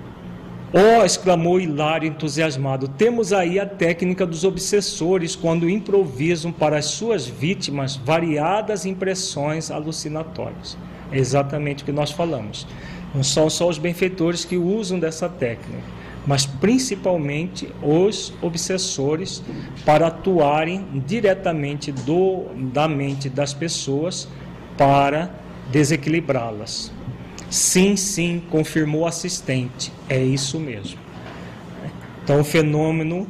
[0.72, 7.26] Oh, exclamou Hilário entusiasmado, temos aí a técnica dos obsessores quando improvisam para as suas
[7.26, 10.78] vítimas variadas impressões alucinatórias.
[11.10, 12.68] É exatamente o que nós falamos.
[13.12, 15.82] Não são só os benfeitores que usam dessa técnica,
[16.24, 19.42] mas principalmente os obsessores
[19.84, 24.28] para atuarem diretamente do, da mente das pessoas
[24.78, 25.34] para
[25.72, 26.92] desequilibrá-las.
[27.50, 29.92] Sim, sim, confirmou o assistente.
[30.08, 30.98] É isso mesmo.
[32.22, 33.26] Então o fenômeno,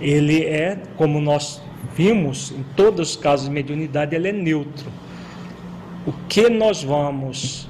[0.00, 1.60] ele é, como nós
[1.94, 4.90] vimos em todos os casos de mediunidade, ele é neutro.
[6.06, 7.68] O que nós vamos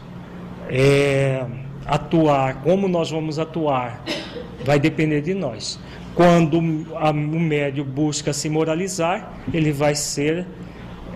[0.69, 1.45] é,
[1.85, 4.05] atuar, como nós vamos atuar,
[4.65, 5.81] vai depender de nós.
[6.15, 10.47] Quando o médio busca se moralizar, ele vai ser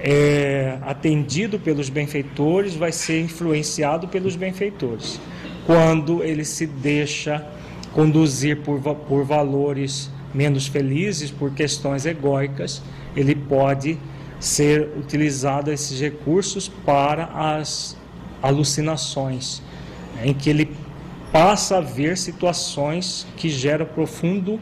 [0.05, 5.21] é atendido pelos benfeitores, vai ser influenciado pelos benfeitores.
[5.65, 7.47] Quando ele se deixa
[7.93, 12.83] conduzir por, por valores menos felizes, por questões egóicas,
[13.15, 13.97] ele pode
[14.41, 17.97] ser utilizado esses recursos para as
[18.43, 19.63] alucinações,
[20.25, 20.75] em que ele
[21.31, 24.61] passa a ver situações que geram profundo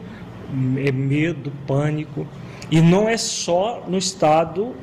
[0.53, 2.27] medo, pânico,
[2.69, 4.75] e não é só no estado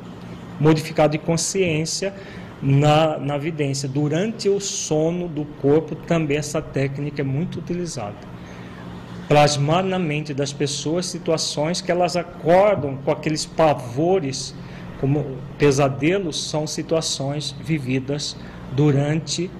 [0.59, 2.15] modificado de consciência
[2.63, 3.89] na, na vidência.
[3.89, 8.17] Durante o sono do corpo, também essa técnica é muito utilizada.
[9.29, 14.55] Plasmar na mente das pessoas situações que elas acordam com aqueles pavores,
[15.01, 18.37] como pesadelos, são situações vividas
[18.73, 19.51] durante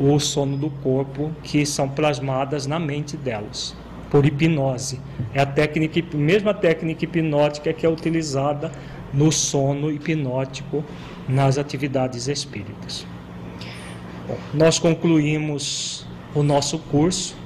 [0.00, 3.76] o sono do corpo que são plasmadas na mente delas
[4.12, 5.00] por hipnose.
[5.32, 8.70] É a técnica, mesma técnica hipnótica que é utilizada
[9.12, 10.84] no sono hipnótico
[11.28, 13.06] nas atividades espíritas.
[14.26, 17.36] Bom, nós concluímos o nosso curso.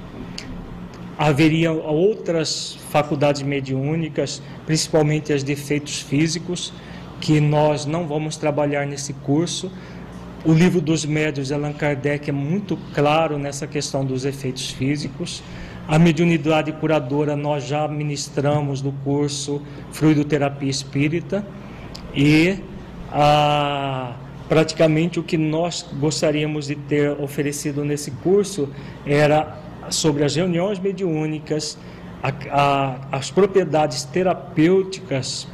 [1.17, 6.71] Haveria outras faculdades mediúnicas, principalmente as de efeitos físicos,
[7.19, 9.71] que nós não vamos trabalhar nesse curso.
[10.45, 15.41] O livro dos médios de Allan Kardec é muito claro nessa questão dos efeitos físicos.
[15.87, 19.61] A mediunidade curadora nós já ministramos no curso
[19.91, 21.45] Fluidoterapia Espírita.
[22.17, 22.57] E
[23.11, 24.15] a,
[24.49, 28.69] praticamente o que nós gostaríamos de ter oferecido nesse curso
[29.05, 29.59] era
[29.91, 31.77] sobre as reuniões mediúnicas,
[32.23, 35.47] a, a, as propriedades terapêuticas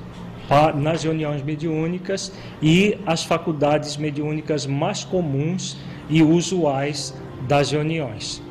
[0.76, 2.31] nas reuniões mediúnicas
[2.61, 5.77] e as faculdades mediúnicas mais comuns
[6.10, 7.14] e usuais
[7.48, 8.41] das reuniões.